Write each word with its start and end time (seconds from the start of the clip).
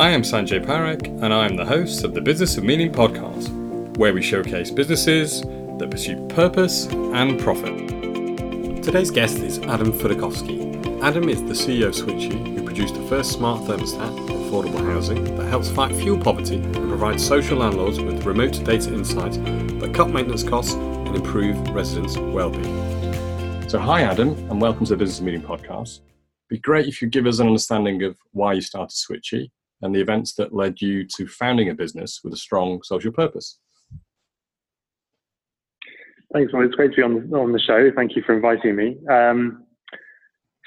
I 0.00 0.08
am 0.12 0.22
Sanjay 0.22 0.64
Parak, 0.64 1.08
and 1.22 1.26
I 1.26 1.44
am 1.44 1.56
the 1.56 1.64
host 1.66 2.04
of 2.04 2.14
the 2.14 2.22
Business 2.22 2.56
of 2.56 2.64
Meaning 2.64 2.90
podcast, 2.90 3.50
where 3.98 4.14
we 4.14 4.22
showcase 4.22 4.70
businesses 4.70 5.42
that 5.42 5.88
pursue 5.90 6.26
purpose 6.28 6.86
and 6.86 7.38
profit. 7.38 7.86
Today's 8.82 9.10
guest 9.10 9.40
is 9.40 9.58
Adam 9.58 9.92
Fudakowski. 9.92 11.02
Adam 11.02 11.28
is 11.28 11.42
the 11.42 11.52
CEO 11.52 11.88
of 11.88 11.94
Switchee, 11.94 12.56
who 12.56 12.64
produced 12.64 12.94
the 12.94 13.06
first 13.08 13.32
smart 13.32 13.60
thermostat 13.68 14.26
for 14.26 14.32
affordable 14.32 14.82
housing 14.90 15.36
that 15.36 15.46
helps 15.48 15.68
fight 15.68 15.94
fuel 15.94 16.18
poverty 16.18 16.56
and 16.56 16.88
provide 16.88 17.20
social 17.20 17.58
landlords 17.58 18.00
with 18.00 18.24
remote 18.24 18.52
data 18.64 18.94
insights 18.94 19.36
that 19.36 19.92
cut 19.94 20.08
maintenance 20.08 20.42
costs 20.42 20.72
and 20.72 21.14
improve 21.14 21.58
residents' 21.72 22.16
well-being. 22.16 23.68
So, 23.68 23.78
hi 23.78 24.00
Adam, 24.00 24.30
and 24.48 24.62
welcome 24.62 24.86
to 24.86 24.94
the 24.94 24.96
Business 24.96 25.18
of 25.18 25.26
Meaning 25.26 25.42
podcast. 25.42 25.98
It'd 25.98 26.48
be 26.48 26.58
great 26.58 26.86
if 26.86 27.02
you 27.02 27.08
give 27.08 27.26
us 27.26 27.38
an 27.38 27.48
understanding 27.48 28.02
of 28.04 28.16
why 28.32 28.54
you 28.54 28.62
started 28.62 28.96
Switchee 28.96 29.50
and 29.82 29.94
the 29.94 30.00
events 30.00 30.34
that 30.34 30.54
led 30.54 30.80
you 30.80 31.06
to 31.16 31.26
founding 31.26 31.68
a 31.70 31.74
business 31.74 32.20
with 32.22 32.32
a 32.32 32.36
strong 32.36 32.82
social 32.82 33.12
purpose. 33.12 33.58
Thanks, 36.32 36.52
well, 36.52 36.62
it's 36.62 36.74
great 36.74 36.92
to 36.92 36.96
be 36.96 37.02
on, 37.02 37.32
on 37.34 37.52
the 37.52 37.58
show. 37.58 37.90
Thank 37.94 38.14
you 38.14 38.22
for 38.24 38.34
inviting 38.34 38.76
me. 38.76 38.96
Um, 39.10 39.64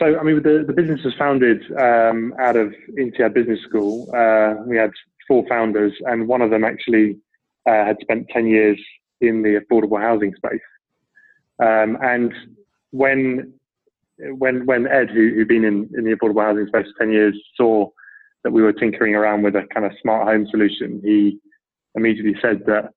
so, 0.01 0.19
I 0.19 0.23
mean, 0.23 0.41
the, 0.43 0.63
the 0.65 0.73
business 0.73 0.99
was 1.05 1.13
founded 1.17 1.61
um, 1.79 2.33
out 2.39 2.57
of 2.57 2.73
INSEAD 2.97 3.33
Business 3.33 3.59
School. 3.61 4.09
Uh, 4.13 4.55
we 4.65 4.75
had 4.75 4.91
four 5.27 5.47
founders, 5.47 5.93
and 6.05 6.27
one 6.27 6.41
of 6.41 6.49
them 6.49 6.65
actually 6.65 7.17
uh, 7.69 7.85
had 7.85 7.97
spent 8.01 8.27
10 8.29 8.47
years 8.47 8.79
in 9.21 9.41
the 9.41 9.59
affordable 9.61 10.01
housing 10.01 10.33
space. 10.35 10.59
Um, 11.61 11.97
and 12.01 12.33
when 12.91 13.53
when 14.19 14.65
when 14.65 14.87
Ed, 14.87 15.09
who, 15.09 15.29
who'd 15.33 15.47
been 15.47 15.65
in, 15.65 15.89
in 15.97 16.03
the 16.03 16.15
affordable 16.15 16.43
housing 16.43 16.67
space 16.67 16.85
for 16.97 17.05
10 17.05 17.13
years, 17.13 17.35
saw 17.55 17.89
that 18.43 18.51
we 18.51 18.61
were 18.61 18.73
tinkering 18.73 19.15
around 19.15 19.43
with 19.43 19.55
a 19.55 19.63
kind 19.73 19.85
of 19.85 19.91
smart 20.01 20.27
home 20.27 20.47
solution, 20.49 21.01
he 21.03 21.39
immediately 21.95 22.35
said 22.41 22.61
that 22.65 22.89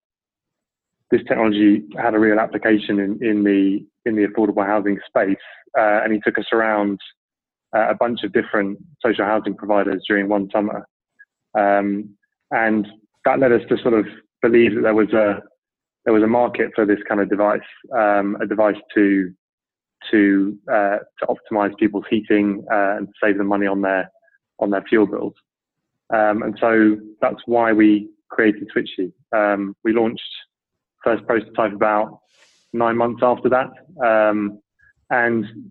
this 1.11 1.23
technology 1.29 1.85
had 1.97 2.15
a 2.15 2.19
real 2.19 2.41
application 2.41 2.99
in, 2.99 3.19
in 3.25 3.45
the 3.45 3.87
in 4.07 4.17
the 4.17 4.27
affordable 4.27 4.67
housing 4.67 4.99
space, 5.07 5.37
uh, 5.79 6.01
and 6.03 6.13
he 6.13 6.21
took 6.21 6.39
us 6.39 6.47
around 6.53 6.99
uh, 7.77 7.89
a 7.91 7.95
bunch 7.95 8.23
of 8.23 8.33
different 8.33 8.79
social 9.05 9.25
housing 9.25 9.55
providers 9.55 10.05
during 10.09 10.29
one 10.29 10.49
summer, 10.53 10.87
um, 11.59 12.09
and 12.51 12.87
that 13.25 13.39
led 13.39 13.53
us 13.53 13.63
to 13.69 13.77
sort 13.79 13.95
of 13.95 14.07
believe 14.43 14.75
that 14.75 14.83
there 14.83 14.95
was 14.95 15.13
a 15.13 15.41
there 16.05 16.15
was 16.15 16.23
a 16.23 16.29
market 16.29 16.71
for 16.75 16.87
this 16.87 17.01
kind 17.09 17.21
of 17.21 17.29
device, 17.29 17.61
um, 17.97 18.37
a 18.41 18.47
device 18.47 18.77
to 18.95 19.33
to 20.11 20.57
uh, 20.73 20.99
to 21.19 21.27
optimize 21.29 21.77
people's 21.79 22.05
heating 22.11 22.65
uh, 22.73 22.97
and 22.97 23.09
save 23.23 23.39
them 23.39 23.47
money 23.49 23.67
on 23.67 23.81
their 23.81 24.11
on 24.59 24.71
their 24.71 24.83
fuel 24.83 25.07
bills. 25.07 25.35
Um, 26.13 26.43
and 26.43 26.57
so 26.61 26.97
that's 27.21 27.43
why 27.47 27.73
we 27.73 28.09
created 28.29 28.69
Switchee. 28.75 29.13
Um, 29.33 29.75
we 29.85 29.93
launched 29.93 30.23
first 31.05 31.27
prototype 31.27 31.73
about 31.73 32.21
nine 32.73 32.97
months 32.97 33.23
after 33.23 33.49
that. 33.49 33.71
Um, 34.05 34.61
and 35.11 35.71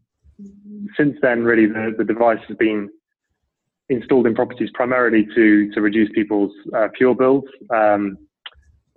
since 0.98 1.18
then, 1.22 1.44
really, 1.44 1.66
the, 1.66 1.94
the 1.98 2.04
device 2.04 2.40
has 2.48 2.58
been 2.58 2.90
installed 3.90 4.28
in 4.28 4.36
properties 4.36 4.70
primarily 4.74 5.28
to, 5.36 5.72
to 5.74 5.82
reduce 5.82 6.10
people's 6.14 6.52
uh, 6.76 6.88
fuel 6.98 7.14
bills, 7.14 7.44
um, 7.70 8.18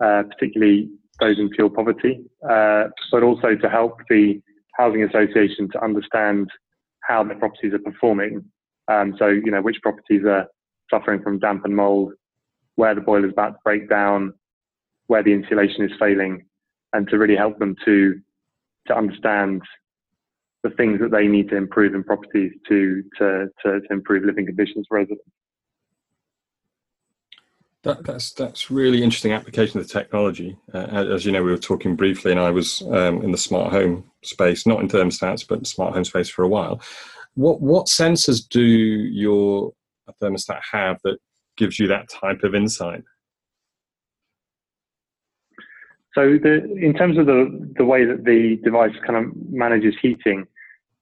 uh, 0.03 0.23
particularly 0.23 0.89
those 1.19 1.37
in 1.37 1.49
fuel 1.53 1.69
poverty, 1.69 2.23
uh, 2.49 2.85
but 3.11 3.23
also 3.23 3.55
to 3.55 3.69
help 3.69 3.99
the 4.09 4.41
housing 4.75 5.03
association 5.03 5.69
to 5.71 5.83
understand 5.83 6.49
how 7.01 7.23
their 7.23 7.37
properties 7.37 7.73
are 7.73 7.79
performing 7.79 8.43
um, 8.89 9.15
so, 9.19 9.27
you 9.27 9.51
know, 9.51 9.61
which 9.61 9.81
properties 9.81 10.23
are 10.25 10.47
suffering 10.89 11.21
from 11.21 11.39
damp 11.39 11.63
and 11.63 11.75
mold, 11.75 12.13
where 12.75 12.95
the 12.95 13.01
boiler 13.01 13.27
is 13.27 13.33
about 13.33 13.51
to 13.51 13.59
break 13.63 13.87
down, 13.87 14.33
where 15.07 15.23
the 15.23 15.31
insulation 15.31 15.85
is 15.85 15.91
failing, 15.99 16.45
and 16.93 17.07
to 17.09 17.17
really 17.17 17.35
help 17.35 17.59
them 17.59 17.75
to 17.85 18.19
to 18.87 18.97
understand 18.97 19.61
the 20.63 20.71
things 20.71 20.99
that 20.99 21.11
they 21.11 21.27
need 21.27 21.49
to 21.49 21.55
improve 21.55 21.93
in 21.93 22.03
properties 22.03 22.51
to 22.67 23.03
to 23.17 23.47
to, 23.61 23.79
to 23.81 23.93
improve 23.93 24.25
living 24.25 24.47
conditions 24.47 24.85
for 24.89 24.97
residents. 24.97 25.23
That, 27.83 28.03
that's 28.03 28.33
that's 28.33 28.69
really 28.69 29.03
interesting 29.03 29.31
application 29.31 29.79
of 29.79 29.87
the 29.87 29.93
technology. 29.93 30.57
Uh, 30.73 30.79
as 31.13 31.25
you 31.25 31.31
know, 31.31 31.43
we 31.43 31.51
were 31.51 31.57
talking 31.57 31.95
briefly, 31.95 32.31
and 32.31 32.39
I 32.39 32.49
was 32.49 32.81
um, 32.81 33.21
in 33.21 33.31
the 33.31 33.37
smart 33.37 33.71
home 33.71 34.03
space, 34.23 34.65
not 34.65 34.81
in 34.81 34.89
thermostats, 34.89 35.47
but 35.47 35.65
smart 35.65 35.93
home 35.93 36.03
space 36.03 36.27
for 36.27 36.43
a 36.43 36.47
while. 36.47 36.81
What 37.35 37.61
what 37.61 37.87
sensors 37.87 38.47
do 38.47 38.61
your 38.61 39.71
thermostat 40.21 40.59
have 40.71 40.97
that 41.03 41.17
gives 41.57 41.79
you 41.79 41.87
that 41.87 42.09
type 42.09 42.43
of 42.43 42.55
insight? 42.55 43.03
So, 46.15 46.37
the, 46.41 46.73
in 46.75 46.93
terms 46.93 47.17
of 47.17 47.27
the 47.27 47.71
the 47.77 47.85
way 47.85 48.05
that 48.05 48.25
the 48.25 48.59
device 48.63 48.95
kind 49.05 49.25
of 49.25 49.31
manages 49.51 49.95
heating, 50.01 50.45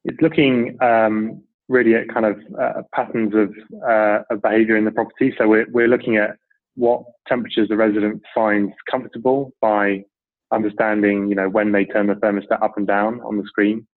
it's 0.03 0.21
looking 0.21 0.77
um, 0.81 1.41
really 1.69 1.95
at 1.95 2.09
kind 2.09 2.25
of 2.25 2.39
uh, 2.59 2.81
patterns 2.93 3.33
of, 3.33 3.53
uh, 3.87 4.19
of 4.29 4.41
behaviour 4.41 4.77
in 4.77 4.85
the 4.85 4.91
property. 4.91 5.33
So 5.37 5.47
we're 5.47 5.67
we're 5.69 5.87
looking 5.87 6.17
at 6.17 6.37
what 6.75 7.03
temperatures 7.27 7.69
the 7.69 7.75
resident 7.75 8.21
finds 8.35 8.73
comfortable 8.89 9.53
by 9.61 10.03
understanding, 10.51 11.27
you 11.27 11.35
know, 11.35 11.49
when 11.49 11.71
they 11.71 11.85
turn 11.85 12.07
the 12.07 12.13
thermostat 12.13 12.61
up 12.61 12.77
and 12.77 12.87
down 12.87 13.19
on 13.21 13.37
the 13.37 13.43
screen. 13.45 13.87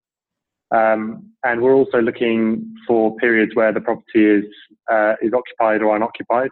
Um, 0.73 1.31
and 1.45 1.61
we're 1.61 1.75
also 1.75 1.99
looking 1.99 2.75
for 2.87 3.17
periods 3.17 3.55
where 3.55 3.73
the 3.73 3.81
property 3.81 4.25
is 4.25 4.45
uh, 4.91 5.15
is 5.21 5.33
occupied 5.33 5.83
or 5.83 5.97
unoccupied 5.97 6.51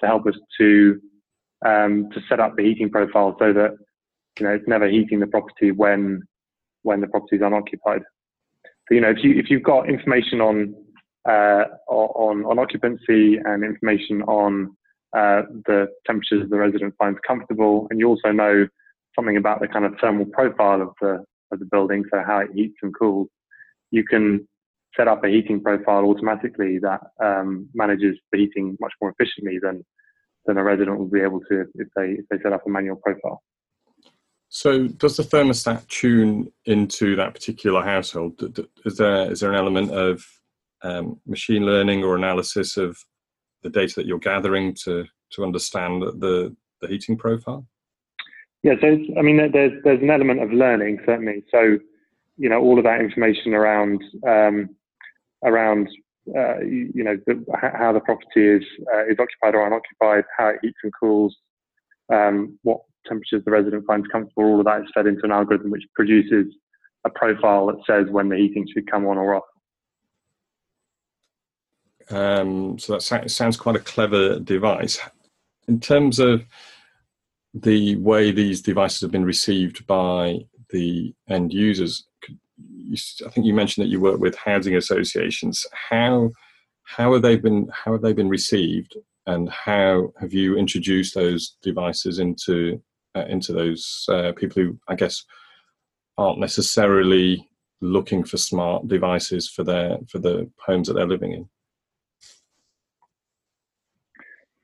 to 0.00 0.06
help 0.06 0.26
us 0.26 0.34
to 0.58 1.00
um, 1.66 2.08
to 2.12 2.20
set 2.28 2.40
up 2.40 2.56
the 2.56 2.62
heating 2.62 2.90
profile 2.90 3.36
so 3.38 3.52
that 3.52 3.72
you 4.38 4.46
know 4.46 4.52
it's 4.52 4.68
never 4.68 4.88
heating 4.88 5.20
the 5.20 5.26
property 5.26 5.72
when 5.72 6.22
when 6.82 7.00
the 7.00 7.08
property 7.08 7.36
is 7.36 7.42
unoccupied. 7.42 8.02
So 8.88 8.94
you 8.94 9.00
know 9.00 9.10
if 9.10 9.18
you 9.22 9.34
if 9.34 9.50
you've 9.50 9.62
got 9.62 9.88
information 9.88 10.40
on 10.40 10.74
uh, 11.28 11.64
on 11.88 12.44
on 12.44 12.58
occupancy 12.58 13.38
and 13.44 13.64
information 13.64 14.22
on 14.22 14.76
uh, 15.16 15.42
the 15.66 15.88
temperatures 16.06 16.48
the 16.48 16.58
resident 16.58 16.94
finds 16.98 17.18
comfortable, 17.26 17.88
and 17.90 17.98
you 17.98 18.06
also 18.06 18.30
know 18.30 18.68
something 19.16 19.36
about 19.36 19.60
the 19.60 19.66
kind 19.66 19.84
of 19.84 19.94
thermal 20.00 20.26
profile 20.26 20.80
of 20.80 20.90
the 21.00 21.24
of 21.50 21.58
the 21.58 21.64
building, 21.64 22.04
so 22.10 22.22
how 22.24 22.38
it 22.38 22.50
heats 22.54 22.76
and 22.82 22.94
cools, 22.96 23.28
you 23.90 24.04
can 24.04 24.46
set 24.96 25.08
up 25.08 25.24
a 25.24 25.28
heating 25.28 25.62
profile 25.62 26.04
automatically 26.04 26.78
that 26.78 27.00
um, 27.22 27.68
manages 27.74 28.16
the 28.32 28.38
heating 28.38 28.76
much 28.80 28.92
more 29.00 29.14
efficiently 29.18 29.58
than 29.62 29.84
than 30.46 30.56
a 30.56 30.64
resident 30.64 30.98
will 30.98 31.06
be 31.06 31.20
able 31.20 31.40
to 31.40 31.66
if 31.74 31.88
they 31.94 32.12
if 32.12 32.24
they 32.30 32.38
set 32.42 32.52
up 32.52 32.66
a 32.66 32.70
manual 32.70 32.96
profile. 32.96 33.42
So, 34.50 34.88
does 34.88 35.16
the 35.16 35.22
thermostat 35.24 35.86
tune 35.88 36.50
into 36.64 37.16
that 37.16 37.34
particular 37.34 37.82
household? 37.82 38.40
Is 38.86 38.96
there 38.96 39.30
is 39.30 39.40
there 39.40 39.50
an 39.50 39.58
element 39.58 39.90
of 39.90 40.24
um, 40.82 41.20
machine 41.26 41.66
learning 41.66 42.02
or 42.02 42.16
analysis 42.16 42.76
of 42.76 42.96
the 43.62 43.70
data 43.70 43.94
that 43.96 44.06
you're 44.06 44.18
gathering 44.18 44.74
to 44.84 45.04
to 45.32 45.44
understand 45.44 46.02
the 46.02 46.56
the 46.80 46.88
heating 46.88 47.16
profile? 47.16 47.66
Yeah, 48.62 48.74
so 48.80 48.86
I 49.18 49.22
mean, 49.22 49.36
there's 49.52 49.72
there's 49.84 50.02
an 50.02 50.10
element 50.10 50.42
of 50.42 50.50
learning 50.50 50.98
certainly. 51.04 51.44
So 51.50 51.78
you 52.38 52.48
know 52.48 52.60
all 52.60 52.78
of 52.78 52.84
that 52.84 53.00
information 53.00 53.52
around 53.52 54.02
um, 54.26 54.70
around 55.44 55.88
uh, 56.36 56.60
you, 56.60 57.04
know 57.04 57.18
the, 57.26 57.44
how 57.74 57.92
the 57.92 58.00
property 58.00 58.46
is 58.46 58.64
uh, 58.94 59.04
is 59.06 59.16
occupied 59.18 59.54
or 59.54 59.66
unoccupied, 59.66 60.24
how 60.36 60.48
it 60.48 60.58
heats 60.62 60.78
and 60.82 60.92
cools, 60.98 61.36
um, 62.12 62.58
what 62.62 62.80
temperatures 63.06 63.42
the 63.44 63.50
resident 63.50 63.84
finds 63.86 64.06
comfortable. 64.08 64.44
All 64.44 64.58
of 64.58 64.66
that 64.66 64.82
is 64.82 64.88
fed 64.94 65.06
into 65.06 65.24
an 65.24 65.32
algorithm 65.32 65.70
which 65.70 65.84
produces 65.94 66.46
a 67.04 67.10
profile 67.10 67.66
that 67.66 67.78
says 67.86 68.06
when 68.10 68.28
the 68.28 68.36
heating 68.36 68.66
should 68.72 68.90
come 68.90 69.06
on 69.06 69.18
or 69.18 69.36
off. 69.36 69.44
Um, 72.10 72.78
so 72.78 72.94
that 72.94 73.30
sounds 73.30 73.56
quite 73.56 73.76
a 73.76 73.80
clever 73.80 74.38
device. 74.38 74.98
In 75.66 75.80
terms 75.80 76.18
of 76.18 76.44
the 77.52 77.96
way 77.96 78.30
these 78.30 78.62
devices 78.62 79.00
have 79.00 79.10
been 79.10 79.24
received 79.24 79.86
by 79.86 80.38
the 80.70 81.14
end 81.28 81.52
users, 81.52 82.07
I 83.24 83.30
think 83.30 83.46
you 83.46 83.54
mentioned 83.54 83.84
that 83.84 83.90
you 83.90 84.00
work 84.00 84.20
with 84.20 84.36
housing 84.36 84.76
associations. 84.76 85.66
How 85.72 86.30
how 86.84 87.12
have 87.12 87.22
they 87.22 87.36
been 87.36 87.68
how 87.72 87.92
have 87.92 88.02
they 88.02 88.12
been 88.12 88.28
received, 88.28 88.96
and 89.26 89.48
how 89.50 90.12
have 90.20 90.32
you 90.32 90.56
introduced 90.56 91.14
those 91.14 91.56
devices 91.62 92.18
into 92.18 92.82
uh, 93.14 93.24
into 93.28 93.52
those 93.52 94.06
uh, 94.08 94.32
people 94.32 94.62
who 94.62 94.78
I 94.88 94.94
guess 94.94 95.24
aren't 96.16 96.40
necessarily 96.40 97.48
looking 97.80 98.24
for 98.24 98.36
smart 98.36 98.88
devices 98.88 99.48
for 99.48 99.64
their 99.64 99.98
for 100.08 100.18
the 100.18 100.50
homes 100.58 100.88
that 100.88 100.94
they're 100.94 101.06
living 101.06 101.32
in? 101.32 101.48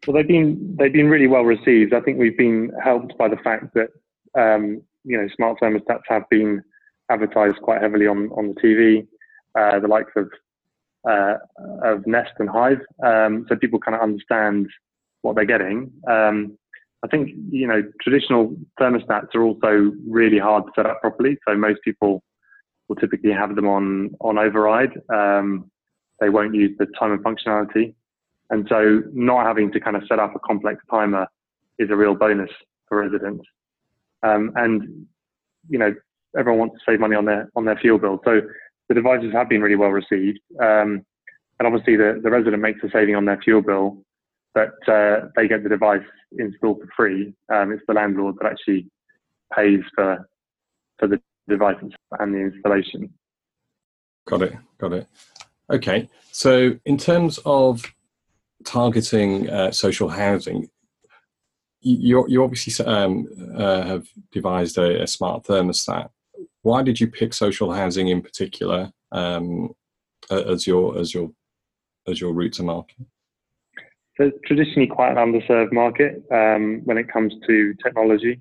Well, 0.07 0.17
they've 0.17 0.29
been 0.29 0.77
they've 0.79 0.93
been 0.93 1.09
really 1.09 1.27
well 1.27 1.45
received. 1.45 1.95
I 1.95 2.01
think 2.01 2.19
we've 2.19 2.37
been 2.37 2.73
helped 2.83 3.17
by 3.19 3.29
the 3.29 3.37
fact 3.37 3.75
that 3.75 3.91
um, 4.39 4.83
you 5.05 5.17
know 5.17 5.29
smart 5.37 5.61
thermostats 5.61 6.03
have 6.09 6.29
been 6.31 6.63
advertised 7.11 7.57
quite 7.63 7.83
heavily 7.83 8.07
on 8.07 8.31
on 8.31 8.55
the 8.55 8.61
TV, 8.61 9.07
uh, 9.59 9.81
the 9.81 9.89
likes 9.89 10.13
of 10.17 10.31
uh, 11.09 11.35
of 11.83 12.07
Nest 12.07 12.33
and 12.39 12.49
Hive. 12.49 12.81
Um, 13.05 13.47
so 13.49 13.57
people 13.57 13.79
kind 13.79 13.95
of 13.95 14.01
understand 14.03 14.69
what 15.23 15.37
they're 15.37 15.45
getting. 15.45 15.91
Um, 16.09 16.57
I 17.05 17.09
think 17.09 17.31
you 17.51 17.67
know 17.67 17.83
traditional 18.01 18.57
thermostats 18.81 19.35
are 19.35 19.43
also 19.43 19.93
really 20.09 20.39
hard 20.39 20.65
to 20.65 20.73
set 20.75 20.87
up 20.87 21.01
properly. 21.01 21.37
So 21.47 21.55
most 21.55 21.81
people 21.85 22.23
will 22.89 22.97
typically 22.97 23.33
have 23.33 23.55
them 23.57 23.69
on 23.69 24.11
on 24.21 24.39
override. 24.39 24.93
Um, 25.13 25.71
they 26.21 26.31
won't 26.31 26.55
use 26.55 26.77
the 26.79 26.87
timer 26.99 27.19
functionality, 27.19 27.95
and 28.51 28.67
so 28.69 29.03
not 29.13 29.47
having 29.47 29.71
to 29.73 29.81
kind 29.81 29.97
of 29.97 30.05
set 30.09 30.19
up 30.19 30.35
a 30.35 30.39
complex 30.39 30.83
timer 30.91 31.27
is 31.79 31.91
a 31.91 31.97
real 31.97 32.15
bonus 32.15 32.51
for 32.89 33.03
residents. 33.03 33.45
Um, 34.23 34.53
and 34.57 35.07
you 35.69 35.79
know 35.79 35.95
everyone 36.39 36.59
wants 36.59 36.77
to 36.77 36.93
save 36.93 37.01
money 37.01 37.17
on 37.17 37.25
their 37.25 37.49
on 37.57 37.65
their 37.65 37.77
fuel 37.77 37.99
bill, 37.99 38.21
so 38.25 38.41
the 38.89 38.95
devices 38.95 39.33
have 39.33 39.49
been 39.49 39.63
really 39.63 39.77
well 39.77 39.91
received. 39.91 40.41
Um, 40.61 41.05
and 41.59 41.67
obviously 41.67 41.97
the, 41.97 42.21
the 42.23 42.31
resident 42.31 42.61
makes 42.61 42.83
a 42.83 42.91
saving 42.91 43.15
on 43.15 43.25
their 43.25 43.41
fuel 43.41 43.63
bill, 43.63 44.03
but 44.55 44.75
uh, 44.89 45.29
they 45.37 45.47
get 45.47 45.63
the 45.63 45.69
device 45.69 46.03
installed 46.37 46.81
for 46.81 46.89
free. 46.97 47.33
Um, 47.53 47.73
it's 47.73 47.83
the 47.87 47.95
landlord 47.95 48.37
that 48.41 48.51
actually 48.51 48.89
pays 49.55 49.81
for 49.95 50.29
for 50.99 51.09
the 51.09 51.21
device 51.49 51.77
and 52.19 52.35
the 52.35 52.39
installation. 52.39 53.13
Got 54.27 54.43
it. 54.43 54.55
Got 54.79 54.93
it. 54.95 55.09
Okay. 55.71 56.09
So 56.33 56.79
in 56.85 56.99
terms 56.99 57.39
of 57.45 57.85
targeting 58.65 59.49
uh, 59.51 59.71
social 59.71 60.09
housing, 60.09 60.69
you, 61.81 62.25
you 62.29 62.43
obviously 62.43 62.85
um, 62.87 63.29
uh, 63.55 63.83
have 63.83 64.07
devised 64.33 64.79
a, 64.79 65.03
a, 65.03 65.07
smart 65.07 65.45
thermostat. 65.45 66.09
Why 66.65 66.83
did 66.83 66.99
you 66.99 67.09
pick 67.09 67.35
social 67.35 67.73
housing 67.73 68.09
in 68.09 68.23
particular 68.23 68.91
um, 69.13 69.75
as 70.31 70.67
your 70.67 70.99
as 70.99 71.13
your 71.13 71.31
as 72.09 72.21
your 72.23 72.33
route 72.33 72.55
to 72.55 72.63
market? 72.63 72.97
So 74.17 74.33
traditionally 74.47 74.87
quite 74.87 75.11
an 75.11 75.19
underserved 75.19 75.73
market 75.73 76.23
um, 76.33 76.81
when 76.85 76.97
it 76.97 77.13
comes 77.13 77.35
to 77.47 77.75
technology. 77.85 78.41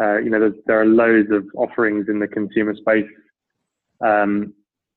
Uh, 0.00 0.18
you 0.18 0.30
know, 0.30 0.52
there 0.66 0.80
are 0.80 0.86
loads 0.86 1.32
of 1.32 1.46
offerings 1.56 2.06
in 2.08 2.20
the 2.20 2.28
consumer 2.28 2.76
space, 2.76 3.10
um, 4.06 4.54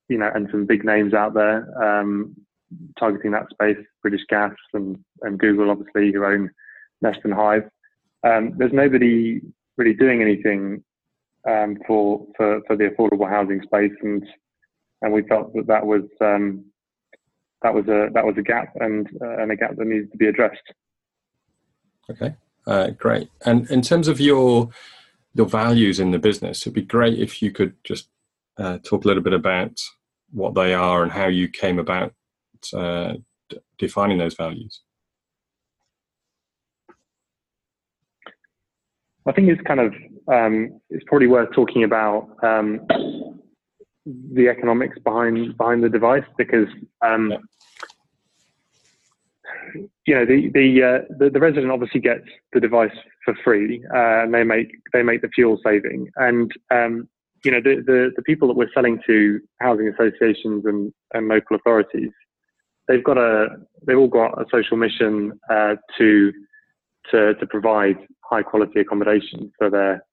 you 0.08 0.20
know, 0.20 0.30
and 0.36 0.48
some 0.52 0.68
big 0.68 0.86
names 0.86 1.16
out 1.16 1.34
there 1.34 1.66
um, 1.84 2.36
targeting 3.00 3.32
that 3.32 3.50
space. 3.50 3.84
British 4.04 4.22
Gas 4.30 4.54
and, 4.74 5.00
and 5.22 5.40
Google, 5.40 5.72
obviously, 5.72 6.12
who 6.12 6.24
own 6.26 6.52
Nest 7.02 7.22
and 7.24 7.34
Hive. 7.34 7.68
Um, 8.24 8.54
there's 8.58 8.74
nobody 8.74 9.42
really 9.78 9.96
doing 9.96 10.22
anything 10.22 10.84
um, 11.48 11.78
for, 11.88 12.26
for 12.38 12.62
for 12.68 12.76
the 12.76 12.90
affordable 12.90 13.30
housing 13.30 13.62
space, 13.64 13.94
and 14.02 14.26
and 15.02 15.14
we 15.14 15.24
felt 15.24 15.54
that 15.54 15.68
that 15.68 15.86
was 15.86 16.04
um, 16.22 16.66
that 17.62 17.74
was 17.74 17.88
a 17.88 18.10
that 18.14 18.26
was 18.26 18.36
a 18.38 18.42
gap 18.42 18.70
and 18.80 19.08
uh, 19.22 19.38
and 19.38 19.52
a 19.52 19.56
gap 19.56 19.76
that 19.76 19.88
needs 19.88 20.10
to 20.12 20.18
be 20.18 20.28
addressed. 20.28 20.62
Okay, 22.10 22.36
uh, 22.68 22.92
great. 22.92 23.30
And 23.46 23.70
in 23.72 23.82
terms 23.82 24.08
of 24.08 24.20
your 24.20 24.70
your 25.34 25.48
values 25.48 26.00
in 26.00 26.12
the 26.12 26.20
business, 26.20 26.62
it'd 26.62 26.74
be 26.74 26.82
great 26.82 27.18
if 27.18 27.42
you 27.42 27.52
could 27.52 27.76
just 27.84 28.10
uh, 28.58 28.78
talk 28.84 29.06
a 29.06 29.08
little 29.08 29.24
bit 29.24 29.34
about 29.34 29.80
what 30.32 30.56
they 30.56 30.74
are 30.74 31.04
and 31.04 31.12
how 31.12 31.28
you 31.28 31.48
came 31.48 31.80
about 31.80 32.14
uh, 32.74 33.14
d- 33.50 33.58
defining 33.78 34.18
those 34.18 34.36
values. 34.36 34.82
I 39.26 39.32
think 39.32 39.50
it's 39.50 39.62
kind 39.62 39.80
of 39.80 39.94
um, 40.28 40.80
it's 40.90 41.04
probably 41.08 41.28
worth 41.28 41.52
talking 41.54 41.84
about 41.84 42.30
um, 42.44 42.82
the 44.06 44.48
economics 44.50 44.98
behind 45.00 45.58
behind 45.58 45.84
the 45.84 45.90
device 45.90 46.24
because 46.38 46.68
um, 47.02 47.34
you 50.06 50.16
know 50.16 50.26
the 50.26 50.50
the, 50.54 50.84
uh, 50.84 51.14
the, 51.20 51.30
the 51.30 51.40
resident 51.40 51.72
obviously 51.72 52.00
gets 52.00 52.26
the 52.54 52.60
device 52.60 52.96
for 53.24 53.36
free 53.44 53.84
uh, 53.94 54.24
and 54.24 54.34
they 54.34 54.44
make 54.44 54.72
they 54.94 55.04
make 55.04 55.22
the 55.22 55.30
fuel 55.30 55.60
saving. 55.64 56.10
And 56.16 56.52
um, 56.72 57.08
you 57.44 57.52
know 57.52 57.62
the, 57.62 57.84
the 57.86 58.12
the 58.16 58.24
people 58.24 58.48
that 58.48 58.58
we're 58.58 58.72
selling 58.74 59.02
to 59.08 59.40
housing 59.60 59.88
associations 59.88 60.66
and, 60.66 60.94
and 61.14 61.28
local 61.28 61.56
authorities 61.56 62.12
they've 62.88 63.04
got 63.04 63.18
a 63.18 63.48
they've 63.86 63.98
all 63.98 64.08
got 64.08 64.40
a 64.40 64.46
social 64.52 64.78
mission 64.78 65.40
uh, 65.50 65.76
to 65.98 66.32
to 67.10 67.34
to 67.36 67.48
provide 67.48 67.98
high 68.24 68.44
quality 68.44 68.80
accommodation 68.80 69.52
for 69.58 69.70
their 69.70 70.04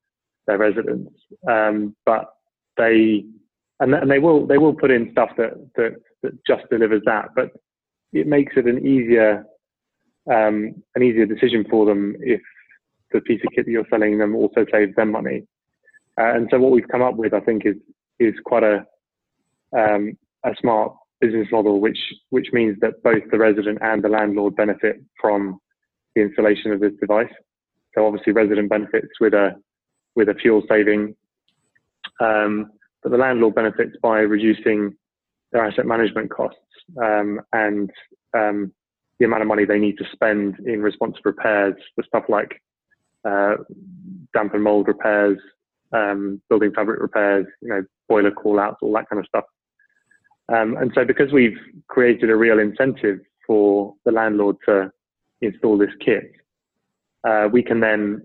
their 0.49 0.57
residents 0.57 1.13
um, 1.47 1.95
but 2.05 2.25
they 2.77 3.23
and, 3.79 3.93
and 3.93 4.11
they 4.11 4.19
will 4.19 4.45
they 4.45 4.57
will 4.57 4.73
put 4.73 4.91
in 4.91 5.11
stuff 5.11 5.29
that, 5.37 5.53
that 5.75 5.95
that 6.23 6.31
just 6.45 6.63
delivers 6.69 7.01
that, 7.05 7.29
but 7.35 7.51
it 8.11 8.27
makes 8.27 8.53
it 8.57 8.65
an 8.65 8.85
easier 8.85 9.45
um, 10.31 10.75
an 10.95 11.03
easier 11.03 11.25
decision 11.25 11.65
for 11.69 11.85
them 11.85 12.15
if 12.19 12.41
the 13.11 13.21
piece 13.21 13.41
of 13.45 13.53
kit 13.55 13.65
that 13.65 13.71
you're 13.71 13.87
selling 13.89 14.17
them 14.17 14.35
also 14.35 14.65
saves 14.71 14.95
them 14.95 15.11
money. 15.11 15.47
Uh, 16.19 16.33
and 16.35 16.47
so 16.51 16.59
what 16.59 16.71
we've 16.71 16.87
come 16.87 17.01
up 17.01 17.15
with, 17.15 17.33
I 17.33 17.39
think, 17.39 17.65
is 17.65 17.75
is 18.19 18.33
quite 18.45 18.63
a 18.63 18.85
um, 19.77 20.17
a 20.43 20.51
smart 20.59 20.93
business 21.21 21.47
model, 21.51 21.79
which 21.79 21.99
which 22.29 22.47
means 22.51 22.77
that 22.81 23.01
both 23.03 23.23
the 23.31 23.37
resident 23.37 23.79
and 23.81 24.03
the 24.03 24.09
landlord 24.09 24.55
benefit 24.55 25.01
from 25.19 25.59
the 26.15 26.21
installation 26.21 26.71
of 26.71 26.79
this 26.79 26.93
device. 26.99 27.31
So 27.95 28.05
obviously, 28.05 28.33
resident 28.33 28.69
benefits 28.69 29.19
with 29.19 29.33
a 29.33 29.55
with 30.19 30.29
a 30.29 30.35
fuel 30.35 30.61
saving. 30.69 31.15
Um, 32.19 32.71
but 33.01 33.11
the 33.11 33.17
landlord 33.17 33.55
benefits 33.55 33.95
by 34.03 34.19
reducing 34.19 34.93
their 35.51 35.65
asset 35.65 35.85
management 35.85 36.29
costs 36.29 36.59
um, 37.01 37.39
and 37.53 37.89
um, 38.37 38.71
the 39.17 39.25
amount 39.25 39.41
of 39.41 39.47
money 39.47 39.65
they 39.65 39.79
need 39.79 39.97
to 39.97 40.05
spend 40.11 40.59
in 40.65 40.81
response 40.81 41.15
to 41.15 41.21
repairs 41.25 41.75
for 41.95 42.03
stuff 42.03 42.25
like 42.29 42.61
uh, 43.25 43.55
damp 44.33 44.53
and 44.53 44.63
mold 44.63 44.87
repairs, 44.87 45.37
um, 45.93 46.41
building 46.49 46.71
fabric 46.75 47.01
repairs, 47.01 47.47
you 47.61 47.69
know, 47.69 47.83
boiler 48.07 48.31
call 48.31 48.59
outs, 48.59 48.77
all 48.81 48.93
that 48.93 49.09
kind 49.09 49.19
of 49.19 49.25
stuff. 49.25 49.45
Um, 50.53 50.77
and 50.77 50.91
so 50.93 51.05
because 51.05 51.31
we've 51.31 51.57
created 51.87 52.29
a 52.29 52.35
real 52.35 52.59
incentive 52.59 53.19
for 53.47 53.93
the 54.05 54.11
landlord 54.11 54.57
to 54.67 54.91
install 55.41 55.77
this 55.77 55.93
kit, 56.03 56.31
uh, 57.27 57.47
we 57.51 57.63
can 57.63 57.79
then 57.79 58.21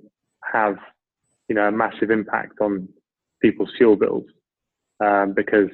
have, 0.52 0.76
you 1.48 1.54
know, 1.54 1.68
a 1.68 1.72
massive 1.72 2.10
impact 2.10 2.60
on 2.60 2.88
people's 3.42 3.72
fuel 3.76 3.96
bills 3.96 4.24
um, 5.04 5.32
because 5.34 5.70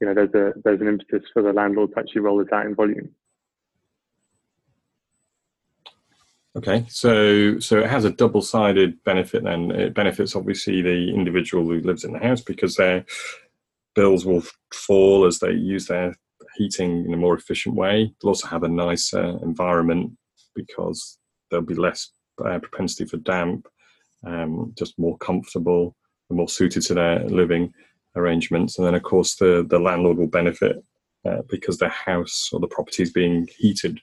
you 0.00 0.06
know 0.06 0.14
there's 0.14 0.34
a 0.34 0.52
there's 0.64 0.80
an 0.80 0.88
impetus 0.88 1.22
for 1.32 1.42
the 1.42 1.52
landlord 1.52 1.90
to 1.92 2.00
actually 2.00 2.22
roll 2.22 2.38
this 2.38 2.52
out 2.52 2.66
in 2.66 2.74
volume. 2.74 3.10
Okay, 6.56 6.84
so 6.88 7.60
so 7.60 7.78
it 7.78 7.88
has 7.88 8.04
a 8.04 8.10
double-sided 8.10 9.04
benefit. 9.04 9.44
Then 9.44 9.70
it 9.70 9.94
benefits 9.94 10.34
obviously 10.34 10.82
the 10.82 11.14
individual 11.14 11.64
who 11.64 11.80
lives 11.80 12.02
in 12.02 12.12
the 12.12 12.18
house 12.18 12.40
because 12.40 12.74
their 12.74 13.04
bills 13.94 14.26
will 14.26 14.42
fall 14.72 15.26
as 15.26 15.38
they 15.38 15.52
use 15.52 15.86
their 15.86 16.16
heating 16.56 17.04
in 17.04 17.14
a 17.14 17.16
more 17.16 17.36
efficient 17.36 17.76
way. 17.76 18.12
They'll 18.20 18.30
also 18.30 18.48
have 18.48 18.64
a 18.64 18.68
nicer 18.68 19.38
environment 19.42 20.12
because 20.54 21.18
there'll 21.50 21.64
be 21.64 21.74
less 21.74 22.10
uh, 22.44 22.58
propensity 22.58 23.04
for 23.04 23.18
damp, 23.18 23.68
um, 24.24 24.72
just 24.76 24.98
more 24.98 25.16
comfortable 25.18 25.96
and 26.28 26.36
more 26.36 26.48
suited 26.48 26.82
to 26.82 26.94
their 26.94 27.24
living 27.28 27.72
arrangements, 28.16 28.78
and 28.78 28.86
then 28.86 28.94
of 28.94 29.02
course 29.02 29.36
the 29.36 29.66
the 29.68 29.78
landlord 29.78 30.18
will 30.18 30.26
benefit 30.26 30.84
uh, 31.24 31.42
because 31.48 31.78
the 31.78 31.88
house 31.88 32.50
or 32.52 32.60
the 32.60 32.66
property 32.66 33.02
is 33.02 33.12
being 33.12 33.48
heated 33.58 34.00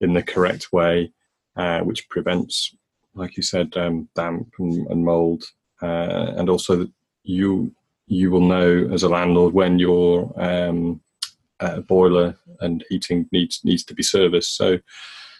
in 0.00 0.12
the 0.12 0.22
correct 0.22 0.72
way, 0.72 1.12
uh, 1.56 1.80
which 1.80 2.08
prevents, 2.08 2.74
like 3.14 3.36
you 3.36 3.42
said, 3.42 3.76
um, 3.76 4.08
damp 4.14 4.48
and, 4.58 4.86
and 4.88 5.04
mold, 5.04 5.44
uh, 5.82 6.32
and 6.36 6.48
also 6.48 6.86
you 7.22 7.74
you 8.06 8.30
will 8.30 8.40
know 8.40 8.88
as 8.92 9.04
a 9.04 9.08
landlord 9.08 9.54
when 9.54 9.78
your 9.78 10.32
um, 10.36 11.00
uh, 11.60 11.80
boiler 11.80 12.36
and 12.60 12.84
heating 12.88 13.28
needs 13.32 13.60
needs 13.64 13.84
to 13.84 13.94
be 13.94 14.02
serviced. 14.02 14.56
So, 14.56 14.78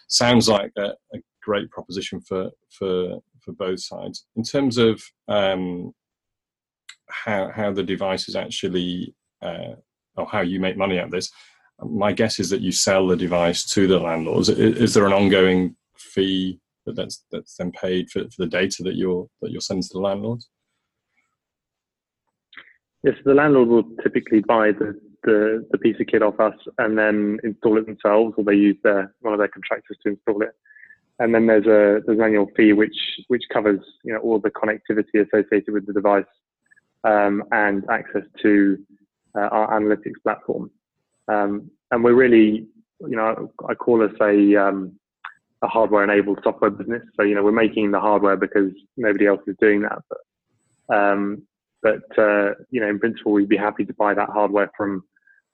sounds 0.07 0.47
like 0.47 0.71
a, 0.77 0.93
a 1.13 1.19
great 1.41 1.69
proposition 1.69 2.21
for 2.21 2.51
for 2.69 3.21
for 3.41 3.53
both 3.53 3.79
sides 3.79 4.25
in 4.35 4.43
terms 4.43 4.77
of 4.77 5.01
um, 5.27 5.93
how 7.09 7.51
how 7.53 7.71
the 7.71 7.83
device 7.83 8.29
is 8.29 8.35
actually 8.35 9.13
uh, 9.41 9.75
or 10.15 10.25
how 10.27 10.41
you 10.41 10.59
make 10.59 10.77
money 10.77 10.99
out 10.99 11.05
of 11.05 11.11
this. 11.11 11.31
My 11.83 12.11
guess 12.11 12.39
is 12.39 12.49
that 12.51 12.61
you 12.61 12.71
sell 12.71 13.07
the 13.07 13.15
device 13.15 13.65
to 13.73 13.87
the 13.87 13.99
landlords. 13.99 14.49
Is, 14.49 14.77
is 14.77 14.93
there 14.93 15.07
an 15.07 15.13
ongoing 15.13 15.75
fee 15.95 16.59
that 16.85 16.95
that's 16.95 17.25
that's 17.31 17.55
then 17.55 17.71
paid 17.71 18.09
for, 18.09 18.21
for 18.23 18.35
the 18.39 18.47
data 18.47 18.83
that 18.83 18.95
you're 18.95 19.27
that 19.41 19.51
you're 19.51 19.61
sending 19.61 19.83
to 19.83 19.93
the 19.93 19.99
landlords? 19.99 20.49
Yes, 23.03 23.15
the 23.25 23.33
landlord 23.33 23.67
will 23.67 23.83
typically 24.03 24.41
buy 24.41 24.71
the, 24.71 24.99
the, 25.23 25.67
the 25.71 25.77
piece 25.79 25.95
of 25.99 26.05
kit 26.05 26.21
off 26.21 26.39
us 26.39 26.53
and 26.77 26.95
then 26.95 27.39
install 27.43 27.79
it 27.79 27.87
themselves, 27.87 28.35
or 28.37 28.43
they 28.43 28.53
use 28.53 28.77
their 28.83 29.15
one 29.21 29.33
of 29.33 29.39
their 29.39 29.47
contractors 29.47 29.97
to 30.03 30.09
install 30.09 30.43
it. 30.43 30.51
And 31.21 31.33
then 31.35 31.45
there's 31.45 31.65
a 31.67 32.01
there's 32.05 32.17
an 32.17 32.23
annual 32.23 32.49
fee 32.55 32.73
which 32.73 32.97
which 33.27 33.43
covers 33.53 33.79
you 34.03 34.11
know 34.13 34.19
all 34.19 34.39
the 34.39 34.49
connectivity 34.49 35.25
associated 35.25 35.71
with 35.71 35.85
the 35.85 35.93
device 35.93 36.25
um, 37.03 37.43
and 37.51 37.83
access 37.89 38.23
to 38.41 38.77
uh, 39.35 39.47
our 39.51 39.79
analytics 39.79 40.21
platform. 40.23 40.71
Um, 41.27 41.71
and 41.91 42.03
we're 42.03 42.15
really, 42.15 42.67
you 42.99 43.15
know, 43.15 43.51
I 43.69 43.73
call 43.73 44.03
us 44.03 44.13
a, 44.21 44.55
um, 44.55 44.93
a 45.61 45.67
hardware 45.67 46.03
enabled 46.03 46.39
software 46.43 46.71
business. 46.71 47.03
So, 47.15 47.23
you 47.23 47.35
know, 47.35 47.43
we're 47.43 47.51
making 47.51 47.91
the 47.91 47.99
hardware 47.99 48.37
because 48.37 48.71
nobody 48.97 49.27
else 49.27 49.41
is 49.47 49.55
doing 49.59 49.81
that. 49.81 49.99
But, 50.09 50.95
um, 50.95 51.43
but 51.83 52.03
uh, 52.17 52.51
you 52.69 52.79
know, 52.81 52.89
in 52.89 52.99
principle, 52.99 53.31
we'd 53.31 53.49
be 53.49 53.57
happy 53.57 53.85
to 53.85 53.93
buy 53.93 54.13
that 54.13 54.29
hardware 54.29 54.71
from 54.77 55.03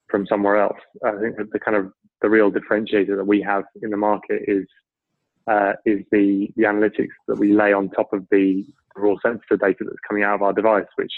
from 0.09 0.25
somewhere 0.27 0.57
else. 0.57 0.79
I 1.05 1.11
think 1.19 1.35
the 1.51 1.59
kind 1.59 1.77
of 1.77 1.91
the 2.21 2.29
real 2.29 2.51
differentiator 2.51 3.15
that 3.15 3.27
we 3.27 3.41
have 3.41 3.65
in 3.81 3.89
the 3.89 3.97
market 3.97 4.43
is 4.47 4.65
uh, 5.47 5.73
is 5.85 6.03
the 6.11 6.49
the 6.55 6.63
analytics 6.63 7.15
that 7.27 7.37
we 7.37 7.53
lay 7.53 7.73
on 7.73 7.89
top 7.89 8.11
of 8.13 8.25
the 8.31 8.65
raw 8.95 9.15
sensor 9.23 9.57
data 9.57 9.79
that's 9.81 9.97
coming 10.07 10.23
out 10.23 10.35
of 10.35 10.41
our 10.41 10.53
device, 10.53 10.87
which 10.95 11.13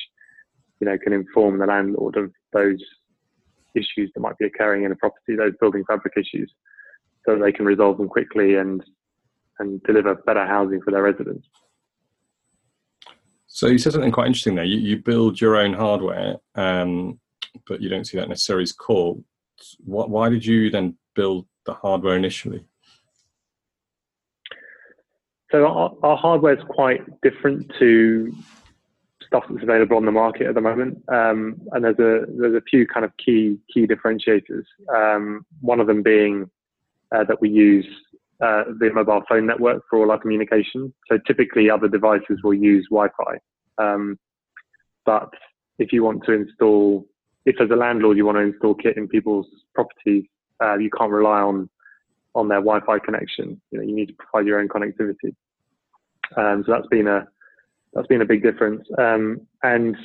you 0.80 0.86
know 0.86 0.98
can 0.98 1.14
inform 1.14 1.58
the 1.58 1.66
landlord 1.66 2.18
of 2.18 2.32
those 2.54 2.82
issues 3.76 4.12
that 4.14 4.22
might 4.22 4.38
be 4.38 4.46
occurring 4.46 4.84
in 4.84 4.92
a 4.92 4.96
property, 4.96 5.36
those 5.36 5.54
building 5.60 5.84
fabric 5.88 6.14
issues 6.18 6.52
so 7.26 7.38
they 7.38 7.52
can 7.52 7.66
resolve 7.66 7.98
them 7.98 8.08
quickly 8.08 8.56
and 8.56 8.84
and 9.60 9.82
deliver 9.84 10.16
better 10.16 10.46
housing 10.46 10.82
for 10.82 10.92
their 10.92 11.04
residents. 11.04 11.48
So 13.48 13.68
you 13.68 13.78
said 13.78 13.92
something 13.92 14.12
quite 14.12 14.28
interesting 14.28 14.56
there. 14.56 14.64
You, 14.64 14.78
you 14.78 14.98
build 14.98 15.42
your 15.42 15.58
own 15.58 15.74
hardware, 15.74 16.38
um, 16.56 17.20
but 17.68 17.82
you 17.82 17.90
don't 17.90 18.06
see 18.06 18.18
that 18.18 18.30
necessarily 18.30 18.64
as 18.64 18.72
core. 18.72 19.18
Why 19.84 20.30
did 20.30 20.46
you 20.46 20.70
then 20.70 20.98
build 21.14 21.46
the 21.66 21.74
hardware 21.74 22.16
initially? 22.16 22.64
So 25.51 25.65
our, 25.65 25.94
our 26.03 26.18
hardware 26.18 26.53
is 26.53 26.63
quite 26.70 27.01
different 27.22 27.72
to 27.79 28.32
stuff 29.25 29.44
that's 29.50 29.63
available 29.63 29.98
on 29.98 30.06
the 30.06 30.12
market 30.12 30.48
at 30.48 30.56
the 30.56 30.62
moment, 30.62 31.03
um, 31.08 31.62
and 31.72 31.84
there's 31.84 32.00
a 32.00 32.25
there's 32.38 32.56
a 32.56 32.62
few 32.62 32.86
kind 32.88 33.06
of 33.06 33.12
key 33.24 33.60
key 33.74 33.88
differentiators. 33.88 34.63
Um, 34.96 35.46
one 35.62 35.79
of 35.79 35.88
them 35.88 36.03
being 36.03 36.50
uh, 37.15 37.24
that 37.25 37.39
we 37.41 37.50
use 37.50 37.88
uh, 38.41 38.63
the 38.79 38.91
mobile 38.94 39.22
phone 39.29 39.46
network 39.46 39.84
for 39.89 40.00
all 40.00 40.12
our 40.12 40.20
communication. 40.20 40.94
So 41.10 41.20
typically, 41.27 41.70
other 41.70 41.88
devices 41.88 42.39
will 42.44 42.56
use 42.56 42.88
Wi-Fi, 42.89 43.38
um, 43.77 44.18
but 45.06 45.29
if 45.77 45.94
you 45.94 46.03
want 46.03 46.25
to 46.25 46.34
install, 46.34 47.08
if 47.46 47.60
as 47.62 47.70
a 47.72 47.75
landlord 47.75 48.18
you 48.18 48.25
want 48.25 48.38
to 48.38 48.41
install 48.41 48.75
kit 48.75 48.98
in 48.98 49.08
people's 49.08 49.48
properties, 49.74 50.25
uh, 50.62 50.77
you 50.77 50.89
can't 50.89 51.12
rely 51.12 51.39
on 51.39 51.70
on 52.36 52.48
their 52.48 52.60
Wi-Fi 52.60 53.00
connection. 53.00 53.62
You 53.72 53.80
know, 53.80 53.86
you 53.86 53.96
need 53.96 54.08
to 54.08 54.14
provide 54.14 54.48
your 54.48 54.60
own 54.60 54.68
connectivity. 54.68 55.36
Um, 56.38 56.64
so 56.66 56.72
that's 56.72 56.88
been 56.88 57.08
a 57.08 57.28
that's 57.94 58.08
been 58.08 58.22
a 58.22 58.26
big 58.26 58.44
difference. 58.44 58.88
Um, 58.98 59.42
and 59.64 59.96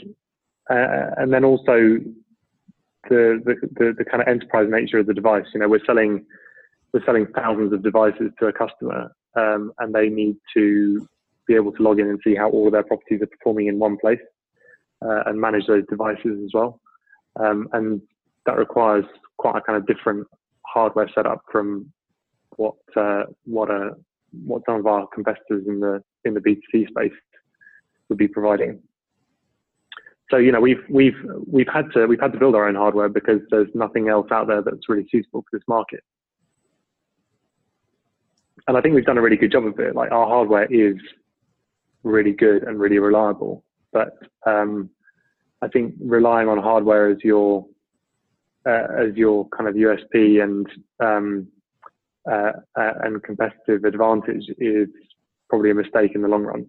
uh, 0.71 1.11
and 1.19 1.33
then 1.33 1.45
also 1.45 1.99
the, 3.11 3.41
the, 3.45 3.55
the 3.77 3.95
the 3.99 4.05
kind 4.05 4.23
of 4.23 4.29
enterprise 4.29 4.69
nature 4.71 4.99
of 4.99 5.07
the 5.07 5.15
device. 5.15 5.45
You 5.53 5.61
know, 5.61 5.69
we're 5.69 5.85
selling 5.85 6.25
we're 6.93 7.05
selling 7.05 7.27
thousands 7.35 7.73
of 7.73 7.83
devices 7.83 8.31
to 8.39 8.47
a 8.47 8.53
customer, 8.53 9.15
um, 9.37 9.73
and 9.79 9.95
they 9.95 10.09
need 10.09 10.37
to 10.57 11.07
be 11.47 11.55
able 11.55 11.73
to 11.73 11.83
log 11.83 12.01
in 12.01 12.09
and 12.09 12.21
see 12.25 12.35
how 12.35 12.49
all 12.49 12.67
of 12.67 12.73
their 12.73 12.85
properties 12.85 13.21
are 13.21 13.27
performing 13.27 13.67
in 13.67 13.79
one 13.79 13.99
place 13.99 14.21
uh, 15.05 15.25
and 15.27 15.39
manage 15.39 15.67
those 15.67 15.85
devices 15.91 16.41
as 16.45 16.51
well. 16.55 16.81
Um, 17.39 17.69
and 17.73 18.01
that 18.47 18.57
requires 18.57 19.05
quite 19.37 19.57
a 19.57 19.61
kind 19.61 19.77
of 19.77 19.87
different 19.87 20.27
hardware 20.65 21.11
setup 21.15 21.43
from 21.51 21.93
what 22.57 22.75
uh, 22.97 23.25
what 23.45 23.71
a 23.71 23.93
what 24.45 24.63
some 24.67 24.77
of 24.77 24.87
our 24.87 25.07
competitors 25.09 25.65
in 25.67 25.81
the 25.81 26.03
in 26.25 26.35
the 26.35 26.41
B2C 26.41 26.89
space 26.89 27.13
would 28.09 28.19
be 28.19 28.29
providing. 28.29 28.81
So 30.31 30.39
you 30.39 30.53
know 30.53 30.61
we've 30.61 30.83
we've 30.89 31.17
we've 31.47 31.69
had 31.73 31.87
to 31.95 32.07
we've 32.07 32.21
had 32.21 32.33
to 32.33 32.39
build 32.39 32.55
our 32.55 32.69
own 32.69 32.75
hardware 32.75 33.09
because 33.09 33.41
there's 33.51 33.69
nothing 33.75 34.09
else 34.09 34.29
out 34.31 34.47
there 34.47 34.63
that's 34.63 34.89
really 34.89 35.07
suitable 35.11 35.45
for 35.51 35.59
this 35.59 35.65
market 35.69 36.03
and 38.67 38.77
I 38.77 38.81
think 38.81 38.95
we've 38.95 39.05
done 39.05 39.19
a 39.19 39.23
really 39.23 39.37
good 39.37 39.53
job 39.53 39.67
of 39.67 39.79
it. 39.79 39.95
Like 39.95 40.11
our 40.11 40.27
hardware 40.27 40.67
is 40.73 40.97
really 42.03 42.33
good 42.33 42.63
and 42.65 42.79
really 42.79 42.99
reliable, 42.99 43.65
but 43.93 44.19
um, 44.47 44.91
I 45.63 45.69
think 45.69 45.95
relying 46.01 46.49
on 46.49 46.59
hardware 46.59 47.11
as 47.11 47.19
your 47.23 47.67
uh, 48.67 48.87
as 48.99 49.15
your 49.15 49.47
kind 49.51 49.69
of 49.69 49.75
USP 49.75 50.43
and 50.43 50.67
um, 51.01 51.47
uh, 52.31 52.53
uh, 52.79 52.93
and 53.03 53.23
competitive 53.23 53.85
advantage 53.85 54.51
is 54.59 54.89
probably 55.49 55.71
a 55.71 55.75
mistake 55.75 56.15
in 56.15 56.23
the 56.23 56.29
long 56.29 56.43
run. 56.43 56.67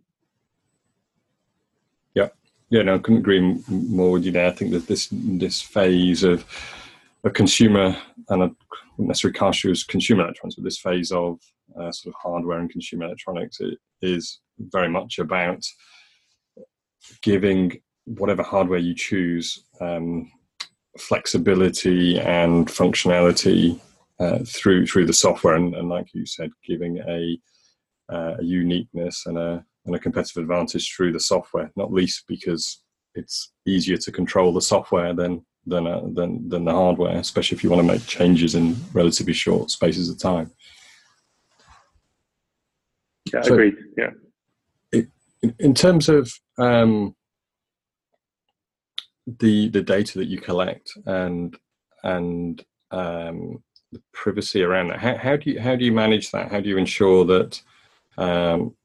Yeah, 2.14 2.30
yeah, 2.70 2.84
no, 2.84 2.96
I 2.96 3.00
couldn't 3.00 3.20
agree 3.20 3.62
more 3.68 4.12
with 4.12 4.26
you 4.26 4.32
there. 4.32 4.48
I 4.48 4.52
think 4.52 4.72
that 4.72 4.88
this 4.88 5.10
this 5.12 5.62
phase 5.62 6.24
of 6.24 6.46
a 7.24 7.30
consumer 7.30 7.96
and 8.30 8.56
necessarily 8.98 9.38
cast 9.38 9.64
you 9.64 9.74
consumer 9.88 10.24
electronics, 10.24 10.56
but 10.56 10.64
this 10.64 10.80
phase 10.80 11.12
of 11.12 11.40
uh, 11.80 11.92
sort 11.92 12.14
of 12.14 12.22
hardware 12.22 12.60
and 12.60 12.70
consumer 12.70 13.06
electronics 13.06 13.60
it 13.60 13.78
is 14.02 14.40
very 14.60 14.88
much 14.88 15.20
about 15.20 15.64
giving 17.22 17.82
whatever 18.06 18.44
hardware 18.44 18.80
you 18.80 18.96
choose 18.96 19.66
um, 19.82 20.32
flexibility 20.98 22.20
and 22.20 22.68
functionality 22.68 23.80
uh, 24.20 24.40
through 24.46 24.86
through 24.88 25.06
the 25.06 25.14
software, 25.14 25.56
and, 25.56 25.76
and, 25.76 25.90
like 25.90 26.08
you 26.14 26.26
said, 26.26 26.50
giving 26.66 27.00
a, 27.00 27.38
uh, 28.12 28.36
a 28.40 28.44
uniqueness 28.44 29.26
and 29.26 29.38
a 29.38 29.64
and 29.86 29.96
a 29.96 30.00
competitive 30.00 30.42
advantage 30.42 30.94
through 30.94 31.12
the 31.12 31.20
software. 31.20 31.72
Not 31.76 31.92
least 31.92 32.24
because 32.28 32.82
it's 33.14 33.52
easier 33.66 33.98
to 33.98 34.12
control 34.12 34.54
the 34.54 34.62
software 34.62 35.14
than 35.14 35.46
than 35.66 35.88
uh, 35.88 36.02
than 36.14 36.48
than 36.48 36.66
the 36.66 36.72
hardware, 36.72 37.18
especially 37.18 37.58
if 37.58 37.64
you 37.64 37.70
want 37.70 37.82
to 37.82 37.94
make 37.94 38.06
changes 38.06 38.56
in 38.56 38.76
relatively 38.94 39.34
short 39.34 39.72
spaces 39.72 40.10
of 40.10 40.20
time. 40.20 40.52
Yeah, 43.34 43.42
so 43.42 43.54
agreed. 43.54 43.76
Yeah. 43.98 44.12
It, 44.92 45.08
in 45.60 45.74
terms 45.74 46.10
of 46.10 46.32
um, 46.58 47.16
the 49.28 49.70
the 49.70 49.82
data 49.82 50.20
that 50.20 50.28
you 50.28 50.40
collect 50.40 50.92
and 51.06 51.58
and 52.04 52.64
um, 52.92 53.64
the 53.92 54.02
privacy 54.14 54.64
around 54.64 54.90
that, 54.90 55.00
how, 55.00 55.16
how 55.16 55.36
do 55.36 55.52
you 55.52 55.60
how 55.60 55.76
do 55.76 55.86
you 55.86 55.92
manage 55.92 56.32
that? 56.32 56.52
How 56.52 56.60
do 56.60 56.70
you 56.70 56.78
ensure 56.78 57.26
that 57.26 57.62
um, 58.18 58.76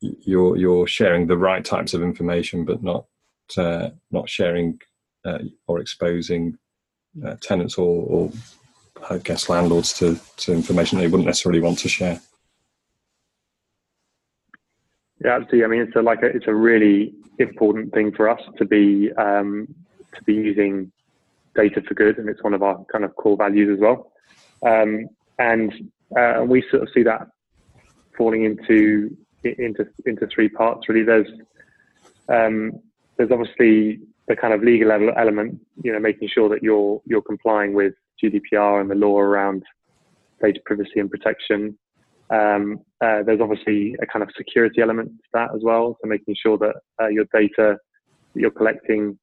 you're 0.00 0.56
you're 0.56 0.86
sharing 0.86 1.26
the 1.26 1.38
right 1.38 1.64
types 1.64 1.94
of 1.94 2.02
information, 2.02 2.64
but 2.64 2.82
not 2.82 3.06
uh, 3.56 3.90
not 4.10 4.28
sharing 4.28 4.78
uh, 5.24 5.38
or 5.66 5.80
exposing 5.80 6.56
uh, 7.24 7.36
tenants 7.40 7.76
or, 7.76 8.06
or 8.06 8.32
I 9.08 9.18
guess 9.18 9.48
landlords 9.48 9.92
to, 9.94 10.18
to 10.38 10.52
information 10.52 10.98
they 10.98 11.06
wouldn't 11.06 11.26
necessarily 11.26 11.60
want 11.60 11.78
to 11.80 11.88
share. 11.88 12.20
Yeah, 15.24 15.36
absolutely. 15.36 15.64
I 15.64 15.66
mean, 15.68 15.82
it's 15.82 15.96
a, 15.96 16.02
like 16.02 16.22
a, 16.22 16.26
it's 16.26 16.46
a 16.46 16.54
really 16.54 17.14
important 17.38 17.92
thing 17.92 18.12
for 18.12 18.28
us 18.28 18.40
to 18.58 18.64
be 18.64 19.10
um, 19.18 19.74
to 20.14 20.24
be 20.24 20.34
using 20.34 20.90
data 21.54 21.82
for 21.86 21.94
good, 21.94 22.18
and 22.18 22.28
it's 22.28 22.42
one 22.42 22.54
of 22.54 22.62
our 22.62 22.84
kind 22.90 23.04
of 23.04 23.14
core 23.16 23.36
values 23.36 23.68
as 23.72 23.80
well. 23.80 24.09
Um, 24.66 25.08
and 25.38 25.72
uh, 26.16 26.44
we 26.46 26.62
sort 26.70 26.82
of 26.82 26.88
see 26.94 27.02
that 27.04 27.28
falling 28.16 28.44
into 28.44 29.16
into 29.44 29.86
into 30.06 30.26
three 30.26 30.48
parts. 30.48 30.88
Really, 30.88 31.04
there's 31.04 31.28
um, 32.28 32.72
there's 33.16 33.30
obviously 33.30 34.00
the 34.28 34.36
kind 34.36 34.54
of 34.54 34.62
legal 34.62 34.92
element, 34.92 35.60
you 35.82 35.92
know, 35.92 35.98
making 35.98 36.28
sure 36.28 36.48
that 36.48 36.62
you're 36.62 37.00
you're 37.06 37.22
complying 37.22 37.74
with 37.74 37.94
GDPR 38.22 38.80
and 38.80 38.90
the 38.90 38.94
law 38.94 39.18
around 39.18 39.62
data 40.40 40.60
privacy 40.64 41.00
and 41.00 41.10
protection. 41.10 41.76
Um, 42.30 42.80
uh, 43.00 43.22
there's 43.24 43.40
obviously 43.40 43.96
a 44.00 44.06
kind 44.06 44.22
of 44.22 44.28
security 44.36 44.80
element 44.80 45.08
to 45.08 45.28
that 45.34 45.48
as 45.54 45.62
well, 45.62 45.96
so 46.00 46.08
making 46.08 46.36
sure 46.40 46.56
that 46.58 46.76
uh, 47.02 47.08
your 47.08 47.24
data 47.34 47.76
that 48.34 48.40
you're 48.40 48.50
collecting 48.50 49.18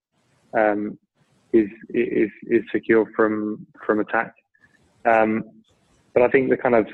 um, 0.53 0.97
is 1.53 1.69
is 1.89 2.29
is 2.49 2.63
secure 2.71 3.09
from 3.15 3.65
from 3.85 3.99
attack. 3.99 4.33
Um, 5.07 5.43
but 6.13 6.23
I 6.23 6.29
think 6.29 6.49
the 6.49 6.57
kind 6.57 6.75
of 6.75 6.87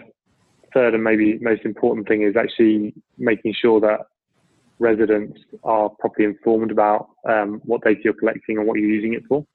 third 0.73 0.93
and 0.93 1.03
maybe 1.03 1.37
most 1.39 1.65
important 1.65 2.07
thing 2.07 2.23
is 2.23 2.35
actually 2.35 2.93
making 3.17 3.53
sure 3.59 3.79
that 3.81 4.01
residents 4.79 5.39
are 5.63 5.89
properly 5.99 6.27
informed 6.27 6.71
about 6.71 7.09
um, 7.27 7.61
what 7.63 7.83
data 7.83 7.99
you're 8.03 8.13
collecting 8.13 8.57
and 8.57 8.67
what 8.67 8.77
you're 8.79 8.89
using 8.89 9.13
it 9.13 9.23
for. 9.27 9.45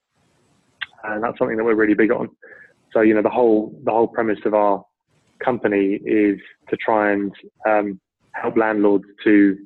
And 1.05 1.23
that's 1.23 1.39
something 1.39 1.57
that 1.57 1.65
we're 1.65 1.75
really 1.75 1.95
big 1.95 2.11
on. 2.11 2.29
So, 2.93 3.03
you 3.03 3.15
know, 3.15 3.23
the 3.23 3.29
whole 3.29 3.79
the 3.85 3.91
whole 3.91 4.09
premise 4.09 4.39
of 4.45 4.55
our 4.55 4.85
company 5.45 6.01
is 6.05 6.39
to 6.71 6.77
try 6.77 7.13
and 7.13 7.33
um, 7.69 8.01
help 8.33 8.57
landlords 8.57 9.05
to 9.25 9.57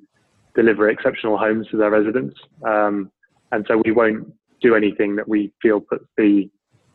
deliver 0.54 0.90
exceptional 0.90 1.38
homes 1.38 1.66
to 1.70 1.76
their 1.76 1.90
residents. 1.90 2.34
Um, 2.66 3.10
and 3.52 3.64
so 3.68 3.80
we 3.84 3.92
won't 3.92 4.32
do 4.60 4.74
anything 4.74 5.16
that 5.16 5.28
we 5.28 5.52
feel 5.62 5.80
puts 5.80 6.04
the 6.16 6.50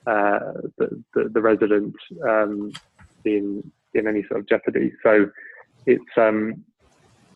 uh, 0.08 0.40
the, 0.78 1.04
the, 1.14 1.30
the, 1.34 1.42
resident 1.42 1.94
um, 2.28 2.72
in 3.26 3.72
in 3.94 4.08
any 4.08 4.24
sort 4.28 4.40
of 4.40 4.48
jeopardy. 4.48 4.94
So 5.04 5.30
it's 5.86 6.12
um, 6.18 6.64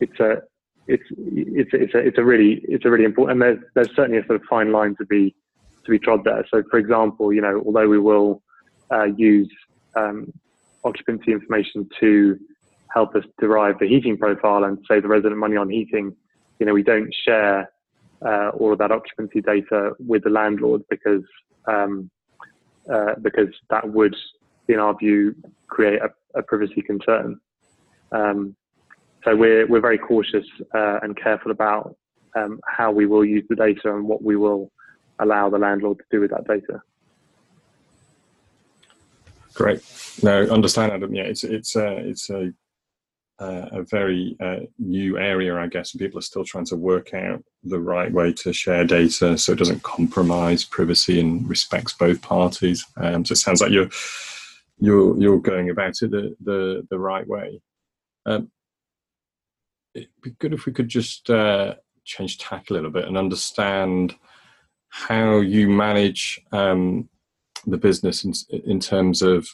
it's 0.00 0.18
a 0.20 0.42
it's 0.86 1.04
it's 1.10 1.70
it's 1.72 1.94
a, 1.94 1.98
it's 1.98 2.18
a 2.18 2.24
really 2.24 2.62
it's 2.64 2.84
a 2.84 2.90
really 2.90 3.04
important 3.04 3.42
and 3.42 3.42
there's 3.42 3.64
there's 3.74 3.94
certainly 3.94 4.18
a 4.18 4.26
sort 4.26 4.40
of 4.40 4.46
fine 4.48 4.72
line 4.72 4.96
to 4.96 5.04
be 5.04 5.34
to 5.84 5.90
be 5.90 5.98
trod 5.98 6.24
there. 6.24 6.46
So 6.50 6.62
for 6.70 6.78
example, 6.78 7.32
you 7.32 7.42
know, 7.42 7.62
although 7.66 7.88
we 7.88 7.98
will 7.98 8.42
uh, 8.90 9.04
use 9.16 9.50
um, 9.94 10.32
occupancy 10.84 11.32
information 11.32 11.88
to 12.00 12.38
help 12.88 13.14
us 13.14 13.24
derive 13.38 13.78
the 13.78 13.88
heating 13.88 14.16
profile 14.16 14.64
and 14.64 14.78
save 14.88 15.02
the 15.02 15.08
resident 15.08 15.38
money 15.38 15.56
on 15.56 15.68
heating, 15.68 16.14
you 16.58 16.66
know, 16.66 16.72
we 16.72 16.82
don't 16.82 17.14
share 17.24 17.70
uh, 18.24 18.50
all 18.50 18.72
of 18.72 18.78
that 18.78 18.92
occupancy 18.92 19.40
data 19.40 19.92
with 19.98 20.24
the 20.24 20.30
landlord 20.30 20.82
because 20.88 21.24
um, 21.66 22.10
uh, 22.90 23.14
because 23.20 23.48
that 23.70 23.88
would, 23.88 24.14
in 24.68 24.78
our 24.78 24.96
view, 24.96 25.34
create 25.68 26.00
a, 26.00 26.10
a 26.38 26.42
privacy 26.42 26.82
concern. 26.82 27.38
Um, 28.12 28.56
so 29.24 29.36
we're 29.36 29.66
we're 29.66 29.80
very 29.80 29.98
cautious 29.98 30.46
uh, 30.74 30.98
and 31.02 31.16
careful 31.16 31.50
about 31.50 31.96
um, 32.34 32.60
how 32.66 32.90
we 32.90 33.06
will 33.06 33.24
use 33.24 33.44
the 33.48 33.56
data 33.56 33.94
and 33.94 34.06
what 34.06 34.22
we 34.22 34.36
will 34.36 34.70
allow 35.18 35.48
the 35.48 35.58
landlord 35.58 35.98
to 35.98 36.04
do 36.10 36.20
with 36.20 36.30
that 36.30 36.46
data. 36.46 36.82
Great. 39.54 39.82
No, 40.22 40.42
understand, 40.44 40.92
Adam. 40.92 41.14
Yeah, 41.14 41.24
it's 41.24 41.44
it's 41.44 41.76
a 41.76 41.96
it's 41.96 42.30
a 42.30 42.52
a 43.38 43.82
very 43.82 44.36
uh, 44.40 44.60
new 44.78 45.18
area, 45.18 45.56
I 45.56 45.66
guess, 45.66 45.92
and 45.92 46.00
people 46.00 46.18
are 46.18 46.22
still 46.22 46.44
trying 46.44 46.66
to 46.66 46.76
work 46.76 47.12
out 47.14 47.42
the 47.64 47.80
right 47.80 48.12
way 48.12 48.32
to 48.34 48.52
share 48.52 48.84
data 48.84 49.36
so 49.36 49.52
it 49.52 49.58
doesn't 49.58 49.82
compromise 49.82 50.64
privacy 50.64 51.20
and 51.20 51.48
respects 51.48 51.92
both 51.92 52.22
parties. 52.22 52.84
Um, 52.96 53.24
so 53.24 53.32
it 53.32 53.36
sounds 53.36 53.60
like 53.60 53.72
you're 53.72 53.88
you're 54.78 55.18
you're 55.20 55.40
going 55.40 55.70
about 55.70 55.94
it 56.02 56.10
the 56.10 56.36
the, 56.40 56.86
the 56.90 56.98
right 56.98 57.26
way. 57.26 57.60
Um, 58.26 58.50
it'd 59.94 60.08
be 60.22 60.30
good 60.38 60.52
if 60.52 60.66
we 60.66 60.72
could 60.72 60.88
just 60.88 61.28
uh, 61.30 61.74
change 62.04 62.38
tack 62.38 62.70
a 62.70 62.72
little 62.72 62.90
bit 62.90 63.06
and 63.06 63.18
understand 63.18 64.14
how 64.88 65.40
you 65.40 65.68
manage 65.68 66.40
um, 66.52 67.08
the 67.66 67.78
business 67.78 68.24
in, 68.24 68.32
in 68.64 68.80
terms 68.80 69.22
of 69.22 69.48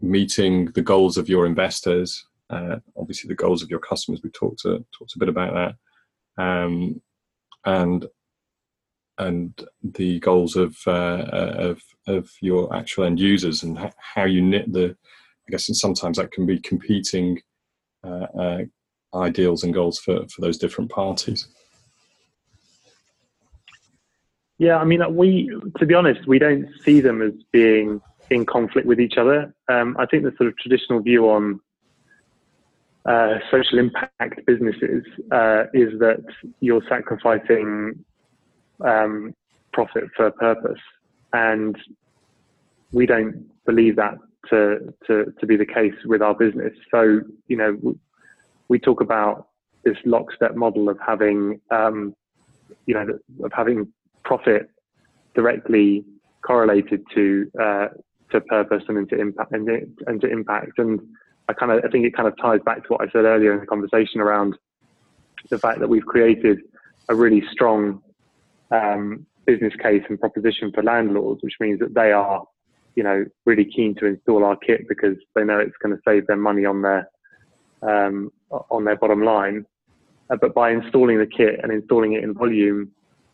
meeting 0.00 0.66
the 0.72 0.82
goals 0.82 1.16
of 1.16 1.28
your 1.28 1.46
investors, 1.46 2.26
uh, 2.50 2.76
obviously 2.96 3.28
the 3.28 3.34
goals 3.34 3.62
of 3.62 3.70
your 3.70 3.80
customers. 3.80 4.20
We 4.22 4.30
talked 4.30 4.64
a, 4.64 4.84
talked 4.96 5.14
a 5.14 5.18
bit 5.18 5.28
about 5.28 5.76
that, 6.38 6.42
um, 6.42 7.00
and 7.64 8.06
and 9.18 9.68
the 9.82 10.20
goals 10.20 10.56
of, 10.56 10.76
uh, 10.86 11.24
of 11.32 11.80
of 12.06 12.30
your 12.40 12.74
actual 12.74 13.04
end 13.04 13.18
users 13.18 13.62
and 13.62 13.92
how 13.98 14.24
you 14.24 14.42
knit 14.42 14.72
the. 14.72 14.96
I 15.48 15.52
guess 15.52 15.68
and 15.68 15.76
sometimes 15.76 16.16
that 16.16 16.32
can 16.32 16.44
be 16.44 16.58
competing 16.58 17.40
uh, 18.02 18.26
uh, 18.36 18.58
ideals 19.14 19.62
and 19.62 19.72
goals 19.72 19.98
for 19.98 20.26
for 20.28 20.40
those 20.40 20.58
different 20.58 20.90
parties. 20.90 21.46
Yeah, 24.58 24.78
I 24.78 24.84
mean, 24.84 25.02
we 25.14 25.50
to 25.78 25.86
be 25.86 25.94
honest, 25.94 26.26
we 26.26 26.38
don't 26.38 26.68
see 26.84 27.00
them 27.00 27.22
as 27.22 27.32
being 27.52 28.00
in 28.30 28.46
conflict 28.46 28.86
with 28.86 29.00
each 29.00 29.16
other. 29.18 29.54
Um, 29.68 29.96
I 29.98 30.06
think 30.06 30.24
the 30.24 30.32
sort 30.36 30.48
of 30.48 30.56
traditional 30.58 31.00
view 31.00 31.30
on 31.30 31.60
uh, 33.06 33.38
social 33.50 33.78
impact 33.78 34.44
businesses 34.46 35.04
uh, 35.30 35.64
is 35.72 35.98
that 36.00 36.22
you're 36.60 36.82
sacrificing 36.88 38.04
um, 38.84 39.34
profit 39.72 40.04
for 40.16 40.30
purpose, 40.32 40.80
and 41.32 41.76
we 42.92 43.06
don't 43.06 43.46
believe 43.64 43.96
that 43.96 44.14
to, 44.50 44.92
to 45.06 45.32
to 45.38 45.46
be 45.46 45.56
the 45.56 45.66
case 45.66 45.94
with 46.04 46.22
our 46.22 46.34
business. 46.34 46.72
So, 46.90 47.20
you 47.48 47.56
know, 47.56 47.78
we, 48.68 48.78
talk 48.78 49.00
about 49.00 49.48
this 49.84 49.96
lockstep 50.04 50.56
model 50.56 50.88
of 50.88 50.98
having, 51.04 51.60
um, 51.70 52.14
you 52.86 52.94
know, 52.94 53.06
of 53.44 53.52
having 53.52 53.92
profit 54.24 54.68
directly 55.34 56.04
correlated 56.42 57.02
to 57.14 57.50
uh, 57.60 57.88
to 58.30 58.40
purpose 58.40 58.82
and 58.88 58.98
into 58.98 59.16
impact 59.16 59.52
and 59.52 60.20
to 60.20 60.28
impact. 60.28 60.78
And 60.78 61.00
I 61.48 61.52
kind 61.52 61.72
of 61.72 61.84
I 61.84 61.88
think 61.88 62.04
it 62.04 62.16
kind 62.16 62.28
of 62.28 62.34
ties 62.40 62.60
back 62.64 62.82
to 62.82 62.88
what 62.88 63.00
I 63.02 63.10
said 63.12 63.24
earlier 63.24 63.52
in 63.52 63.60
the 63.60 63.66
conversation 63.66 64.20
around 64.20 64.56
the 65.50 65.58
fact 65.58 65.80
that 65.80 65.88
we've 65.88 66.04
created 66.04 66.60
a 67.08 67.14
really 67.14 67.42
strong 67.52 68.02
um, 68.70 69.26
business 69.46 69.72
case 69.80 70.02
and 70.08 70.20
proposition 70.20 70.72
for 70.72 70.82
landlords, 70.82 71.42
which 71.42 71.54
means 71.60 71.78
that 71.78 71.94
they 71.94 72.10
are, 72.12 72.44
you 72.96 73.04
know, 73.04 73.24
really 73.44 73.64
keen 73.64 73.94
to 73.96 74.06
install 74.06 74.44
our 74.44 74.56
kit 74.56 74.88
because 74.88 75.16
they 75.34 75.44
know 75.44 75.58
it's 75.58 75.76
going 75.82 75.94
to 75.94 76.02
save 76.06 76.26
them 76.26 76.40
money 76.40 76.64
on 76.64 76.82
their 76.82 77.08
um, 77.82 78.30
on 78.50 78.84
their 78.84 78.96
bottom 78.96 79.22
line. 79.22 79.64
Uh, 80.30 80.36
but 80.40 80.54
by 80.54 80.72
installing 80.72 81.18
the 81.18 81.26
kit 81.26 81.60
and 81.62 81.70
installing 81.70 82.14
it 82.14 82.24
in 82.24 82.34
volume, 82.34 82.90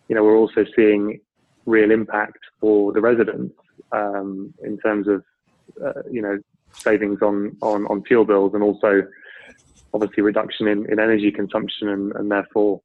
you 0.08 0.14
know, 0.14 0.22
we're 0.22 0.36
also 0.36 0.64
seeing 0.76 1.18
real 1.64 1.90
impact 1.90 2.38
for 2.60 2.92
the 2.92 3.00
residents 3.00 3.54
um, 3.92 4.52
in 4.62 4.76
terms 4.78 5.08
of, 5.08 5.24
uh, 5.82 6.02
you 6.10 6.20
know, 6.20 6.38
savings 6.72 7.20
on, 7.22 7.56
on, 7.62 7.86
on 7.86 8.02
fuel 8.04 8.24
bills 8.24 8.54
and 8.54 8.62
also 8.62 9.02
obviously 9.94 10.22
reduction 10.22 10.66
in, 10.66 10.90
in 10.90 10.98
energy 10.98 11.30
consumption 11.30 11.88
and, 11.88 12.12
and 12.16 12.30
therefore, 12.30 12.80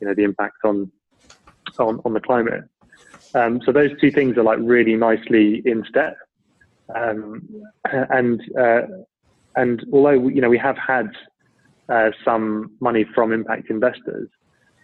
you 0.00 0.06
know, 0.06 0.14
the 0.14 0.24
impact 0.24 0.56
on, 0.64 0.90
on, 1.78 2.00
on 2.04 2.12
the 2.12 2.20
climate. 2.20 2.64
Um, 3.34 3.60
so 3.64 3.72
those 3.72 3.90
two 4.00 4.10
things 4.10 4.36
are 4.36 4.42
like 4.42 4.58
really 4.60 4.96
nicely 4.96 5.62
in 5.64 5.84
step. 5.88 6.16
Um, 6.94 7.48
and, 7.84 8.40
uh, 8.58 8.82
and 9.56 9.84
although, 9.92 10.28
you 10.28 10.40
know, 10.40 10.48
we 10.48 10.58
have 10.58 10.76
had 10.76 11.10
uh, 11.88 12.10
some 12.24 12.72
money 12.80 13.04
from 13.14 13.32
impact 13.32 13.70
investors, 13.70 14.28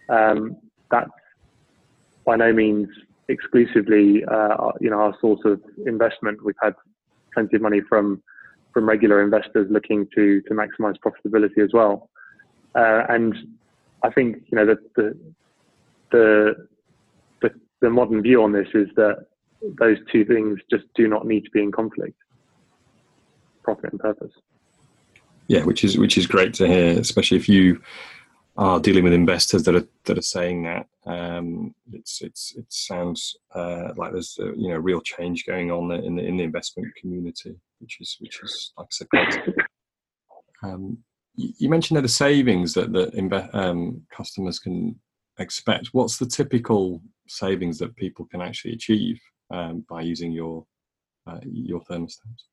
um, 0.09 0.57
that's 0.89 1.09
by 2.25 2.35
no 2.35 2.53
means 2.53 2.87
exclusively, 3.29 4.23
uh, 4.25 4.71
you 4.79 4.89
know, 4.89 4.99
our 4.99 5.15
source 5.19 5.41
of 5.45 5.61
investment. 5.85 6.43
We've 6.43 6.55
had 6.61 6.75
plenty 7.33 7.57
of 7.57 7.61
money 7.61 7.81
from 7.87 8.21
from 8.77 8.87
regular 8.87 9.23
investors 9.23 9.67
looking 9.71 10.07
to 10.13 10.39
to 10.41 10.53
maximise 10.53 10.93
profitability 11.03 11.63
as 11.63 11.71
well. 11.73 12.11
Uh, 12.75 13.01
and 13.09 13.35
I 14.03 14.11
think 14.11 14.43
you 14.51 14.55
know 14.55 14.67
the, 14.67 14.77
the 14.95 15.17
the 16.11 16.67
the 17.41 17.49
the 17.81 17.89
modern 17.89 18.21
view 18.21 18.43
on 18.43 18.51
this 18.51 18.67
is 18.75 18.87
that 18.95 19.25
those 19.79 19.97
two 20.11 20.25
things 20.25 20.59
just 20.69 20.83
do 20.93 21.07
not 21.07 21.25
need 21.25 21.43
to 21.45 21.49
be 21.49 21.63
in 21.63 21.71
conflict, 21.71 22.19
profit 23.63 23.93
and 23.93 23.99
purpose. 23.99 24.33
Yeah, 25.47 25.63
which 25.63 25.83
is 25.83 25.97
which 25.97 26.15
is 26.15 26.27
great 26.27 26.53
to 26.55 26.67
hear, 26.67 26.99
especially 26.99 27.37
if 27.37 27.49
you 27.49 27.81
are 28.57 28.79
dealing 28.79 29.03
with 29.03 29.13
investors 29.13 29.63
that 29.63 29.73
are 29.73 29.87
that 30.05 30.19
are 30.19 30.29
saying 30.37 30.65
that. 30.65 30.85
Um, 31.07 31.73
it's 31.93 32.21
it's 32.21 32.53
it 32.55 32.65
sounds 32.69 33.37
uh, 33.55 33.93
like 33.97 34.11
there's 34.11 34.37
a, 34.39 34.53
you 34.55 34.69
know 34.69 34.77
real 34.77 35.01
change 35.01 35.47
going 35.47 35.71
on 35.71 35.91
in 35.93 36.15
the 36.15 36.23
in 36.23 36.37
the 36.37 36.43
investment 36.43 36.93
community, 36.95 37.55
which 37.79 37.97
is 37.99 38.17
which 38.19 38.39
is 38.43 38.73
like 38.77 38.87
I 38.87 38.89
said. 38.91 39.55
Um, 40.63 40.97
you, 41.35 41.69
mentioned 41.69 41.97
that 41.97 42.01
the 42.01 42.07
savings 42.07 42.73
that 42.73 42.91
that 42.93 43.13
imbe- 43.13 43.53
um, 43.53 44.01
customers 44.11 44.59
can 44.59 44.99
expect. 45.39 45.89
What's 45.91 46.17
the 46.17 46.25
typical 46.25 47.01
savings 47.27 47.77
that 47.77 47.95
people 47.95 48.25
can 48.25 48.41
actually 48.41 48.73
achieve 48.73 49.19
um, 49.51 49.85
by 49.87 50.01
using 50.01 50.31
your 50.31 50.65
uh, 51.27 51.39
your 51.43 51.81
thermostats? 51.81 52.45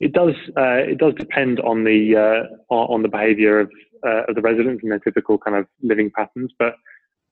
It 0.00 0.12
does. 0.12 0.34
Uh, 0.56 0.82
it 0.92 0.98
does 0.98 1.14
depend 1.14 1.60
on 1.60 1.84
the 1.84 2.16
uh, 2.16 2.74
on 2.74 3.02
the 3.02 3.08
behaviour 3.08 3.60
of, 3.60 3.70
uh, 4.06 4.24
of 4.28 4.34
the 4.34 4.40
residents 4.40 4.82
and 4.82 4.92
their 4.92 4.98
typical 5.00 5.38
kind 5.38 5.56
of 5.56 5.66
living 5.82 6.10
patterns. 6.16 6.52
But 6.58 6.74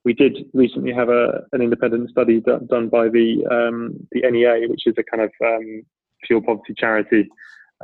we 0.03 0.13
did 0.13 0.45
recently 0.53 0.93
have 0.93 1.09
a 1.09 1.43
an 1.51 1.61
independent 1.61 2.09
study 2.09 2.41
done, 2.41 2.65
done 2.67 2.89
by 2.89 3.07
the 3.09 3.45
um, 3.49 4.07
the 4.11 4.21
NEA, 4.29 4.67
which 4.67 4.87
is 4.87 4.95
a 4.97 5.03
kind 5.03 5.23
of 5.23 5.31
um, 5.45 5.83
fuel 6.25 6.41
poverty 6.41 6.73
charity, 6.77 7.27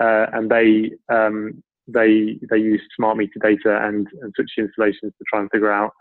uh, 0.01 0.27
and 0.33 0.49
they 0.49 0.91
um, 1.09 1.63
they 1.87 2.39
they 2.49 2.57
used 2.57 2.83
smart 2.95 3.17
meter 3.17 3.39
data 3.41 3.85
and, 3.85 4.07
and 4.21 4.33
switch 4.35 4.51
installations 4.57 5.13
to 5.17 5.25
try 5.29 5.41
and 5.41 5.49
figure 5.51 5.71
out 5.71 5.91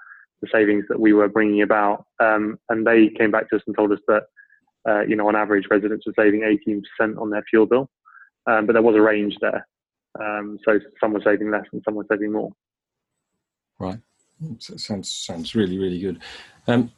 the 0.42 0.48
savings 0.52 0.84
that 0.88 1.00
we 1.00 1.12
were 1.12 1.28
bringing 1.28 1.62
about. 1.62 2.06
Um, 2.20 2.58
and 2.68 2.86
they 2.86 3.08
came 3.08 3.30
back 3.30 3.48
to 3.50 3.56
us 3.56 3.62
and 3.66 3.76
told 3.76 3.92
us 3.92 4.00
that 4.08 4.22
uh, 4.88 5.02
you 5.02 5.16
know 5.16 5.28
on 5.28 5.36
average 5.36 5.66
residents 5.70 6.06
were 6.06 6.14
saving 6.16 6.40
18% 7.00 7.20
on 7.20 7.30
their 7.30 7.44
fuel 7.50 7.66
bill 7.66 7.90
um, 8.46 8.66
but 8.66 8.72
there 8.72 8.82
was 8.82 8.96
a 8.96 9.00
range 9.00 9.36
there. 9.40 9.66
Um, 10.18 10.58
so 10.64 10.78
some 11.00 11.12
were 11.12 11.22
saving 11.24 11.50
less 11.50 11.64
and 11.72 11.82
some 11.84 11.94
were 11.94 12.06
saving 12.10 12.32
more. 12.32 12.50
Right. 13.78 13.98
So 14.58 14.76
sounds 14.76 15.12
sounds 15.12 15.54
really 15.54 15.78
really 15.78 16.00
good. 16.00 16.20
Um, 16.66 16.92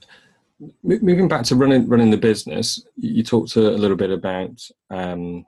moving 0.82 1.28
back 1.28 1.44
to 1.44 1.56
running 1.56 1.88
running 1.88 2.10
the 2.10 2.16
business, 2.16 2.84
you 2.96 3.22
talked 3.22 3.56
a, 3.56 3.60
little 3.60 3.96
bit 3.96 4.10
about 4.10 4.60
um, 4.90 5.46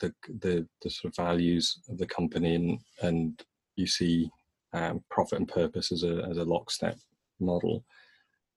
the, 0.00 0.12
the, 0.40 0.66
the 0.80 0.90
sort 0.90 1.12
of 1.12 1.24
values 1.24 1.78
of 1.88 1.98
the 1.98 2.06
company 2.06 2.54
and 2.54 2.78
and 3.02 3.42
you 3.76 3.86
see 3.86 4.30
um, 4.72 5.02
profit 5.10 5.38
and 5.38 5.48
purpose 5.48 5.92
as 5.92 6.02
a 6.02 6.26
as 6.30 6.38
a 6.38 6.44
lockstep 6.44 6.96
model. 7.40 7.84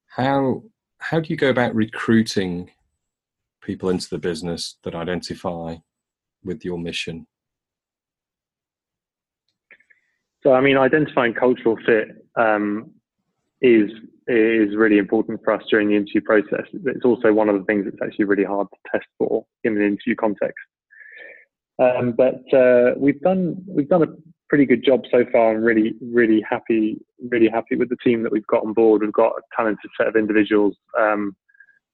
How 0.08 0.63
how 1.00 1.20
do 1.20 1.30
you 1.30 1.38
go 1.38 1.50
about 1.50 1.76
recruiting 1.76 2.72
people 3.62 3.89
into 3.89 4.10
the 4.10 4.18
business 4.18 4.78
that 4.84 4.96
identify 4.96 5.76
with 6.44 6.63
your 6.63 6.78
mission? 6.78 7.28
So, 10.45 10.53
I 10.53 10.62
mean, 10.62 10.77
identifying 10.77 11.34
cultural 11.34 11.75
fit 11.88 12.23
um, 12.36 12.91
is 13.62 13.89
is 14.27 14.75
really 14.75 14.99
important 14.99 15.39
for 15.43 15.53
us 15.53 15.63
during 15.71 15.89
the 15.89 15.95
interview 15.95 16.21
process. 16.21 16.65
It's 16.86 17.03
also 17.03 17.34
one 17.34 17.49
of 17.49 17.58
the 17.58 17.65
things 17.65 17.86
that's 17.86 17.97
actually 18.03 18.25
really 18.25 18.43
hard 18.43 18.67
to 18.71 18.91
test 18.91 19.08
for 19.17 19.43
in 19.63 19.75
an 19.75 19.84
interview 19.84 20.15
context. 20.15 20.63
Um, 21.79 22.13
but 22.15 22.41
uh, 22.53 22.93
we've 22.95 23.19
done 23.21 23.63
we've 23.67 23.89
done 23.89 24.03
a 24.03 24.13
pretty 24.47 24.67
good 24.67 24.86
job 24.86 25.01
so 25.12 25.25
far. 25.31 25.55
I'm 25.55 25.63
really 25.63 25.95
really 25.99 26.45
happy 26.47 26.99
really 27.31 27.49
happy 27.49 27.75
with 27.75 27.89
the 27.89 27.97
team 28.03 28.21
that 28.21 28.31
we've 28.31 28.45
got 28.45 28.63
on 28.63 28.73
board. 28.73 29.01
We've 29.01 29.12
got 29.12 29.31
a 29.31 29.41
talented 29.55 29.89
set 29.97 30.08
of 30.08 30.15
individuals, 30.15 30.75
um, 30.95 31.36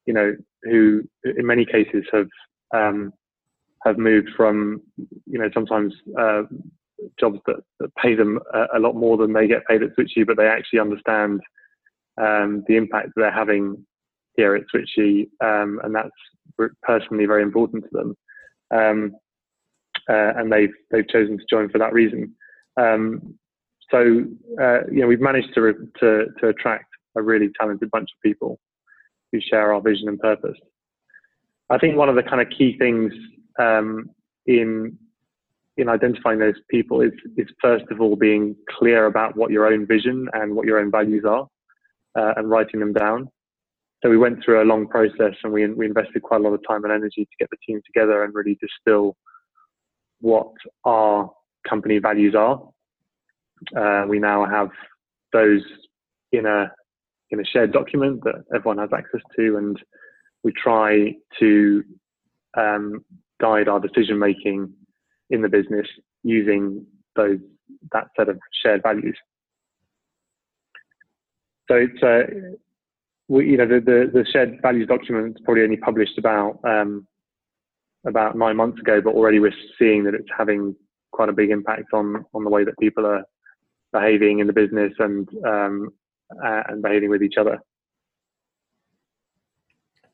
you 0.06 0.14
know, 0.14 0.36
who 0.64 1.04
in 1.24 1.46
many 1.46 1.64
cases 1.66 2.04
have 2.12 2.28
um, 2.76 3.14
have 3.86 3.98
moved 3.98 4.30
from 4.36 4.82
you 5.26 5.40
know 5.40 5.50
sometimes 5.54 5.94
uh, 6.20 6.44
jobs 7.20 7.40
that, 7.48 7.58
that, 7.80 7.96
pay 7.96 8.16
them 8.16 8.40
a, 8.54 8.78
a, 8.78 8.80
lot 8.80 8.96
more 8.96 9.18
than 9.18 9.34
they 9.34 9.48
get 9.48 9.66
paid 9.68 9.84
at 9.84 9.96
Switchee, 9.96 10.26
but 10.26 10.38
they 10.38 10.48
actually 10.48 10.80
understand 10.80 11.42
um, 12.22 12.64
the 12.68 12.76
impact 12.76 13.10
they're 13.16 13.32
having 13.32 13.86
here 14.36 14.56
at 14.56 14.64
Switchee, 14.74 15.28
um, 15.44 15.80
and 15.84 15.94
that's 15.94 16.10
personally 16.84 17.26
very 17.26 17.44
important 17.44 17.84
to 17.84 17.90
them. 17.92 18.16
Um, 18.74 19.12
uh, 20.10 20.34
and 20.38 20.52
they've 20.52 20.74
they've 20.90 21.08
chosen 21.08 21.38
to 21.38 21.44
join 21.50 21.70
for 21.70 21.78
that 21.78 21.94
reason. 21.94 22.34
Um, 22.80 23.36
so 23.90 24.24
uh, 24.62 24.80
you 24.92 25.02
know 25.02 25.08
we've 25.08 25.22
managed 25.22 25.54
to, 25.56 25.74
to 26.00 26.26
to 26.40 26.48
attract 26.48 26.86
a 27.18 27.22
really 27.22 27.50
talented 27.60 27.92
bunch 27.92 28.10
of 28.16 28.22
people 28.24 28.60
who 29.32 29.40
share 29.42 29.74
our 29.74 29.82
vision 29.82 30.08
and 30.08 30.20
purpose. 30.20 30.58
I 31.70 31.78
think 31.78 31.96
one 31.96 32.10
of 32.10 32.16
the 32.16 32.24
kind 32.24 32.42
of 32.42 32.48
key 32.50 32.78
things 32.78 33.14
um, 33.60 34.10
in 34.46 34.98
in 35.78 35.90
identifying 35.90 36.40
those 36.40 36.60
people 36.70 37.02
is 37.02 37.14
is 37.38 37.48
first 37.62 37.86
of 37.92 38.02
all 38.02 38.16
being 38.16 38.56
clear 38.70 39.06
about 39.06 39.36
what 39.36 39.52
your 39.52 39.66
own 39.72 39.88
vision 39.88 40.28
and 40.34 40.56
what 40.56 40.66
your 40.66 40.80
own 40.80 40.92
values 40.92 41.24
are, 41.26 41.48
uh, 42.18 42.34
and 42.38 42.50
writing 42.50 42.80
them 42.80 42.94
down. 42.94 43.30
So 44.04 44.10
we 44.10 44.18
went 44.18 44.44
through 44.44 44.62
a 44.62 44.66
long 44.66 44.88
process, 44.88 45.36
and 45.44 45.54
we 45.54 45.66
we 45.68 45.86
invested 45.86 46.24
quite 46.24 46.42
a 46.42 46.44
lot 46.44 46.54
of 46.54 46.62
time 46.68 46.84
and 46.84 46.94
energy 46.94 47.26
to 47.26 47.38
get 47.40 47.50
the 47.50 47.58
team 47.66 47.82
together 47.86 48.24
and 48.24 48.34
really 48.34 48.58
distill 48.60 49.16
what 50.20 50.52
our 50.86 51.32
company 51.68 52.00
values 52.00 52.36
are. 52.36 52.62
Uh, 53.76 54.06
we 54.08 54.20
now 54.20 54.46
have 54.46 54.70
those 55.34 55.62
in 56.32 56.46
a 56.46 56.72
in 57.30 57.40
a 57.40 57.46
shared 57.46 57.72
document 57.72 58.22
that 58.24 58.44
everyone 58.54 58.78
has 58.78 58.90
access 58.94 59.22
to, 59.38 59.58
and 59.58 59.82
we 60.44 60.52
try 60.52 61.14
to 61.40 61.84
um, 62.58 63.06
guide 63.40 63.68
our 63.68 63.80
decision 63.80 64.20
making 64.20 64.74
in 65.32 65.42
the 65.42 65.50
business 65.50 65.88
using 66.24 66.86
those 67.16 67.40
that 67.92 68.08
set 68.18 68.30
of 68.30 68.38
shared 68.64 68.84
values. 68.84 69.18
So 71.70 71.76
it's 71.76 72.04
uh, 72.04 72.58
we, 73.28 73.52
you 73.52 73.58
know 73.58 73.68
the, 73.68 73.80
the, 73.80 74.12
the 74.14 74.26
shared 74.32 74.60
values 74.62 74.88
document 74.88 75.38
is 75.38 75.42
probably 75.46 75.64
only 75.64 75.78
published 75.78 76.18
about 76.18 76.60
um, 76.66 77.08
about 78.06 78.38
nine 78.38 78.58
months 78.58 78.80
ago, 78.80 79.00
but 79.02 79.14
already 79.14 79.40
we're 79.40 79.54
seeing 79.80 80.04
that 80.04 80.14
it's 80.14 80.30
having 80.38 80.76
quite 81.12 81.30
a 81.30 81.34
big 81.34 81.50
impact 81.50 81.94
on 81.94 82.26
on 82.34 82.44
the 82.44 82.50
way 82.50 82.64
that 82.64 82.78
people 82.80 83.06
are 83.06 83.24
behaving 83.94 84.40
in 84.40 84.48
the 84.48 84.54
business 84.54 84.94
and 85.00 85.30
um, 85.46 85.90
uh, 86.44 86.64
and 86.68 86.82
behaving 86.82 87.10
with 87.10 87.24
each 87.24 87.36
other. 87.40 87.60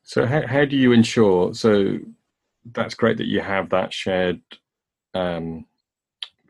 So 0.02 0.26
how 0.26 0.46
how 0.46 0.64
do 0.64 0.76
you 0.76 0.92
ensure? 0.92 1.54
So 1.54 1.98
that's 2.72 2.94
great 2.94 3.16
that 3.16 3.26
you 3.26 3.40
have 3.40 3.70
that 3.70 3.92
shared 3.92 4.40
um, 5.14 5.66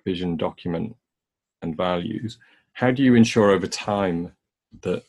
vision 0.04 0.36
document 0.36 0.96
and 1.62 1.76
values. 1.76 2.38
How 2.72 2.90
do 2.90 3.02
you 3.02 3.14
ensure 3.14 3.50
over 3.50 3.66
time 3.66 4.32
that 4.82 5.04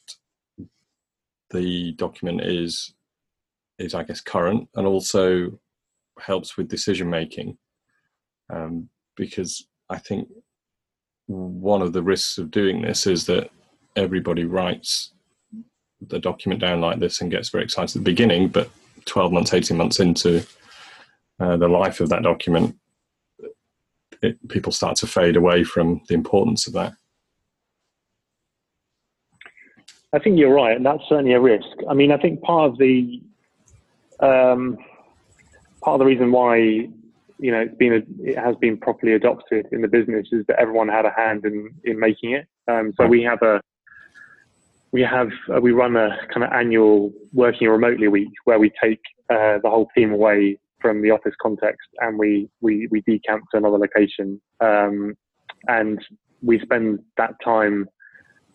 the 1.51 1.93
document 1.93 2.41
is 2.41 2.93
is 3.77 3.93
I 3.93 4.03
guess 4.03 4.19
current 4.19 4.67
and 4.75 4.85
also 4.85 5.59
helps 6.19 6.57
with 6.57 6.67
decision 6.67 7.09
making? 7.09 7.57
Um, 8.49 8.89
because 9.15 9.67
I 9.89 9.97
think 9.97 10.27
one 11.27 11.81
of 11.81 11.93
the 11.93 12.01
risks 12.01 12.37
of 12.37 12.51
doing 12.51 12.81
this 12.81 13.05
is 13.05 13.25
that 13.27 13.51
everybody 13.95 14.45
writes 14.45 15.11
the 16.07 16.19
document 16.19 16.61
down 16.61 16.81
like 16.81 16.99
this 16.99 17.21
and 17.21 17.31
gets 17.31 17.49
very 17.49 17.63
excited 17.63 17.95
at 17.95 17.99
the 18.03 18.11
beginning, 18.11 18.47
but 18.47 18.69
12 19.05 19.31
months, 19.31 19.53
18 19.53 19.77
months 19.77 19.99
into 19.99 20.45
uh, 21.39 21.57
the 21.57 21.67
life 21.67 21.99
of 21.99 22.09
that 22.09 22.23
document, 22.23 22.75
it, 24.21 24.49
people 24.49 24.71
start 24.71 24.97
to 24.97 25.07
fade 25.07 25.35
away 25.35 25.63
from 25.63 26.01
the 26.07 26.13
importance 26.13 26.67
of 26.67 26.73
that. 26.73 26.93
I 30.11 30.19
think 30.19 30.39
you're 30.39 30.53
right, 30.53 30.75
and 30.75 30.85
that's 30.85 31.03
certainly 31.07 31.33
a 31.33 31.39
risk. 31.39 31.67
I 31.89 31.93
mean, 31.93 32.11
I 32.11 32.17
think 32.17 32.41
part 32.41 32.71
of 32.71 32.77
the 32.77 33.21
um, 34.19 34.77
part 35.81 35.95
of 35.95 35.99
the 35.99 36.05
reason 36.05 36.31
why 36.31 36.57
you 36.57 37.51
know 37.51 37.61
it's 37.61 37.75
been 37.75 38.05
it 38.19 38.37
has 38.37 38.55
been 38.57 38.77
properly 38.77 39.13
adopted 39.13 39.67
in 39.71 39.81
the 39.81 39.87
business 39.87 40.27
is 40.31 40.45
that 40.47 40.59
everyone 40.59 40.89
had 40.89 41.05
a 41.05 41.11
hand 41.11 41.45
in 41.45 41.69
in 41.83 41.99
making 41.99 42.31
it. 42.31 42.47
Um, 42.67 42.93
so 42.97 43.05
we 43.05 43.21
have 43.23 43.41
a 43.43 43.61
we 44.91 45.01
have 45.01 45.29
uh, 45.55 45.61
we 45.61 45.71
run 45.71 45.95
a 45.95 46.17
kind 46.33 46.43
of 46.43 46.51
annual 46.51 47.11
working 47.33 47.67
remotely 47.67 48.07
week 48.07 48.31
where 48.45 48.59
we 48.59 48.71
take 48.81 49.01
uh, 49.29 49.59
the 49.61 49.69
whole 49.69 49.87
team 49.95 50.11
away 50.11 50.57
from 50.81 51.01
the 51.01 51.11
office 51.11 51.33
context 51.41 51.87
and 51.99 52.17
we 52.17 52.49
we 52.61 52.87
we 52.91 53.01
decamp 53.01 53.41
to 53.51 53.57
another 53.57 53.77
location 53.77 54.39
um, 54.61 55.15
and 55.67 56.03
we 56.41 56.59
spend 56.59 56.99
that 57.17 57.33
time 57.43 57.87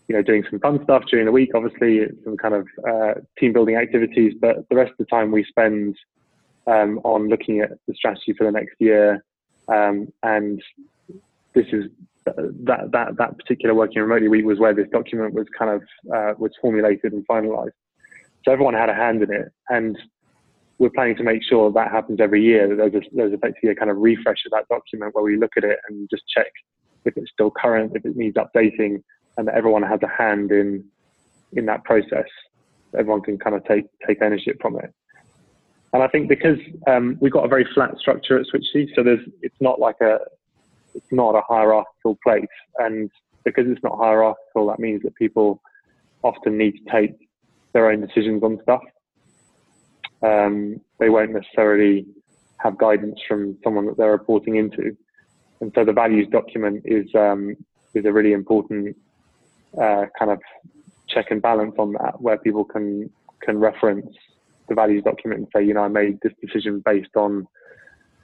you 0.09 0.15
know 0.15 0.23
doing 0.23 0.45
some 0.51 0.59
fun 0.61 0.83
stuff 0.85 1.03
during 1.11 1.27
the 1.27 1.33
week 1.33 1.51
obviously 1.55 2.07
some 2.25 2.37
kind 2.37 2.55
of 2.55 2.67
uh, 2.89 3.15
team 3.39 3.53
building 3.53 3.77
activities 3.77 4.33
but 4.41 4.69
the 4.69 4.77
rest 4.77 4.91
of 4.91 4.99
the 4.99 5.05
time 5.07 5.31
we 5.31 5.45
spend 5.45 5.97
um, 6.67 6.99
on 7.05 7.29
looking 7.29 7.61
at 7.61 7.71
the 7.87 7.95
strategy 7.95 8.33
for 8.37 8.45
the 8.45 8.53
next 8.53 8.75
year 8.79 9.25
um, 9.69 10.09
and 10.23 10.63
this 11.55 11.67
is 11.73 11.85
that 12.25 12.91
that 12.93 13.17
that 13.17 13.39
particular 13.39 13.75
working 13.75 14.01
remotely 14.01 14.29
week 14.29 14.45
was 14.45 14.59
where 14.59 14.75
this 14.75 14.89
document 14.91 15.35
was 15.35 15.47
kind 15.59 15.71
of 15.71 15.83
uh, 16.15 16.35
was 16.39 16.53
formulated 16.61 17.13
and 17.13 17.27
finalized. 17.27 17.73
So 18.45 18.53
everyone 18.53 18.75
had 18.75 18.89
a 18.89 18.95
hand 18.95 19.23
in 19.23 19.33
it, 19.33 19.53
and 19.69 19.97
we're 20.79 20.91
planning 20.91 21.17
to 21.17 21.23
make 21.23 21.43
sure 21.43 21.71
that 21.73 21.91
happens 21.91 22.21
every 22.21 22.43
year. 22.43 22.69
That 22.69 22.77
there's 22.77 23.05
a, 23.05 23.09
there's 23.13 23.33
effectively 23.33 23.71
a 23.71 23.75
kind 23.75 23.91
of 23.91 23.99
refresh 23.99 24.45
of 24.47 24.53
that 24.53 24.69
document 24.69 25.15
where 25.15 25.25
we 25.25 25.37
look 25.37 25.53
at 25.57 25.65
it 25.65 25.79
and 25.89 26.09
just 26.11 26.25
check 26.29 26.51
if 27.05 27.17
it's 27.17 27.31
still 27.31 27.51
current, 27.51 27.93
if 27.95 28.05
it 28.05 28.17
needs 28.17 28.37
updating, 28.37 29.03
and 29.37 29.47
that 29.47 29.55
everyone 29.55 29.83
has 29.83 30.01
a 30.03 30.09
hand 30.09 30.51
in 30.51 30.85
in 31.53 31.67
that 31.67 31.85
process. 31.85 32.27
Everyone 32.97 33.21
can 33.21 33.39
kind 33.39 33.57
of 33.57 33.65
take 33.65 33.85
take 34.07 34.23
ownership 34.23 34.57
from 34.61 34.79
it. 34.79 34.93
And 35.93 36.03
I 36.03 36.09
think 36.09 36.29
because 36.29 36.59
um, 36.89 37.17
we've 37.21 37.33
got 37.33 37.45
a 37.45 37.49
very 37.49 37.67
flat 37.73 37.97
structure 37.99 38.39
at 38.39 38.47
Switchee, 38.47 38.89
so 38.97 39.03
there's 39.03 39.21
it's 39.43 39.61
not 39.61 39.79
like 39.79 39.97
a 40.01 40.19
it's 40.95 41.13
not 41.13 41.35
a 41.35 41.43
hierarchical 41.47 42.19
place. 42.23 42.47
And 42.79 43.11
because 43.45 43.67
it's 43.69 43.83
not 43.83 43.97
hierarchical, 43.97 44.67
that 44.69 44.79
means 44.81 45.03
that 45.03 45.15
people 45.15 45.61
often 46.23 46.57
need 46.57 46.73
to 46.73 46.91
take 46.91 47.15
their 47.73 47.91
own 47.91 48.01
decisions 48.01 48.43
on 48.43 48.59
stuff. 48.63 48.81
Um, 50.25 50.81
they 50.99 51.11
won't 51.11 51.33
necessarily 51.33 52.07
have 52.59 52.79
guidance 52.79 53.21
from 53.29 53.59
someone 53.63 53.87
that 53.87 53.97
they're 53.99 54.13
reporting 54.13 54.57
into. 54.57 54.97
And 55.61 55.71
so 55.75 55.85
the 55.85 55.93
values 55.93 56.29
document 56.31 56.83
is 56.85 57.07
um, 57.15 57.57
is 57.95 58.05
a 58.05 58.13
really 58.13 58.33
important 58.33 58.97
uh, 59.81 60.07
kind 60.19 60.31
of 60.31 60.41
check 61.09 61.27
and 61.31 61.43
balance 61.43 61.75
on 61.79 61.93
that, 61.93 62.21
where 62.21 62.39
people 62.39 62.65
can 62.65 63.11
can 63.41 63.59
reference 63.59 64.17
the 64.69 64.75
values 64.75 65.05
document 65.05 65.41
and 65.41 65.49
say, 65.55 65.65
you 65.65 65.75
know, 65.75 65.83
I 65.83 65.89
made 65.89 66.19
this 66.23 66.33
decision 66.41 66.83
based 66.85 67.15
on 67.17 67.47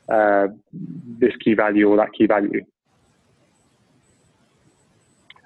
uh, 0.08 0.48
this 0.72 1.34
key 1.44 1.54
value 1.54 1.88
or 1.88 1.96
that 1.98 2.12
key 2.16 2.26
value. 2.26 2.64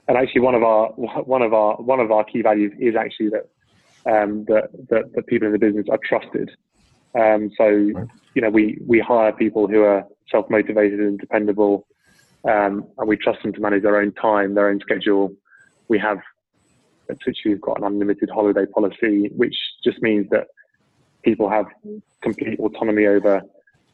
And 0.07 0.17
actually, 0.17 0.43
one 0.43 0.55
of 0.55 0.63
our 0.63 0.89
one 1.37 1.43
of 1.43 1.53
our 1.53 1.77
one 1.77 2.01
of 2.01 2.13
our 2.13 2.25
key 2.25 2.43
values 2.43 2.73
is 2.79 2.95
actually 2.95 3.31
that 3.31 3.49
um, 4.07 4.45
that, 4.47 4.69
that 4.91 5.13
that 5.15 5.27
people 5.27 5.47
in 5.47 5.53
the 5.53 5.59
business 5.59 5.87
are 5.91 5.99
trusted. 6.05 6.51
Um, 7.15 7.51
so 7.57 7.67
you 7.69 8.43
know, 8.43 8.51
we 8.51 8.79
we 8.87 9.01
hire 9.01 9.33
people 9.33 9.69
who 9.69 9.83
are 9.83 10.05
self 10.31 10.49
motivated 10.51 11.01
and 11.01 11.19
dependable, 11.19 11.87
um, 12.49 12.87
and 12.99 13.09
we 13.09 13.17
trust 13.17 13.43
them 13.43 13.53
to 13.53 13.61
manage 13.61 13.83
their 13.83 14.01
own 14.01 14.13
time, 14.13 14.55
their 14.55 14.69
own 14.69 14.81
schedule. 14.81 15.33
We 15.89 15.99
have 15.99 16.19
at 17.11 17.19
we've 17.45 17.61
got 17.61 17.79
an 17.79 17.85
unlimited 17.85 18.31
holiday 18.31 18.67
policy, 18.67 19.31
which 19.37 19.55
just 19.85 20.01
means 20.03 20.29
that 20.31 20.47
people 21.23 21.49
have 21.49 21.67
complete 22.23 22.59
autonomy 22.59 23.07
over 23.07 23.43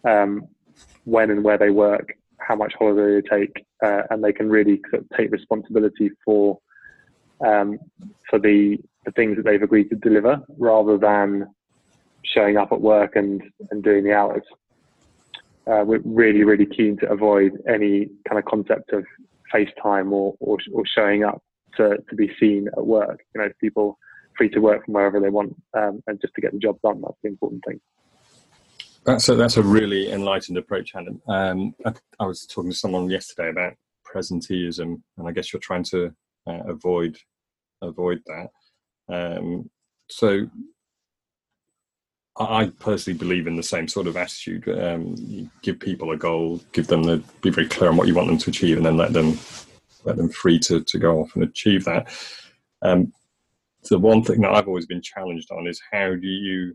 um, 0.05 0.47
when 1.05 1.31
and 1.31 1.45
where 1.45 1.59
they 1.59 1.71
work, 1.71 2.13
how 2.39 2.55
much 2.55 2.73
holiday 2.79 3.21
they 3.21 3.39
take, 3.39 3.67
uh, 3.83 4.03
and 4.11 4.23
they 4.23 4.33
can 4.33 4.49
really 4.49 4.81
take 5.17 5.31
responsibility 5.31 6.11
for 6.25 6.59
um, 7.45 7.79
for 8.29 8.39
the 8.39 8.79
the 9.05 9.13
things 9.13 9.37
that 9.37 9.45
they've 9.45 9.63
agreed 9.63 9.89
to 9.91 9.97
deliver, 9.97 10.41
rather 10.59 10.99
than 10.99 11.47
showing 12.25 12.57
up 12.57 12.73
at 12.73 12.81
work 12.81 13.17
and 13.17 13.43
and 13.71 13.83
doing 13.83 14.05
the 14.05 14.13
hours. 14.13 14.43
Uh, 15.67 15.85
we're 15.85 16.03
really 16.05 16.45
really 16.45 16.67
keen 16.67 16.97
to 16.99 17.11
avoid 17.11 17.53
any 17.69 18.09
kind 18.29 18.39
of 18.39 18.45
concept 18.45 18.93
of 18.93 19.05
FaceTime 19.53 20.11
or, 20.13 20.35
or 20.41 20.59
or 20.73 20.85
showing 20.87 21.25
up 21.25 21.43
to 21.77 21.97
to 22.09 22.17
be 22.17 22.31
seen 22.39 22.69
at 22.77 22.87
work. 22.87 23.21
You 23.35 23.43
know, 23.43 23.51
people 23.61 23.99
free 24.37 24.49
to 24.51 24.61
work 24.61 24.85
from 24.85 24.95
wherever 24.95 25.21
they 25.21 25.29
want 25.29 25.55
um, 25.77 26.03
and 26.07 26.21
just 26.21 26.35
to 26.35 26.41
get 26.41 26.53
the 26.53 26.59
job 26.59 26.79
done. 26.83 27.01
That's 27.03 27.19
the 27.23 27.29
important 27.29 27.63
thing. 27.67 27.81
That's 29.05 29.29
a, 29.29 29.35
that's 29.35 29.57
a 29.57 29.63
really 29.63 30.13
enlightened 30.13 30.59
approach, 30.59 30.93
Adam. 30.95 31.23
Um, 31.27 31.75
I, 31.87 31.93
I, 32.21 32.27
was 32.27 32.47
talking 32.47 32.71
to 32.71 32.77
someone 32.77 33.09
yesterday 33.09 33.49
about 33.49 33.75
presenteeism, 34.07 35.01
and 35.17 35.29
I 35.29 35.33
guess 35.33 35.53
you're 35.53 35.61
trying 35.61 35.85
to 35.85 36.15
uh, 36.47 36.61
avoid 36.67 37.17
avoid 37.83 38.21
that. 38.27 38.51
Um, 39.11 39.71
so, 40.09 40.49
I 42.39 42.73
personally 42.81 43.19
believe 43.19 43.47
in 43.47 43.57
the 43.57 43.63
same 43.63 43.87
sort 43.87 44.07
of 44.07 44.17
attitude. 44.17 44.67
Um, 44.69 45.51
give 45.63 45.79
people 45.79 46.11
a 46.13 46.17
goal, 46.17 46.61
give 46.73 46.87
them 46.87 47.03
the 47.03 47.23
be 47.43 47.51
very 47.51 47.69
clear 47.69 47.91
on 47.91 47.97
what 47.97 48.09
you 48.09 48.15
want 48.15 48.29
them 48.29 48.39
to 48.39 48.51
achieve, 48.51 48.79
and 48.79 48.87
then 48.87 48.97
let 48.97 49.13
them 49.13 49.39
let 50.05 50.17
them 50.17 50.31
free 50.31 50.59
to 50.61 50.83
to 50.83 50.99
go 50.99 51.21
off 51.21 51.35
and 51.35 51.45
achieve 51.45 51.85
that. 51.85 52.09
Um, 52.83 53.13
the 53.89 53.99
one 53.99 54.23
thing 54.23 54.41
that 54.43 54.53
I've 54.53 54.69
always 54.69 54.87
been 54.87 55.03
challenged 55.03 55.51
on 55.51 55.67
is 55.67 55.81
how 55.93 56.15
do 56.15 56.27
you 56.27 56.75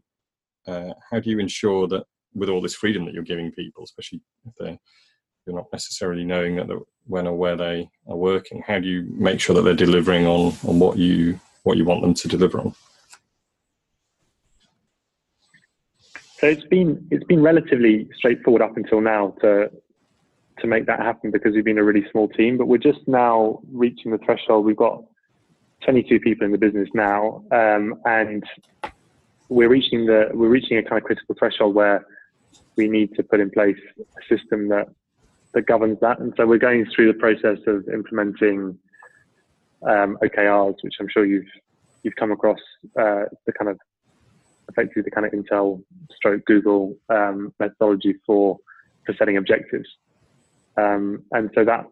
uh, 0.67 0.93
how 1.11 1.19
do 1.19 1.29
you 1.31 1.39
ensure 1.39 1.87
that 1.87 2.03
with 2.35 2.49
all 2.49 2.61
this 2.61 2.75
freedom 2.75 3.05
that 3.05 3.13
you're 3.13 3.23
giving 3.23 3.51
people, 3.51 3.83
especially 3.83 4.21
if 4.45 4.53
they're 4.59 4.77
you're 5.47 5.55
not 5.55 5.67
necessarily 5.73 6.25
knowing 6.25 6.55
that 6.57 6.67
when 7.05 7.27
or 7.27 7.35
where 7.35 7.55
they 7.55 7.89
are 8.07 8.17
working, 8.17 8.63
how 8.65 8.79
do 8.79 8.87
you 8.87 9.07
make 9.11 9.39
sure 9.39 9.55
that 9.55 9.63
they're 9.63 9.73
delivering 9.73 10.27
on 10.27 10.53
on 10.67 10.79
what 10.79 10.97
you 10.97 11.39
what 11.65 11.77
you 11.77 11.85
want 11.85 12.01
them 12.01 12.13
to 12.13 12.27
deliver 12.27 12.59
on? 12.59 12.73
So 16.39 16.47
it's 16.47 16.65
been 16.65 17.07
it's 17.11 17.23
been 17.25 17.41
relatively 17.41 18.07
straightforward 18.15 18.61
up 18.61 18.77
until 18.77 19.01
now 19.01 19.35
to 19.41 19.71
to 20.59 20.67
make 20.67 20.85
that 20.85 20.99
happen 20.99 21.31
because 21.31 21.53
we've 21.53 21.65
been 21.65 21.77
a 21.77 21.83
really 21.83 22.05
small 22.11 22.29
team, 22.29 22.57
but 22.57 22.67
we're 22.67 22.77
just 22.77 23.05
now 23.07 23.59
reaching 23.71 24.11
the 24.11 24.17
threshold. 24.19 24.65
We've 24.65 24.77
got 24.77 25.03
22 25.83 26.19
people 26.19 26.45
in 26.45 26.51
the 26.51 26.57
business 26.57 26.87
now, 26.93 27.43
um, 27.51 27.95
and 28.05 28.43
we're 29.49 29.69
reaching 29.69 30.05
the 30.05 30.29
we're 30.33 30.49
reaching 30.49 30.77
a 30.77 30.83
kind 30.83 30.97
of 30.97 31.03
critical 31.03 31.35
threshold 31.37 31.75
where 31.75 32.05
we 32.75 32.87
need 32.87 33.15
to 33.15 33.23
put 33.23 33.39
in 33.39 33.49
place 33.49 33.77
a 33.97 34.37
system 34.37 34.69
that 34.69 34.87
that 35.53 35.65
governs 35.65 35.99
that. 36.01 36.19
And 36.19 36.33
so 36.37 36.45
we're 36.45 36.57
going 36.57 36.85
through 36.93 37.11
the 37.11 37.19
process 37.19 37.59
of 37.65 37.87
implementing 37.89 38.77
um, 39.87 40.17
OKRs, 40.23 40.75
which 40.81 40.95
I'm 40.99 41.07
sure 41.09 41.25
you've 41.25 41.45
you've 42.03 42.15
come 42.15 42.31
across 42.31 42.59
uh, 42.99 43.25
the 43.45 43.53
kind 43.57 43.69
of 43.69 43.79
effectively 44.69 45.03
the 45.03 45.11
kind 45.11 45.25
of 45.25 45.33
Intel 45.33 45.83
stroke 46.15 46.45
Google 46.45 46.95
um, 47.09 47.53
methodology 47.59 48.15
for 48.25 48.57
for 49.05 49.13
setting 49.15 49.37
objectives. 49.37 49.87
Um, 50.77 51.23
and 51.31 51.49
so 51.55 51.63
that 51.65 51.85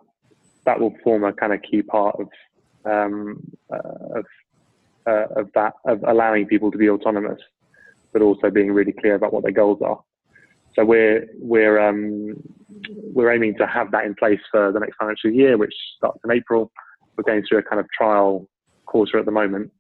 that 0.66 0.80
will 0.80 0.94
form 1.04 1.24
a 1.24 1.34
kind 1.34 1.54
of 1.54 1.62
key 1.62 1.82
part 1.82 2.16
of 2.20 2.28
um, 2.86 3.42
uh, 3.72 4.20
of 4.20 4.26
uh, 5.08 5.26
of 5.36 5.50
that 5.56 5.74
of 5.86 6.04
allowing 6.08 6.46
people 6.46 6.72
to 6.72 6.78
be 6.78 6.90
autonomous, 6.90 7.40
but 8.12 8.22
also 8.22 8.50
being 8.50 8.72
really 8.72 8.94
clear 8.94 9.16
about 9.16 9.34
what 9.34 9.44
their 9.44 9.52
goals 9.52 9.82
are. 9.82 10.02
So 10.76 10.84
we're 10.84 11.28
we're 11.36 11.80
um, 11.80 12.36
we're 13.14 13.32
aiming 13.32 13.56
to 13.58 13.68
have 13.68 13.92
that 13.92 14.06
in 14.06 14.16
place 14.16 14.40
for 14.52 14.72
the 14.72 14.80
next 14.80 14.96
financial 15.00 15.32
year, 15.32 15.58
which 15.58 15.74
starts 15.98 16.20
in 16.24 16.32
April. 16.32 16.72
We're 17.16 17.24
going 17.24 17.44
through 17.48 17.60
a 17.60 17.64
kind 17.64 17.80
of 17.80 17.88
trial 17.96 18.48
quarter 18.86 19.18
at 19.18 19.26
the 19.26 19.32
moment, 19.32 19.72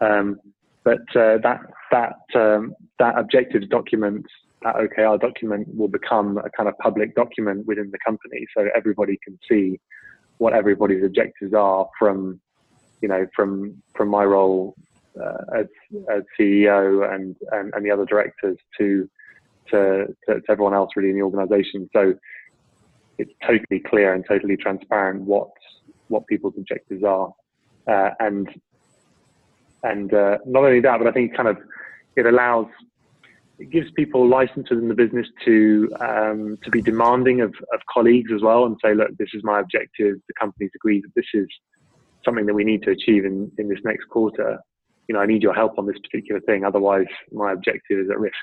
um, 0.00 0.40
but 0.84 1.00
uh, 1.14 1.38
that 1.42 1.60
that 1.90 2.16
um, 2.34 2.74
that 2.98 3.18
objectives 3.18 3.66
document, 3.68 4.26
that 4.62 4.76
OKR 4.76 5.20
document, 5.20 5.68
will 5.74 5.88
become 5.88 6.38
a 6.38 6.50
kind 6.50 6.68
of 6.68 6.76
public 6.78 7.14
document 7.14 7.66
within 7.66 7.90
the 7.90 7.98
company, 8.04 8.46
so 8.56 8.68
everybody 8.74 9.18
can 9.24 9.38
see 9.48 9.78
what 10.38 10.54
everybody's 10.54 11.04
objectives 11.04 11.52
are 11.52 11.88
from 11.98 12.40
you 13.02 13.08
know 13.08 13.26
from 13.34 13.82
from 13.94 14.08
my 14.08 14.24
role 14.24 14.74
uh, 15.20 15.58
as, 15.60 15.66
as 16.10 16.22
CEO 16.38 17.12
and, 17.12 17.36
and, 17.52 17.72
and 17.74 17.84
the 17.84 17.90
other 17.90 18.04
directors 18.04 18.56
to, 18.78 19.08
to, 19.70 20.06
to 20.28 20.40
to 20.40 20.50
everyone 20.50 20.74
else 20.74 20.90
really 20.96 21.10
in 21.10 21.16
the 21.16 21.22
organisation. 21.22 21.88
So 21.92 22.14
it's 23.18 23.32
totally 23.46 23.80
clear 23.80 24.14
and 24.14 24.24
totally 24.26 24.56
transparent 24.56 25.22
what 25.22 25.50
what 26.10 26.26
people's 26.26 26.54
objectives 26.56 27.02
are, 27.02 27.32
uh, 27.86 28.10
and 28.20 28.48
and 29.82 30.12
uh, 30.12 30.38
not 30.46 30.64
only 30.64 30.80
that, 30.80 30.98
but 30.98 31.06
I 31.06 31.12
think 31.12 31.34
kind 31.34 31.48
of 31.48 31.56
it 32.16 32.26
allows 32.26 32.66
it 33.58 33.70
gives 33.70 33.90
people 33.92 34.26
license 34.26 34.70
within 34.70 34.88
the 34.88 34.94
business 34.94 35.26
to 35.44 35.88
um, 36.00 36.58
to 36.64 36.70
be 36.70 36.80
demanding 36.80 37.40
of, 37.42 37.54
of 37.72 37.80
colleagues 37.92 38.32
as 38.34 38.42
well 38.42 38.64
and 38.64 38.76
say, 38.82 38.94
look, 38.94 39.10
this 39.18 39.28
is 39.34 39.42
my 39.44 39.60
objective. 39.60 40.16
The 40.28 40.34
company's 40.40 40.70
agreed 40.74 41.04
that 41.04 41.14
this 41.14 41.26
is 41.34 41.46
something 42.24 42.46
that 42.46 42.54
we 42.54 42.64
need 42.64 42.82
to 42.84 42.90
achieve 42.90 43.24
in, 43.24 43.50
in 43.58 43.68
this 43.68 43.78
next 43.84 44.06
quarter. 44.08 44.58
You 45.08 45.14
know, 45.14 45.20
I 45.20 45.26
need 45.26 45.42
your 45.42 45.54
help 45.54 45.78
on 45.78 45.86
this 45.86 45.98
particular 45.98 46.40
thing. 46.40 46.64
Otherwise, 46.64 47.06
my 47.32 47.52
objective 47.52 47.98
is 47.98 48.10
at 48.10 48.18
risk. 48.18 48.36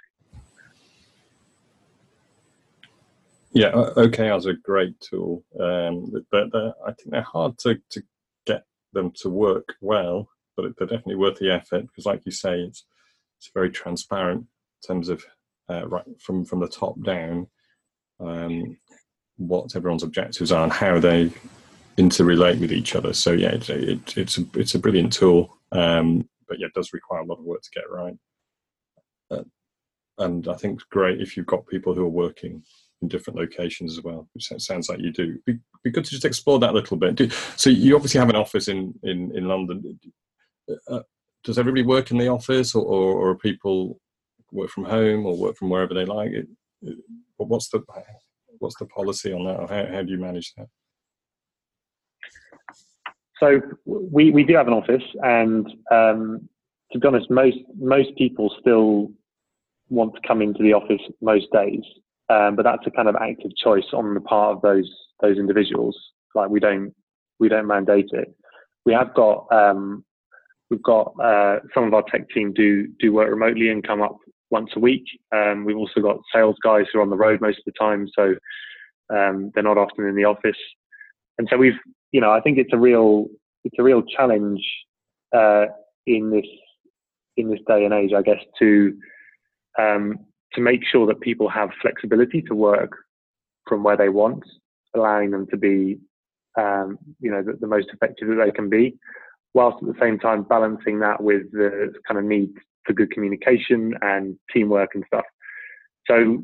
Yeah, 3.51 3.71
OKRs 3.71 4.45
are 4.45 4.51
a 4.51 4.61
great 4.61 4.99
tool, 4.99 5.43
um, 5.59 6.11
but 6.31 6.53
I 6.53 6.91
think 6.93 7.11
they're 7.11 7.21
hard 7.21 7.57
to, 7.59 7.79
to 7.91 8.03
get 8.45 8.63
them 8.93 9.11
to 9.21 9.29
work 9.29 9.75
well. 9.81 10.29
But 10.55 10.75
they're 10.77 10.87
definitely 10.87 11.15
worth 11.15 11.37
the 11.37 11.51
effort 11.51 11.83
because, 11.87 12.05
like 12.05 12.25
you 12.25 12.31
say, 12.31 12.59
it's 12.59 12.85
it's 13.39 13.51
very 13.53 13.69
transparent 13.69 14.41
in 14.41 14.87
terms 14.87 15.09
of 15.09 15.23
uh, 15.69 15.87
right 15.87 16.05
from 16.19 16.45
from 16.45 16.59
the 16.59 16.67
top 16.67 17.01
down 17.03 17.47
um, 18.19 18.77
what 19.37 19.75
everyone's 19.75 20.03
objectives 20.03 20.51
are 20.51 20.63
and 20.63 20.73
how 20.73 20.99
they 20.99 21.31
interrelate 21.97 22.59
with 22.59 22.71
each 22.71 22.95
other. 22.95 23.13
So 23.13 23.31
yeah, 23.31 23.51
it, 23.51 23.69
it, 23.69 24.17
it's 24.17 24.37
a 24.37 24.45
it's 24.55 24.75
a 24.75 24.79
brilliant 24.79 25.13
tool, 25.13 25.57
um, 25.71 26.27
but 26.47 26.59
yeah, 26.59 26.67
it 26.67 26.73
does 26.73 26.93
require 26.93 27.21
a 27.21 27.25
lot 27.25 27.39
of 27.39 27.45
work 27.45 27.61
to 27.61 27.69
get 27.73 27.89
right. 27.89 28.17
Uh, 29.29 29.43
and 30.19 30.47
I 30.47 30.55
think 30.55 30.75
it's 30.75 30.83
great 30.89 31.21
if 31.21 31.37
you've 31.37 31.45
got 31.45 31.67
people 31.67 31.93
who 31.93 32.03
are 32.03 32.09
working 32.09 32.63
in 33.01 33.07
different 33.07 33.39
locations 33.39 33.97
as 33.97 34.03
well, 34.03 34.27
which 34.33 34.51
sounds 34.57 34.89
like 34.89 34.99
you 34.99 35.11
do. 35.11 35.37
Be, 35.45 35.59
be 35.83 35.91
good 35.91 36.05
to 36.05 36.11
just 36.11 36.25
explore 36.25 36.59
that 36.59 36.71
a 36.71 36.73
little 36.73 36.97
bit. 36.97 37.15
Do, 37.15 37.29
so 37.55 37.69
you 37.69 37.95
obviously 37.95 38.19
have 38.19 38.29
an 38.29 38.35
office 38.35 38.67
in 38.67 38.93
in 39.03 39.35
in 39.35 39.47
London. 39.47 39.99
Uh, 40.89 41.01
does 41.43 41.57
everybody 41.57 41.83
work 41.83 42.11
in 42.11 42.17
the 42.17 42.27
office, 42.27 42.75
or, 42.75 42.83
or, 42.83 43.29
or 43.29 43.35
people 43.37 43.99
work 44.51 44.69
from 44.69 44.85
home 44.85 45.25
or 45.25 45.37
work 45.37 45.57
from 45.57 45.69
wherever 45.69 45.93
they 45.93 46.05
like. 46.05 46.31
It, 46.31 46.47
it, 46.81 46.97
what's 47.37 47.69
the 47.69 47.83
what's 48.59 48.77
the 48.77 48.85
policy 48.85 49.33
on 49.33 49.45
that, 49.45 49.59
or 49.59 49.67
how, 49.67 49.93
how 49.93 50.03
do 50.03 50.11
you 50.11 50.17
manage 50.17 50.53
that? 50.55 50.67
So 53.39 53.61
we, 53.85 54.31
we 54.31 54.43
do 54.43 54.55
have 54.55 54.67
an 54.67 54.73
office, 54.73 55.03
and 55.21 55.67
um, 55.91 56.49
to 56.91 56.99
be 56.99 57.07
honest, 57.07 57.29
most 57.29 57.57
most 57.77 58.15
people 58.17 58.53
still 58.59 59.11
want 59.89 60.15
to 60.15 60.27
come 60.27 60.41
into 60.41 60.63
the 60.63 60.73
office 60.73 61.01
most 61.21 61.47
days, 61.53 61.83
um, 62.29 62.55
but 62.55 62.63
that's 62.63 62.85
a 62.85 62.91
kind 62.91 63.07
of 63.07 63.15
active 63.15 63.51
choice 63.55 63.85
on 63.93 64.13
the 64.13 64.21
part 64.21 64.55
of 64.55 64.61
those 64.61 64.89
those 65.21 65.37
individuals. 65.37 65.97
Like 66.35 66.49
we 66.49 66.59
don't 66.59 66.93
we 67.39 67.49
don't 67.49 67.67
mandate 67.67 68.09
it. 68.11 68.33
We 68.85 68.93
have 68.93 69.13
got 69.13 69.47
um, 69.51 70.03
we've 70.69 70.83
got 70.83 71.13
uh, 71.21 71.59
some 71.73 71.85
of 71.85 71.93
our 71.93 72.03
tech 72.03 72.29
team 72.29 72.53
do 72.53 72.87
do 72.99 73.13
work 73.13 73.29
remotely 73.29 73.69
and 73.69 73.85
come 73.85 74.01
up 74.01 74.17
once 74.49 74.69
a 74.75 74.79
week. 74.79 75.03
Um, 75.35 75.65
we've 75.65 75.77
also 75.77 76.01
got 76.01 76.17
sales 76.33 76.55
guys 76.63 76.85
who 76.91 76.99
are 76.99 77.01
on 77.01 77.09
the 77.09 77.17
road 77.17 77.41
most 77.41 77.59
of 77.59 77.65
the 77.65 77.73
time, 77.79 78.07
so 78.15 78.35
um, 79.13 79.51
they're 79.53 79.63
not 79.63 79.77
often 79.77 80.05
in 80.05 80.15
the 80.15 80.25
office. 80.25 80.57
And 81.37 81.47
so 81.51 81.57
we've, 81.57 81.77
you 82.11 82.21
know, 82.21 82.31
I 82.31 82.41
think 82.41 82.57
it's 82.57 82.73
a 82.73 82.77
real, 82.77 83.27
it's 83.63 83.75
a 83.79 83.83
real 83.83 84.01
challenge 84.01 84.61
uh, 85.35 85.65
in 86.05 86.31
this 86.31 86.45
in 87.37 87.49
this 87.49 87.59
day 87.67 87.85
and 87.85 87.93
age, 87.93 88.11
I 88.13 88.23
guess, 88.23 88.41
to 88.59 88.97
um, 89.79 90.17
to 90.57 90.63
make 90.63 90.81
sure 90.91 91.05
that 91.05 91.21
people 91.21 91.47
have 91.47 91.69
flexibility 91.81 92.41
to 92.41 92.55
work 92.55 92.91
from 93.67 93.83
where 93.83 93.95
they 93.95 94.09
want, 94.09 94.43
allowing 94.95 95.29
them 95.29 95.45
to 95.51 95.55
be, 95.57 95.99
um, 96.59 96.97
you 97.19 97.29
know, 97.29 97.43
the, 97.43 97.53
the 97.61 97.67
most 97.67 97.87
effective 97.93 98.27
that 98.27 98.43
they 98.43 98.51
can 98.51 98.67
be, 98.67 98.97
whilst 99.53 99.77
at 99.81 99.87
the 99.87 99.99
same 100.01 100.17
time 100.17 100.41
balancing 100.43 100.99
that 100.99 101.21
with 101.21 101.43
the 101.51 101.93
kind 102.07 102.17
of 102.17 102.25
need 102.25 102.49
for 102.85 102.93
good 102.93 103.11
communication 103.11 103.93
and 104.01 104.35
teamwork 104.51 104.89
and 104.95 105.03
stuff. 105.05 105.25
So 106.09 106.41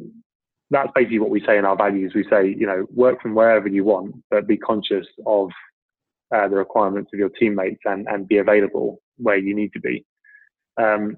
that's 0.69 0.91
basically 0.93 1.19
what 1.19 1.32
we 1.32 1.43
say 1.43 1.58
in 1.58 1.65
our 1.65 1.76
values. 1.76 2.13
We 2.13 2.26
say, 2.30 2.47
you 2.47 2.67
know, 2.67 2.86
work 2.93 3.19
from 3.19 3.34
wherever 3.34 3.67
you 3.67 3.84
want, 3.84 4.15
but 4.30 4.47
be 4.47 4.58
conscious 4.58 5.08
of 5.26 5.49
uh, 6.36 6.47
the 6.49 6.56
requirements 6.56 7.10
of 7.13 7.19
your 7.19 7.30
teammates 7.30 7.82
and, 7.86 8.08
and 8.08 8.28
be 8.28 8.38
available 8.38 9.02
where 9.17 9.38
you 9.38 9.56
need 9.56 9.73
to 9.73 9.80
be. 9.80 10.06
Um, 10.80 11.17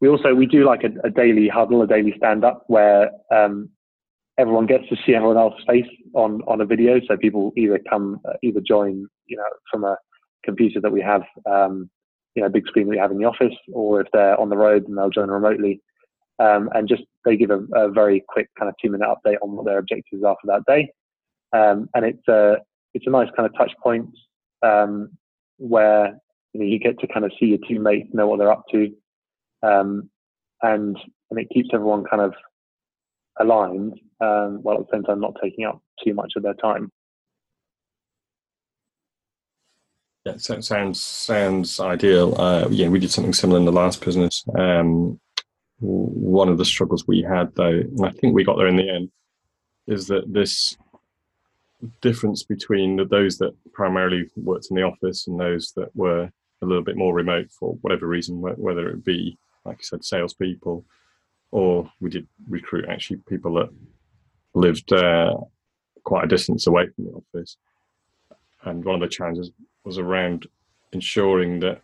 we 0.00 0.08
also 0.08 0.34
we 0.34 0.46
do 0.46 0.64
like 0.64 0.82
a, 0.82 1.06
a, 1.06 1.10
daily 1.10 1.48
huddle, 1.48 1.82
a 1.82 1.86
daily 1.86 2.14
stand 2.16 2.44
up 2.44 2.64
where 2.68 3.10
um, 3.34 3.68
everyone 4.38 4.66
gets 4.66 4.88
to 4.88 4.96
see 5.04 5.14
everyone 5.14 5.36
else's 5.36 5.64
face 5.66 5.90
on 6.14 6.40
on 6.46 6.60
a 6.60 6.64
video. 6.66 7.00
So 7.06 7.16
people 7.16 7.52
either 7.56 7.78
come 7.88 8.20
uh, 8.26 8.34
either 8.42 8.60
join, 8.66 9.06
you 9.26 9.36
know, 9.36 9.44
from 9.70 9.84
a 9.84 9.96
computer 10.44 10.80
that 10.80 10.92
we 10.92 11.02
have 11.02 11.22
um, 11.50 11.90
you 12.34 12.42
know 12.42 12.48
big 12.48 12.66
screen 12.66 12.86
that 12.86 12.90
we 12.90 12.98
have 12.98 13.10
in 13.10 13.18
the 13.18 13.26
office, 13.26 13.56
or 13.72 14.00
if 14.00 14.08
they're 14.12 14.40
on 14.40 14.48
the 14.48 14.56
road, 14.56 14.84
then 14.86 14.96
they'll 14.96 15.10
join 15.10 15.28
remotely. 15.28 15.80
Um, 16.38 16.70
and 16.72 16.88
just 16.88 17.02
they 17.26 17.36
give 17.36 17.50
a, 17.50 17.60
a, 17.74 17.90
very 17.90 18.24
quick 18.26 18.48
kind 18.58 18.70
of 18.70 18.74
two 18.82 18.90
minute 18.90 19.06
update 19.06 19.36
on 19.42 19.54
what 19.54 19.66
their 19.66 19.76
objectives 19.76 20.24
are 20.24 20.36
for 20.40 20.46
that 20.46 20.64
day. 20.66 20.90
Um, 21.52 21.90
and 21.94 22.06
it's 22.06 22.26
a 22.28 22.56
it's 22.94 23.06
a 23.06 23.10
nice 23.10 23.28
kind 23.36 23.46
of 23.46 23.54
touch 23.58 23.72
point 23.82 24.08
um, 24.62 25.10
where 25.58 26.18
you 26.54 26.60
know 26.60 26.66
you 26.66 26.78
get 26.78 26.98
to 27.00 27.06
kind 27.06 27.26
of 27.26 27.32
see 27.38 27.46
your 27.46 27.58
teammates, 27.68 28.14
know 28.14 28.26
what 28.26 28.38
they're 28.38 28.50
up 28.50 28.64
to, 28.72 28.90
um, 29.62 30.10
and 30.62 30.96
and 31.30 31.40
it 31.40 31.48
keeps 31.50 31.70
everyone 31.72 32.04
kind 32.04 32.22
of 32.22 32.34
aligned, 33.38 34.00
um, 34.20 34.58
while 34.62 34.78
at 34.78 34.86
the 34.86 34.96
same 34.96 35.04
time 35.04 35.20
not 35.20 35.36
taking 35.42 35.64
up 35.64 35.80
too 36.04 36.14
much 36.14 36.32
of 36.36 36.42
their 36.42 36.54
time. 36.54 36.90
Yeah, 40.26 40.36
so 40.36 40.60
sounds 40.60 41.00
sounds 41.00 41.80
ideal. 41.80 42.38
Uh, 42.38 42.68
yeah, 42.70 42.88
we 42.88 42.98
did 42.98 43.10
something 43.10 43.32
similar 43.32 43.58
in 43.58 43.64
the 43.64 43.72
last 43.72 44.04
business. 44.04 44.44
Um, 44.58 45.18
one 45.80 46.50
of 46.50 46.58
the 46.58 46.64
struggles 46.64 47.06
we 47.06 47.22
had, 47.22 47.54
though, 47.54 47.68
and 47.68 48.04
I 48.04 48.10
think 48.10 48.34
we 48.34 48.44
got 48.44 48.58
there 48.58 48.68
in 48.68 48.76
the 48.76 48.88
end, 48.88 49.10
is 49.86 50.06
that 50.08 50.30
this 50.30 50.76
difference 52.02 52.42
between 52.42 53.08
those 53.08 53.38
that 53.38 53.54
primarily 53.72 54.28
worked 54.36 54.66
in 54.70 54.76
the 54.76 54.82
office 54.82 55.26
and 55.26 55.40
those 55.40 55.72
that 55.76 55.88
were 55.96 56.30
a 56.62 56.66
little 56.66 56.84
bit 56.84 56.96
more 56.96 57.14
remote 57.14 57.50
for 57.50 57.72
whatever 57.80 58.06
reason, 58.06 58.40
whether 58.40 58.90
it 58.90 59.02
be, 59.02 59.38
like 59.64 59.78
you 59.78 59.84
said, 59.84 60.04
salespeople, 60.04 60.84
or 61.50 61.90
we 62.00 62.10
did 62.10 62.26
recruit 62.48 62.86
actually 62.88 63.18
people 63.28 63.54
that 63.54 63.68
lived 64.54 64.92
uh, 64.92 65.34
quite 66.04 66.24
a 66.24 66.28
distance 66.28 66.66
away 66.66 66.88
from 66.88 67.04
the 67.04 67.12
office. 67.12 67.56
And 68.62 68.84
one 68.84 68.96
of 68.96 69.00
the 69.00 69.08
challenges 69.08 69.50
was 69.84 69.98
around 69.98 70.46
ensuring 70.92 71.60
that 71.60 71.80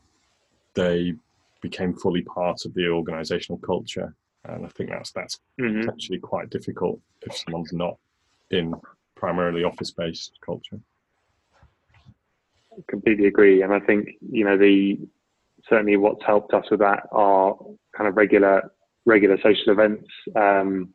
they 0.74 1.14
became 1.60 1.94
fully 1.94 2.22
part 2.22 2.64
of 2.64 2.74
the 2.74 2.88
organizational 2.88 3.58
culture. 3.58 4.14
And 4.44 4.64
I 4.64 4.68
think 4.68 4.90
that's 4.90 5.12
that's 5.12 5.40
mm-hmm. 5.60 5.88
actually 5.88 6.18
quite 6.18 6.50
difficult 6.50 7.00
if 7.22 7.36
someone's 7.36 7.72
not 7.72 7.96
in 8.50 8.74
primarily 9.16 9.64
office 9.64 9.90
based 9.90 10.38
culture. 10.44 10.78
Completely 12.88 13.26
agree. 13.26 13.62
And 13.62 13.72
I 13.72 13.80
think, 13.80 14.10
you 14.30 14.44
know, 14.44 14.56
the 14.56 15.00
certainly 15.68 15.96
what's 15.96 16.24
helped 16.24 16.55
us 16.55 16.64
with 16.70 16.81
that 16.81 17.05
are 17.12 17.57
kind 17.96 18.09
of 18.09 18.16
regular 18.16 18.70
regular 19.05 19.37
social 19.38 19.72
events. 19.72 20.09
Um, 20.35 20.92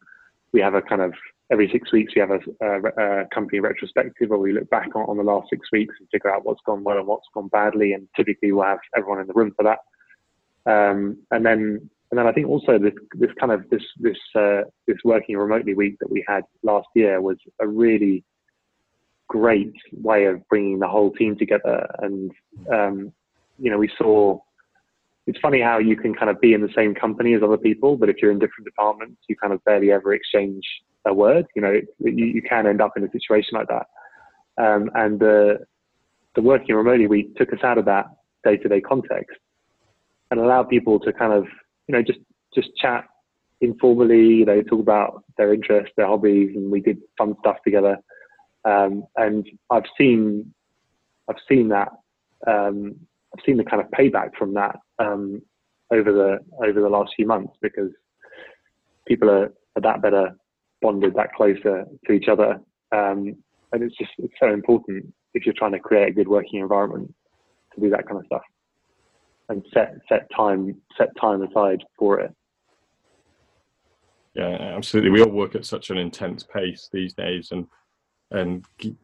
we 0.51 0.59
have 0.61 0.73
a 0.73 0.81
kind 0.81 1.01
of 1.01 1.13
every 1.51 1.69
six 1.71 1.91
weeks 1.91 2.13
we 2.15 2.21
have 2.21 2.31
a, 2.31 2.39
a, 2.61 3.21
a, 3.21 3.25
company 3.33 3.59
retrospective 3.59 4.29
where 4.29 4.39
we 4.39 4.53
look 4.53 4.69
back 4.69 4.95
on, 4.95 5.03
on, 5.03 5.17
the 5.17 5.23
last 5.23 5.49
six 5.49 5.67
weeks 5.71 5.93
and 5.99 6.07
figure 6.09 6.33
out 6.33 6.45
what's 6.45 6.61
gone 6.65 6.83
well 6.83 6.97
and 6.97 7.07
what's 7.07 7.27
gone 7.33 7.49
badly. 7.49 7.91
And 7.93 8.07
typically 8.15 8.51
we'll 8.51 8.65
have 8.65 8.79
everyone 8.95 9.19
in 9.19 9.27
the 9.27 9.33
room 9.33 9.53
for 9.55 9.63
that. 9.63 9.79
Um, 10.65 11.17
and 11.31 11.45
then 11.45 11.89
and 12.11 12.17
then 12.17 12.27
I 12.27 12.33
think 12.33 12.47
also 12.47 12.77
this 12.77 12.93
this 13.15 13.31
kind 13.39 13.51
of 13.51 13.69
this 13.69 13.83
this 13.99 14.17
uh, 14.35 14.61
this 14.87 14.97
working 15.03 15.37
remotely 15.37 15.73
week 15.73 15.97
that 15.99 16.11
we 16.11 16.23
had 16.27 16.43
last 16.61 16.87
year 16.93 17.21
was 17.21 17.37
a 17.59 17.67
really 17.67 18.23
great 19.27 19.73
way 19.93 20.25
of 20.25 20.45
bringing 20.49 20.79
the 20.79 20.87
whole 20.87 21.11
team 21.11 21.37
together. 21.37 21.87
And 21.99 22.31
um, 22.71 23.13
you 23.59 23.71
know, 23.71 23.77
we 23.77 23.91
saw. 23.97 24.39
It's 25.31 25.39
funny 25.39 25.61
how 25.61 25.77
you 25.77 25.95
can 25.95 26.13
kind 26.13 26.29
of 26.29 26.41
be 26.41 26.53
in 26.53 26.61
the 26.61 26.73
same 26.75 26.93
company 26.93 27.33
as 27.33 27.41
other 27.41 27.57
people, 27.57 27.95
but 27.95 28.09
if 28.09 28.17
you're 28.21 28.31
in 28.31 28.39
different 28.39 28.65
departments, 28.65 29.21
you 29.29 29.37
kind 29.37 29.53
of 29.53 29.63
barely 29.63 29.89
ever 29.89 30.13
exchange 30.13 30.61
a 31.05 31.13
word. 31.13 31.45
You 31.55 31.61
know, 31.61 31.79
you, 31.99 32.25
you 32.25 32.41
can 32.41 32.67
end 32.67 32.81
up 32.81 32.91
in 32.97 33.05
a 33.05 33.11
situation 33.11 33.53
like 33.53 33.69
that. 33.69 33.85
Um, 34.61 34.89
and 34.93 35.17
the 35.21 35.59
the 36.35 36.41
working 36.41 36.75
remotely 36.75 37.07
week 37.07 37.33
took 37.37 37.53
us 37.53 37.63
out 37.63 37.77
of 37.77 37.85
that 37.85 38.07
day-to-day 38.43 38.81
context 38.81 39.37
and 40.29 40.39
allowed 40.41 40.67
people 40.67 40.99
to 40.99 41.13
kind 41.13 41.31
of 41.31 41.45
you 41.87 41.93
know, 41.95 42.01
just 42.01 42.19
just 42.53 42.75
chat 42.75 43.05
informally. 43.61 44.27
You 44.39 44.45
know, 44.45 44.61
talk 44.61 44.81
about 44.81 45.23
their 45.37 45.53
interests, 45.53 45.93
their 45.95 46.07
hobbies, 46.07 46.51
and 46.55 46.69
we 46.69 46.81
did 46.81 46.97
fun 47.17 47.35
stuff 47.39 47.57
together. 47.63 47.97
Um, 48.65 49.05
and 49.15 49.47
I've 49.69 49.89
seen, 49.97 50.53
I've 51.29 51.41
seen 51.49 51.69
that, 51.69 51.89
um, 52.45 52.95
I've 53.33 53.43
seen 53.45 53.57
the 53.57 53.63
kind 53.63 53.81
of 53.81 53.89
payback 53.91 54.35
from 54.37 54.53
that 54.55 54.77
um, 54.99 55.41
over 55.91 56.11
the 56.11 56.39
over 56.65 56.81
the 56.81 56.89
last 56.89 57.13
few 57.15 57.25
months 57.25 57.53
because 57.61 57.91
people 59.07 59.29
are, 59.29 59.53
are 59.75 59.81
that 59.81 60.01
better 60.01 60.35
bonded, 60.81 61.13
that 61.15 61.33
closer 61.33 61.85
to 62.05 62.11
each 62.11 62.27
other, 62.27 62.59
um, 62.91 63.35
and 63.71 63.83
it's 63.83 63.97
just 63.97 64.11
it's 64.17 64.33
so 64.39 64.53
important 64.53 65.13
if 65.33 65.45
you're 65.45 65.55
trying 65.57 65.71
to 65.71 65.79
create 65.79 66.09
a 66.09 66.13
good 66.13 66.27
working 66.27 66.59
environment 66.59 67.13
to 67.73 67.81
do 67.81 67.89
that 67.89 68.05
kind 68.05 68.19
of 68.19 68.25
stuff 68.25 68.41
and 69.51 69.65
set 69.73 69.95
set 70.09 70.27
time 70.35 70.75
set 70.97 71.09
time 71.19 71.41
aside 71.43 71.83
for 71.97 72.19
it. 72.19 72.33
Yeah, 74.33 74.55
absolutely. 74.75 75.11
We 75.11 75.21
all 75.21 75.31
work 75.31 75.55
at 75.55 75.65
such 75.65 75.89
an 75.89 75.97
intense 75.97 76.43
pace 76.43 76.89
these 76.91 77.13
days, 77.13 77.49
and 77.51 77.67
and 78.31 78.65
g- 78.77 78.95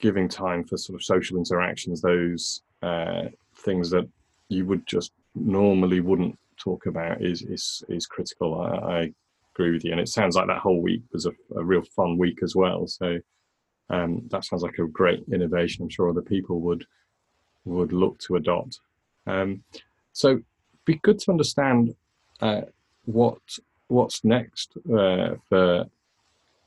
giving 0.00 0.28
time 0.28 0.64
for 0.64 0.76
sort 0.76 0.96
of 0.96 1.02
social 1.02 1.38
interactions, 1.38 2.02
those 2.02 2.62
uh, 2.84 3.28
things 3.56 3.90
that 3.90 4.08
you 4.48 4.66
would 4.66 4.86
just 4.86 5.12
normally 5.34 6.00
wouldn't 6.00 6.38
talk 6.56 6.86
about, 6.86 7.22
is 7.22 7.42
is 7.42 7.82
is 7.88 8.06
critical. 8.06 8.60
I, 8.60 8.96
I 8.96 9.12
agree 9.54 9.72
with 9.72 9.84
you, 9.84 9.92
and 9.92 10.00
it 10.00 10.08
sounds 10.08 10.36
like 10.36 10.46
that 10.48 10.58
whole 10.58 10.80
week 10.82 11.02
was 11.12 11.26
a, 11.26 11.32
a 11.56 11.64
real 11.64 11.82
fun 11.96 12.18
week 12.18 12.40
as 12.42 12.54
well. 12.54 12.86
So 12.86 13.18
um, 13.90 14.22
that 14.30 14.44
sounds 14.44 14.62
like 14.62 14.78
a 14.78 14.86
great 14.86 15.24
innovation. 15.32 15.82
I'm 15.82 15.88
sure 15.88 16.08
other 16.08 16.22
people 16.22 16.60
would 16.60 16.86
would 17.64 17.92
look 17.92 18.18
to 18.20 18.36
adopt. 18.36 18.80
Um, 19.26 19.62
so, 20.12 20.40
be 20.84 20.96
good 20.96 21.18
to 21.20 21.30
understand 21.30 21.94
uh, 22.40 22.62
what 23.04 23.40
what's 23.88 24.24
next 24.24 24.76
uh, 24.92 25.34
for 25.48 25.86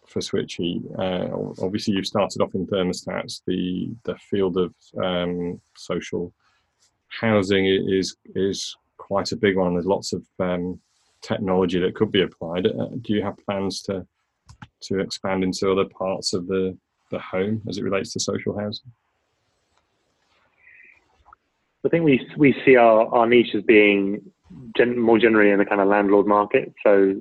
for 0.07 0.19
Switchee. 0.19 0.81
Uh, 0.97 1.63
obviously, 1.63 1.93
you've 1.93 2.07
started 2.07 2.41
off 2.41 2.55
in 2.55 2.67
thermostats. 2.67 3.41
The 3.45 3.89
the 4.03 4.15
field 4.15 4.57
of 4.57 4.73
um, 5.03 5.61
social 5.75 6.33
housing 7.09 7.65
is 7.65 8.15
is 8.35 8.75
quite 8.97 9.31
a 9.31 9.37
big 9.37 9.57
one. 9.57 9.73
There's 9.73 9.85
lots 9.85 10.13
of 10.13 10.23
um, 10.39 10.79
technology 11.21 11.79
that 11.79 11.95
could 11.95 12.11
be 12.11 12.21
applied. 12.21 12.67
Uh, 12.67 12.89
do 13.01 13.13
you 13.13 13.23
have 13.23 13.37
plans 13.37 13.81
to 13.83 14.05
to 14.81 14.99
expand 14.99 15.43
into 15.43 15.71
other 15.71 15.85
parts 15.85 16.33
of 16.33 16.47
the 16.47 16.77
the 17.11 17.19
home 17.19 17.61
as 17.69 17.77
it 17.77 17.83
relates 17.83 18.13
to 18.13 18.19
social 18.19 18.57
housing? 18.57 18.91
I 21.85 21.89
think 21.89 22.03
we 22.03 22.27
we 22.35 22.55
see 22.65 22.75
our, 22.75 23.07
our 23.07 23.27
niche 23.27 23.55
as 23.55 23.63
being 23.63 24.21
gen, 24.75 24.99
more 24.99 25.17
generally 25.17 25.51
in 25.51 25.59
the 25.59 25.65
kind 25.65 25.81
of 25.81 25.87
landlord 25.87 26.27
market. 26.27 26.73
So, 26.83 27.15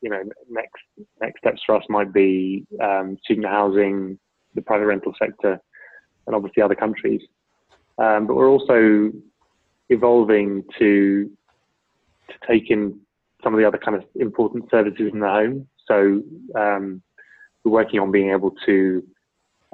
you 0.00 0.10
know, 0.10 0.22
next 0.48 0.82
next 1.20 1.38
steps 1.38 1.62
for 1.64 1.76
us 1.76 1.84
might 1.88 2.12
be 2.12 2.66
um, 2.82 3.16
student 3.24 3.46
housing, 3.46 4.18
the 4.54 4.62
private 4.62 4.86
rental 4.86 5.12
sector, 5.18 5.58
and 6.26 6.36
obviously 6.36 6.62
other 6.62 6.74
countries. 6.74 7.22
Um, 7.98 8.26
but 8.26 8.34
we're 8.34 8.50
also 8.50 9.12
evolving 9.88 10.64
to 10.78 11.30
to 12.28 12.34
take 12.48 12.70
in 12.70 13.00
some 13.42 13.54
of 13.54 13.58
the 13.58 13.66
other 13.66 13.78
kind 13.78 13.96
of 13.96 14.04
important 14.16 14.68
services 14.70 15.10
in 15.12 15.20
the 15.20 15.28
home. 15.28 15.68
So 15.86 16.22
um, 16.58 17.02
we're 17.64 17.72
working 17.72 18.00
on 18.00 18.10
being 18.10 18.30
able 18.30 18.52
to, 18.66 19.02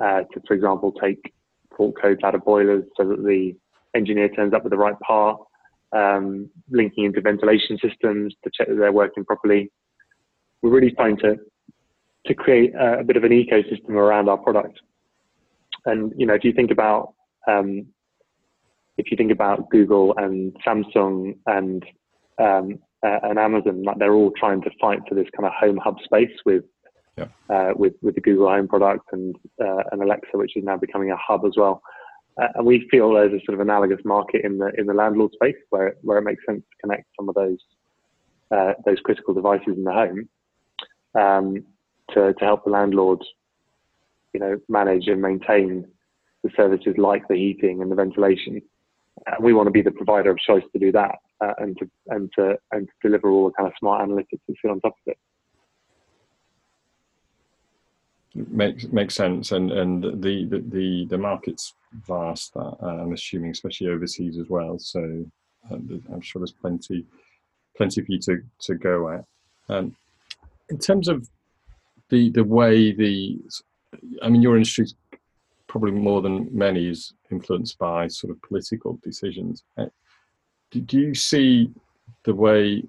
uh, 0.02 0.20
to, 0.32 0.40
for 0.46 0.54
example, 0.54 0.92
take 0.92 1.32
fault 1.76 1.94
codes 2.00 2.20
out 2.22 2.34
of 2.34 2.44
boilers 2.44 2.84
so 2.96 3.08
that 3.08 3.22
the 3.24 3.54
engineer 3.94 4.28
turns 4.28 4.52
up 4.52 4.62
with 4.62 4.72
the 4.72 4.76
right 4.76 4.98
part, 5.00 5.40
um, 5.92 6.50
linking 6.70 7.04
into 7.04 7.20
ventilation 7.20 7.78
systems 7.78 8.34
to 8.44 8.50
check 8.54 8.68
that 8.68 8.76
they're 8.76 8.92
working 8.92 9.24
properly. 9.24 9.70
We're 10.62 10.70
really 10.70 10.92
trying 10.92 11.16
to 11.18 11.36
to 12.26 12.34
create 12.34 12.74
a, 12.74 13.00
a 13.00 13.04
bit 13.04 13.16
of 13.16 13.24
an 13.24 13.32
ecosystem 13.32 13.90
around 13.90 14.28
our 14.28 14.38
product. 14.38 14.80
And 15.86 16.12
you 16.16 16.26
know, 16.26 16.34
if 16.34 16.44
you 16.44 16.52
think 16.52 16.70
about 16.70 17.14
um, 17.48 17.86
if 18.98 19.10
you 19.10 19.16
think 19.16 19.32
about 19.32 19.70
Google 19.70 20.14
and 20.16 20.56
Samsung 20.66 21.36
and 21.46 21.84
um, 22.38 22.78
uh, 23.04 23.18
and 23.24 23.38
Amazon, 23.38 23.82
like 23.82 23.98
they're 23.98 24.14
all 24.14 24.32
trying 24.38 24.62
to 24.62 24.70
fight 24.80 25.00
for 25.08 25.14
this 25.14 25.26
kind 25.36 25.46
of 25.46 25.52
home 25.52 25.78
hub 25.82 25.96
space 26.04 26.30
with 26.44 26.64
yeah. 27.18 27.26
uh, 27.50 27.72
with 27.74 27.94
with 28.02 28.14
the 28.14 28.20
Google 28.20 28.48
Home 28.48 28.68
product 28.68 29.06
and 29.12 29.34
uh, 29.60 29.82
and 29.90 30.02
Alexa, 30.02 30.36
which 30.36 30.56
is 30.56 30.64
now 30.64 30.76
becoming 30.76 31.10
a 31.10 31.16
hub 31.16 31.44
as 31.44 31.54
well. 31.56 31.82
Uh, 32.40 32.48
and 32.54 32.66
we 32.66 32.88
feel 32.90 33.12
there's 33.12 33.32
a 33.32 33.44
sort 33.44 33.54
of 33.54 33.60
analogous 33.60 34.00
market 34.04 34.44
in 34.44 34.58
the 34.58 34.70
in 34.78 34.86
the 34.86 34.94
landlord 34.94 35.32
space 35.32 35.56
where 35.70 35.96
where 36.02 36.18
it 36.18 36.22
makes 36.22 36.44
sense 36.46 36.60
to 36.60 36.76
connect 36.80 37.06
some 37.18 37.28
of 37.28 37.34
those 37.34 37.58
uh, 38.52 38.72
those 38.86 39.00
critical 39.00 39.34
devices 39.34 39.76
in 39.76 39.84
the 39.84 39.92
home 39.92 40.28
um, 41.14 41.64
to 42.10 42.32
to 42.34 42.44
help 42.44 42.64
the 42.64 42.70
landlord, 42.70 43.22
you 44.32 44.40
know, 44.40 44.58
manage 44.68 45.08
and 45.08 45.20
maintain 45.20 45.86
the 46.42 46.50
services 46.56 46.94
like 46.98 47.26
the 47.28 47.36
heating 47.36 47.82
and 47.82 47.90
the 47.90 47.96
ventilation. 47.96 48.60
Uh, 49.26 49.36
we 49.40 49.52
want 49.52 49.66
to 49.66 49.70
be 49.70 49.82
the 49.82 49.90
provider 49.90 50.30
of 50.30 50.38
choice 50.38 50.64
to 50.72 50.78
do 50.78 50.90
that 50.90 51.16
uh, 51.42 51.52
and 51.58 51.76
to 51.78 51.90
and 52.08 52.30
to 52.36 52.56
and 52.72 52.88
to 52.88 53.08
deliver 53.08 53.30
all 53.30 53.46
the 53.46 53.52
kind 53.52 53.66
of 53.66 53.74
smart 53.78 54.08
analytics 54.08 54.40
that 54.48 54.56
sit 54.60 54.70
on 54.70 54.80
top 54.80 54.94
of 55.06 55.12
it 55.12 55.18
makes 58.34 58.84
makes 58.88 59.14
sense 59.14 59.52
and 59.52 59.70
and 59.72 60.02
the 60.22 60.46
the 60.46 60.64
the, 60.68 61.06
the 61.10 61.18
market's 61.18 61.74
vast 62.06 62.56
uh, 62.56 62.74
i'm 62.80 63.12
assuming 63.12 63.50
especially 63.50 63.88
overseas 63.88 64.38
as 64.38 64.48
well 64.48 64.78
so 64.78 65.24
uh, 65.70 65.76
i'm 66.12 66.20
sure 66.20 66.40
there's 66.40 66.52
plenty 66.52 67.04
plenty 67.76 68.00
for 68.00 68.10
you 68.10 68.18
to 68.18 68.42
to 68.58 68.74
go 68.74 69.10
at 69.10 69.24
um, 69.68 69.94
in 70.70 70.78
terms 70.78 71.08
of 71.08 71.28
the 72.10 72.30
the 72.30 72.44
way 72.44 72.92
the 72.92 73.38
i 74.22 74.28
mean 74.28 74.42
your 74.42 74.56
industry 74.56 74.86
probably 75.66 75.92
more 75.92 76.20
than 76.20 76.48
many 76.52 76.86
is 76.86 77.14
influenced 77.30 77.78
by 77.78 78.06
sort 78.06 78.30
of 78.30 78.40
political 78.42 78.98
decisions 79.02 79.64
uh, 79.78 79.86
do, 80.80 81.00
you 81.00 81.14
see 81.14 81.70
the 82.24 82.34
way 82.34 82.82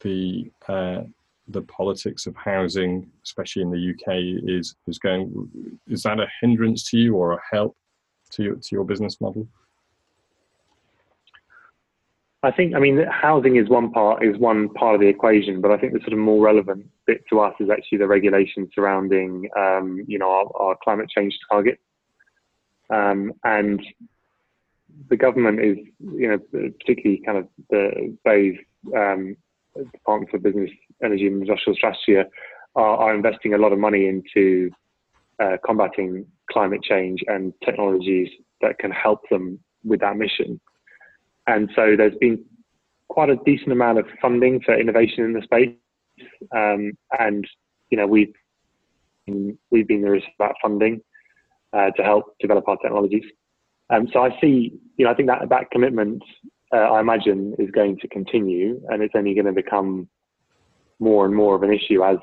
the 0.00 0.50
uh, 0.68 1.02
the 1.48 1.62
politics 1.62 2.26
of 2.26 2.36
housing, 2.36 3.10
especially 3.24 3.62
in 3.62 3.70
the 3.70 3.90
UK, 3.90 4.48
is 4.48 4.76
is 4.86 4.98
going. 4.98 5.50
Is 5.86 6.02
that 6.04 6.20
a 6.20 6.26
hindrance 6.40 6.88
to 6.90 6.98
you 6.98 7.16
or 7.16 7.32
a 7.32 7.40
help 7.50 7.76
to 8.32 8.42
your 8.42 8.54
to 8.56 8.68
your 8.72 8.84
business 8.84 9.20
model? 9.20 9.46
I 12.42 12.52
think, 12.52 12.76
I 12.76 12.78
mean, 12.78 13.04
housing 13.10 13.56
is 13.56 13.68
one 13.68 13.90
part 13.90 14.24
is 14.24 14.38
one 14.38 14.68
part 14.70 14.94
of 14.94 15.00
the 15.00 15.08
equation, 15.08 15.60
but 15.60 15.72
I 15.72 15.76
think 15.76 15.92
the 15.92 16.00
sort 16.00 16.12
of 16.12 16.20
more 16.20 16.44
relevant 16.44 16.86
bit 17.04 17.24
to 17.30 17.40
us 17.40 17.54
is 17.58 17.68
actually 17.68 17.98
the 17.98 18.06
regulation 18.06 18.70
surrounding, 18.72 19.48
um, 19.56 20.04
you 20.06 20.18
know, 20.18 20.30
our, 20.30 20.68
our, 20.68 20.76
climate 20.84 21.08
change 21.08 21.36
target. 21.50 21.80
Um, 22.90 23.32
and 23.42 23.82
the 25.10 25.16
government 25.16 25.60
is, 25.60 25.78
you 26.00 26.28
know, 26.28 26.38
particularly 26.78 27.22
kind 27.26 27.38
of 27.38 27.48
the 27.70 28.16
BEIS 28.24 28.56
um, 28.96 29.36
Department 29.92 30.30
for 30.30 30.38
Business, 30.38 30.70
Energy 31.02 31.26
and 31.26 31.42
Industrial 31.42 31.76
Strategy 31.76 32.16
are, 32.16 32.96
are 32.96 33.14
investing 33.14 33.54
a 33.54 33.58
lot 33.58 33.72
of 33.72 33.80
money 33.80 34.06
into 34.06 34.70
uh, 35.42 35.56
combating 35.64 36.24
climate 36.50 36.82
change 36.82 37.20
and 37.26 37.52
technologies 37.64 38.28
that 38.60 38.78
can 38.78 38.90
help 38.90 39.22
them 39.28 39.58
with 39.84 40.00
that 40.00 40.16
mission. 40.16 40.60
And 41.48 41.68
so 41.74 41.96
there's 41.96 42.14
been 42.20 42.44
quite 43.08 43.30
a 43.30 43.36
decent 43.44 43.72
amount 43.72 43.98
of 43.98 44.06
funding 44.22 44.60
for 44.64 44.78
innovation 44.78 45.24
in 45.24 45.32
the 45.32 45.42
space. 45.42 45.74
Um, 46.54 46.92
and, 47.18 47.44
you 47.90 47.98
know, 47.98 48.06
we've, 48.06 48.34
we've 49.70 49.88
been 49.88 50.02
the 50.02 50.20
that 50.38 50.54
funding 50.62 51.00
uh, 51.72 51.90
to 51.96 52.02
help 52.04 52.24
develop 52.38 52.68
our 52.68 52.76
technologies. 52.76 53.24
Um, 53.90 54.08
so 54.12 54.22
I 54.22 54.30
see, 54.40 54.78
you 54.96 55.04
know, 55.04 55.10
I 55.10 55.14
think 55.14 55.28
that 55.28 55.48
that 55.48 55.70
commitment, 55.72 56.22
uh, 56.74 56.76
I 56.76 57.00
imagine, 57.00 57.54
is 57.58 57.70
going 57.70 57.98
to 58.02 58.08
continue, 58.08 58.80
and 58.90 59.02
it's 59.02 59.14
only 59.16 59.34
going 59.34 59.46
to 59.46 59.52
become 59.52 60.08
more 60.98 61.24
and 61.24 61.34
more 61.34 61.54
of 61.56 61.62
an 61.62 61.72
issue 61.72 62.04
as, 62.04 62.18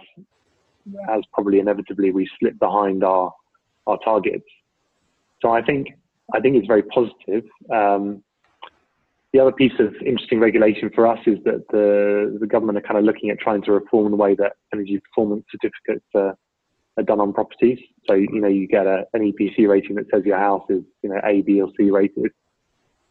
as 1.09 1.21
probably 1.33 1.59
inevitably 1.59 2.11
we 2.11 2.29
slip 2.39 2.59
behind 2.59 3.03
our 3.03 3.33
our 3.87 3.97
targets. 4.03 4.45
So 5.41 5.49
I 5.49 5.61
think 5.63 5.87
I 6.33 6.39
think 6.39 6.57
it's 6.57 6.67
very 6.67 6.83
positive. 6.83 7.43
Um, 7.73 8.23
the 9.35 9.41
other 9.41 9.51
piece 9.51 9.73
of 9.79 9.93
interesting 9.95 10.39
regulation 10.39 10.89
for 10.95 11.05
us 11.05 11.19
is 11.25 11.37
that 11.43 11.67
the, 11.69 12.37
the 12.39 12.47
government 12.47 12.77
are 12.77 12.81
kind 12.81 12.97
of 12.97 13.03
looking 13.03 13.29
at 13.31 13.37
trying 13.37 13.61
to 13.61 13.73
reform 13.73 14.09
the 14.09 14.15
way 14.15 14.33
that 14.33 14.53
energy 14.73 14.97
performance 14.97 15.43
certificates 15.51 16.05
are, 16.15 16.37
are 16.95 17.03
done 17.03 17.19
on 17.19 17.33
properties. 17.33 17.77
So, 18.07 18.13
you 18.13 18.39
know, 18.39 18.47
you 18.47 18.65
get 18.65 18.87
a, 18.87 19.03
an 19.13 19.33
EPC 19.33 19.67
rating 19.67 19.97
that 19.97 20.05
says 20.09 20.23
your 20.23 20.37
house 20.37 20.63
is, 20.69 20.83
you 21.01 21.09
know, 21.09 21.19
A, 21.25 21.41
B, 21.41 21.59
or 21.59 21.67
C 21.75 21.91
rated. 21.91 22.31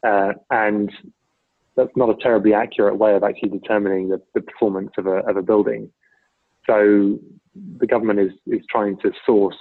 Uh, 0.03 0.33
and 0.51 0.91
that's 1.77 1.95
not 1.95 2.09
a 2.09 2.17
terribly 2.23 2.55
accurate 2.55 2.97
way 2.97 3.15
of 3.15 3.23
actually 3.23 3.51
determining 3.51 4.09
the, 4.09 4.23
the 4.33 4.41
performance 4.41 4.93
of 4.97 5.07
a, 5.07 5.19
of 5.29 5.37
a 5.37 5.43
building. 5.43 5.91
So 6.67 7.19
the 7.77 7.87
government 7.87 8.21
is, 8.21 8.33
is 8.47 8.65
trying 8.71 8.97
to 9.01 9.13
source 9.27 9.59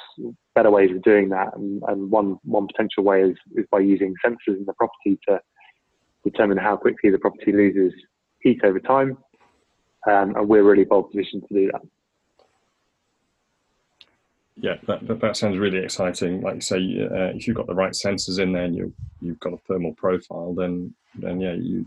better 0.55 0.71
ways 0.71 0.91
of 0.91 1.01
doing 1.01 1.27
that. 1.27 1.57
And, 1.57 1.83
and 1.89 2.09
one, 2.09 2.37
one 2.45 2.67
potential 2.67 3.03
way 3.03 3.21
is, 3.23 3.35
is 3.53 3.65
by 3.69 3.79
using 3.79 4.13
sensors 4.25 4.55
in 4.57 4.63
the 4.65 4.73
property 4.73 5.19
to 5.27 5.41
determine 6.23 6.57
how 6.57 6.75
quickly 6.75 7.09
the 7.09 7.19
property 7.19 7.51
loses 7.51 7.93
heat 8.39 8.61
over 8.63 8.79
time. 8.79 9.17
Um, 10.09 10.35
and 10.35 10.47
we're 10.47 10.63
really 10.63 10.85
well 10.89 11.03
positioned 11.03 11.47
to 11.47 11.53
do 11.53 11.71
that. 11.71 11.81
Yeah, 14.55 14.75
that, 14.87 15.07
that, 15.07 15.19
that 15.21 15.37
sounds 15.37 15.57
really 15.57 15.79
exciting. 15.79 16.41
Like 16.41 16.55
you 16.55 16.61
say, 16.61 16.77
uh, 16.77 17.35
if 17.35 17.47
you've 17.47 17.55
got 17.55 17.67
the 17.67 17.73
right 17.73 17.93
sensors 17.93 18.39
in 18.39 18.51
there 18.51 18.65
and 18.65 18.75
you 18.75 18.93
you've 19.21 19.39
got 19.39 19.53
a 19.53 19.57
thermal 19.67 19.93
profile, 19.93 20.53
then 20.53 20.93
then 21.15 21.39
yeah, 21.39 21.53
you 21.53 21.85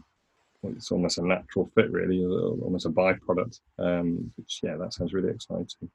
it's 0.65 0.91
almost 0.91 1.19
a 1.19 1.27
natural 1.27 1.71
fit, 1.75 1.91
really, 1.93 2.25
almost 2.25 2.87
a 2.87 2.91
byproduct. 2.91 3.61
Um, 3.79 4.33
which 4.37 4.61
yeah, 4.63 4.77
that 4.77 4.95
sounds 4.95 5.13
really 5.13 5.31
exciting. 5.31 5.91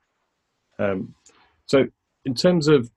Um, 0.79 1.13
so, 1.65 1.85
in 2.25 2.35
terms 2.35 2.67
of 2.67 2.89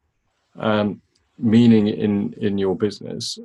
um, 0.57 1.01
meaning 1.38 1.88
in 1.88 2.34
in 2.34 2.59
your 2.59 2.76
business, 2.76 3.38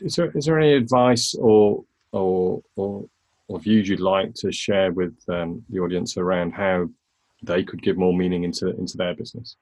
is 0.00 0.16
there 0.16 0.30
is 0.36 0.46
there 0.46 0.58
any 0.58 0.72
advice 0.72 1.34
or 1.34 1.84
or 2.12 2.62
or, 2.76 3.04
or 3.48 3.60
views 3.60 3.88
you'd 3.88 4.00
like 4.00 4.34
to 4.34 4.50
share 4.50 4.92
with 4.92 5.14
um, 5.28 5.64
the 5.68 5.78
audience 5.78 6.16
around 6.16 6.52
how 6.52 6.88
they 7.42 7.62
could 7.62 7.82
give 7.82 7.96
more 7.96 8.14
meaning 8.14 8.44
into 8.44 8.68
into 8.76 8.96
their 8.96 9.14
business? 9.14 9.56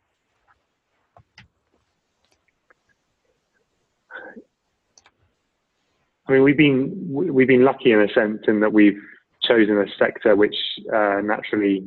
I 6.26 6.32
mean, 6.32 6.42
we've 6.42 6.56
been 6.56 6.94
we've 7.08 7.48
been 7.48 7.64
lucky 7.64 7.92
in 7.92 8.00
a 8.00 8.08
sense 8.12 8.40
in 8.48 8.60
that 8.60 8.72
we've 8.72 9.00
chosen 9.42 9.78
a 9.78 9.86
sector 9.98 10.34
which 10.34 10.56
uh, 10.92 11.20
naturally 11.22 11.86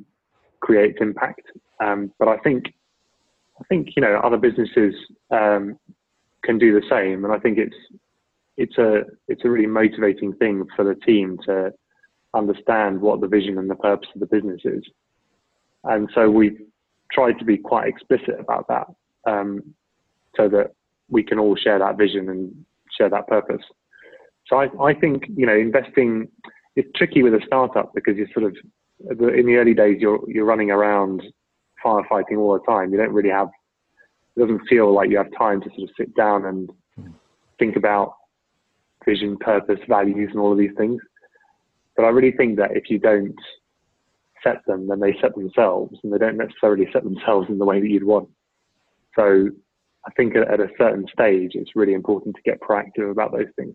creates 0.60 1.00
impact. 1.02 1.42
Um, 1.80 2.12
but 2.20 2.28
I 2.28 2.38
think 2.38 2.74
I 3.60 3.64
think 3.66 3.90
you 3.96 4.02
know 4.02 4.20
other 4.24 4.38
businesses 4.38 4.94
um, 5.32 5.80
can 6.48 6.58
do 6.58 6.74
the 6.74 6.88
same. 6.90 7.26
And 7.26 7.34
I 7.34 7.38
think 7.38 7.60
it's 7.60 7.76
it's 8.56 8.78
a 8.80 9.02
it's 9.28 9.44
a 9.46 9.50
really 9.50 9.68
motivating 9.68 10.34
thing 10.34 10.66
for 10.76 10.84
the 10.84 10.96
team 10.96 11.38
to 11.46 11.72
understand 12.34 13.02
what 13.02 13.22
the 13.22 13.28
vision 13.28 13.58
and 13.58 13.70
the 13.70 13.76
purpose 13.76 14.10
of 14.16 14.22
the 14.22 14.26
business 14.26 14.62
is. 14.64 14.84
And 15.84 16.10
so 16.16 16.30
we've 16.30 16.60
tried 17.12 17.38
to 17.40 17.46
be 17.46 17.58
quite 17.58 17.88
explicit 17.88 18.40
about 18.40 18.68
that, 18.70 18.88
um, 19.32 19.76
so 20.36 20.50
that 20.50 20.72
we 21.10 21.24
can 21.24 21.38
all 21.38 21.56
share 21.56 21.80
that 21.80 21.98
vision 21.98 22.30
and 22.30 22.66
share 22.98 23.10
that 23.10 23.28
purpose. 23.28 23.64
So 24.48 24.58
I, 24.58 24.68
I 24.82 24.94
think 24.94 25.26
you 25.36 25.46
know 25.46 25.56
investing 25.56 26.30
is 26.76 26.86
tricky 26.96 27.24
with 27.24 27.34
a 27.34 27.42
startup 27.46 27.92
because 27.94 28.16
you're 28.18 28.34
sort 28.34 28.46
of 28.46 28.56
in 29.38 29.46
the 29.46 29.58
early 29.58 29.74
days 29.74 29.98
you're 30.00 30.20
you're 30.28 30.46
running 30.46 30.72
around 30.72 31.22
firefighting 31.84 32.38
all 32.38 32.54
the 32.54 32.66
time. 32.66 32.92
You 32.92 32.98
don't 32.98 33.14
really 33.14 33.36
have 33.42 33.50
it 34.38 34.42
doesn't 34.42 34.68
feel 34.68 34.94
like 34.94 35.10
you 35.10 35.18
have 35.18 35.32
time 35.38 35.62
to 35.62 35.70
sort 35.70 35.90
of 35.90 35.96
sit 35.98 36.16
down 36.16 36.46
and 36.46 36.70
think 37.58 37.76
about 37.76 38.14
vision, 39.04 39.36
purpose, 39.38 39.80
values, 39.90 40.30
and 40.32 40.40
all 40.40 40.52
of 40.52 40.60
these 40.60 40.76
things. 40.78 41.02
But 41.96 42.06
I 42.06 42.10
really 42.10 42.36
think 42.38 42.58
that 42.58 42.78
if 42.78 42.84
you 42.90 43.00
don't 43.00 43.36
set 44.44 44.58
them, 44.68 44.88
then 44.88 45.00
they 45.00 45.18
set 45.20 45.34
themselves, 45.34 45.98
and 46.04 46.14
they 46.14 46.20
don't 46.20 46.38
necessarily 46.38 46.88
set 46.94 47.04
themselves 47.04 47.50
in 47.50 47.58
the 47.58 47.66
way 47.66 47.80
that 47.80 47.88
you'd 47.88 48.04
want. 48.04 48.30
So 49.16 49.50
I 50.06 50.12
think 50.12 50.36
at, 50.36 50.60
a 50.60 50.70
certain 50.78 51.08
stage, 51.12 51.52
it's 51.56 51.76
really 51.76 51.94
important 51.94 52.36
to 52.36 52.42
get 52.44 52.62
proactive 52.62 53.10
about 53.10 53.32
those 53.32 53.48
things. 53.56 53.74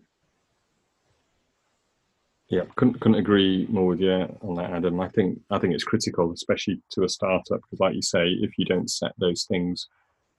Yeah, 2.49 2.61
couldn't 2.75 3.01
couldn't 3.01 3.17
agree 3.17 3.65
more 3.69 3.87
with 3.87 3.99
you 3.99 4.11
on 4.41 4.55
that, 4.55 4.71
Adam. 4.71 4.99
I 5.01 5.09
think 5.09 5.39
I 5.49 5.57
think 5.59 5.73
it's 5.73 5.83
critical, 5.83 6.31
especially 6.31 6.81
to 6.91 7.03
a 7.03 7.09
startup, 7.09 7.59
because 7.61 7.79
like 7.79 7.95
you 7.95 8.01
say, 8.01 8.27
if 8.27 8.51
you 8.57 8.65
don't 8.65 8.89
set 8.89 9.13
those 9.17 9.45
things 9.45 9.87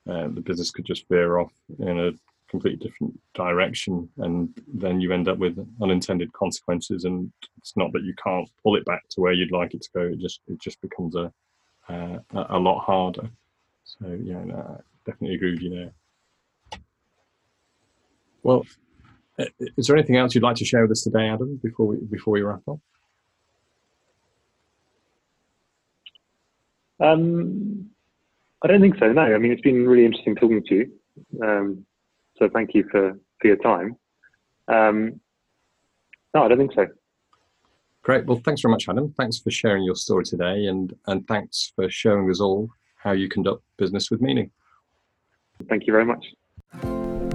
uh, 0.09 0.29
the 0.29 0.41
business 0.41 0.71
could 0.71 0.85
just 0.85 1.09
veer 1.09 1.39
off 1.39 1.53
in 1.79 1.99
a 1.99 2.13
completely 2.49 2.87
different 2.87 3.19
direction, 3.35 4.09
and 4.19 4.55
then 4.73 5.01
you 5.01 5.13
end 5.13 5.29
up 5.29 5.39
with 5.39 5.59
unintended 5.83 6.33
consequences. 6.33 7.05
And 7.05 7.33
it's 7.59 7.77
not 7.77 7.93
that 7.93 8.05
you 8.05 8.15
can't 8.23 8.49
pull 8.63 8.77
it 8.77 8.85
back 8.85 9.09
to 9.11 9.21
where 9.21 9.33
you'd 9.33 9.53
like 9.53 9.75
it 9.75 9.83
to 9.83 9.91
go; 9.95 10.01
it 10.03 10.19
just 10.19 10.41
it 10.47 10.61
just 10.61 10.81
becomes 10.81 11.17
a 11.17 11.33
uh, 11.89 12.19
a 12.33 12.59
lot 12.59 12.81
harder. 12.81 13.29
So 13.85 14.19
yeah, 14.23 14.43
no, 14.45 14.57
I 14.57 15.11
definitely 15.11 15.37
agree 15.37 15.53
with 15.53 15.63
you 15.63 15.71
there. 15.71 15.93
Well, 18.43 18.67
is 19.77 19.87
there 19.87 19.97
anything 19.97 20.17
else 20.17 20.35
you'd 20.35 20.45
like 20.45 20.57
to 20.57 20.65
share 20.65 20.83
with 20.83 20.93
us 20.93 21.03
today, 21.03 21.29
Adam? 21.29 21.59
Before 21.63 21.87
we 21.87 21.97
before 21.97 22.33
we 22.33 22.43
wrap 22.43 22.63
up. 22.69 22.79
Um, 27.01 27.74
I 28.65 28.67
don't 28.67 28.81
think 28.81 28.99
so. 28.99 29.13
No, 29.13 29.23
I 29.23 29.39
mean 29.39 29.53
it's 29.53 29.61
been 29.61 29.87
really 29.87 30.07
interesting 30.07 30.35
talking 30.35 30.63
to 30.65 30.75
you. 30.75 30.91
Um, 31.47 31.85
so 32.39 32.49
thank 32.49 32.75
you 32.75 32.89
for 32.91 33.13
for 33.41 33.47
your 33.47 33.57
time. 33.59 33.97
Um, 34.69 35.21
no, 36.35 36.45
I 36.45 36.49
don't 36.49 36.59
think 36.59 36.73
so. 36.75 36.87
Great. 38.03 38.27
Well, 38.27 38.41
thanks 38.45 38.63
very 38.63 38.73
much, 38.73 38.89
Adam. 38.89 39.15
Thanks 39.17 39.39
for 39.39 39.51
sharing 39.51 39.85
your 39.85 39.95
story 39.95 40.25
today, 40.25 40.67
and 40.67 40.95
and 41.07 41.27
thanks 41.29 41.73
for 41.77 41.91
showing 41.91 42.29
us 42.31 42.41
all 42.41 42.71
how 42.97 43.13
you 43.13 43.29
conduct 43.29 43.63
business 43.77 44.11
with 44.11 44.23
meaning. 44.23 44.51
Thank 45.69 45.87
you 45.87 45.93
very 45.93 46.07
much. 46.07 46.25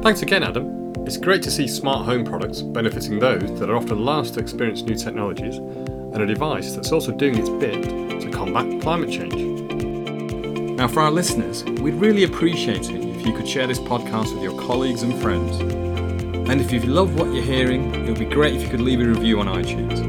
Thanks 0.02 0.24
again, 0.24 0.44
Adam. 0.44 0.94
It's 1.06 1.18
great 1.18 1.44
to 1.44 1.52
see 1.52 1.68
smart 1.68 2.06
home 2.06 2.24
products 2.24 2.62
benefiting 2.62 3.20
those 3.20 3.60
that 3.60 3.70
are 3.70 3.76
often 3.76 4.04
last 4.04 4.34
to 4.34 4.40
experience 4.40 4.82
new 4.82 4.96
technologies, 4.96 5.58
and 5.58 6.22
a 6.22 6.26
device 6.26 6.74
that's 6.74 6.92
also 6.92 7.12
doing 7.12 7.38
its 7.38 7.50
bit 7.50 7.84
to 8.22 8.32
combat 8.32 8.82
climate 8.82 9.12
change. 9.12 9.59
Now, 10.80 10.88
for 10.88 11.02
our 11.02 11.12
listeners, 11.12 11.66
we'd 11.66 11.96
really 11.96 12.24
appreciate 12.24 12.90
it 12.90 13.04
if 13.04 13.28
you 13.28 13.34
could 13.34 13.46
share 13.46 13.68
this 13.68 13.80
podcast 13.80 14.34
with 14.34 14.42
your 14.42 14.58
colleagues 14.58 15.04
and 15.04 15.14
friends. 15.22 15.60
And 15.60 16.62
if 16.62 16.72
you 16.72 16.80
love 16.80 17.20
what 17.20 17.34
you're 17.34 17.44
hearing, 17.44 17.94
it 17.94 18.08
would 18.08 18.18
be 18.18 18.24
great 18.24 18.56
if 18.56 18.62
you 18.62 18.70
could 18.70 18.80
leave 18.80 19.02
a 19.02 19.04
review 19.04 19.42
on 19.42 19.48
iTunes. 19.48 20.00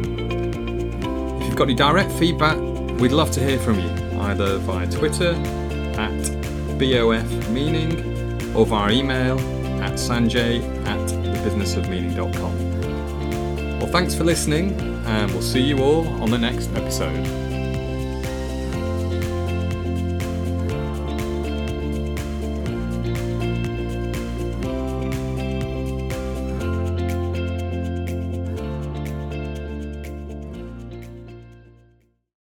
If 1.40 1.46
you've 1.48 1.56
got 1.56 1.64
any 1.64 1.74
direct 1.74 2.12
feedback, 2.12 2.56
we'd 3.00 3.10
love 3.10 3.32
to 3.32 3.40
hear 3.40 3.58
from 3.58 3.80
you, 3.80 3.90
either 4.20 4.58
via 4.58 4.88
Twitter 4.88 5.32
at 5.98 6.30
BOF 6.78 7.26
or 8.54 8.64
via 8.64 8.92
email 8.92 9.40
at 9.82 9.94
sanjay 9.94 10.62
at 10.86 11.08
thebusinessofmeaning.com. 11.08 13.78
Well, 13.80 13.88
thanks 13.88 14.14
for 14.14 14.22
listening, 14.22 14.80
and 15.04 15.32
we'll 15.32 15.42
see 15.42 15.62
you 15.62 15.82
all 15.82 16.06
on 16.22 16.30
the 16.30 16.38
next 16.38 16.70
episode. 16.76 17.39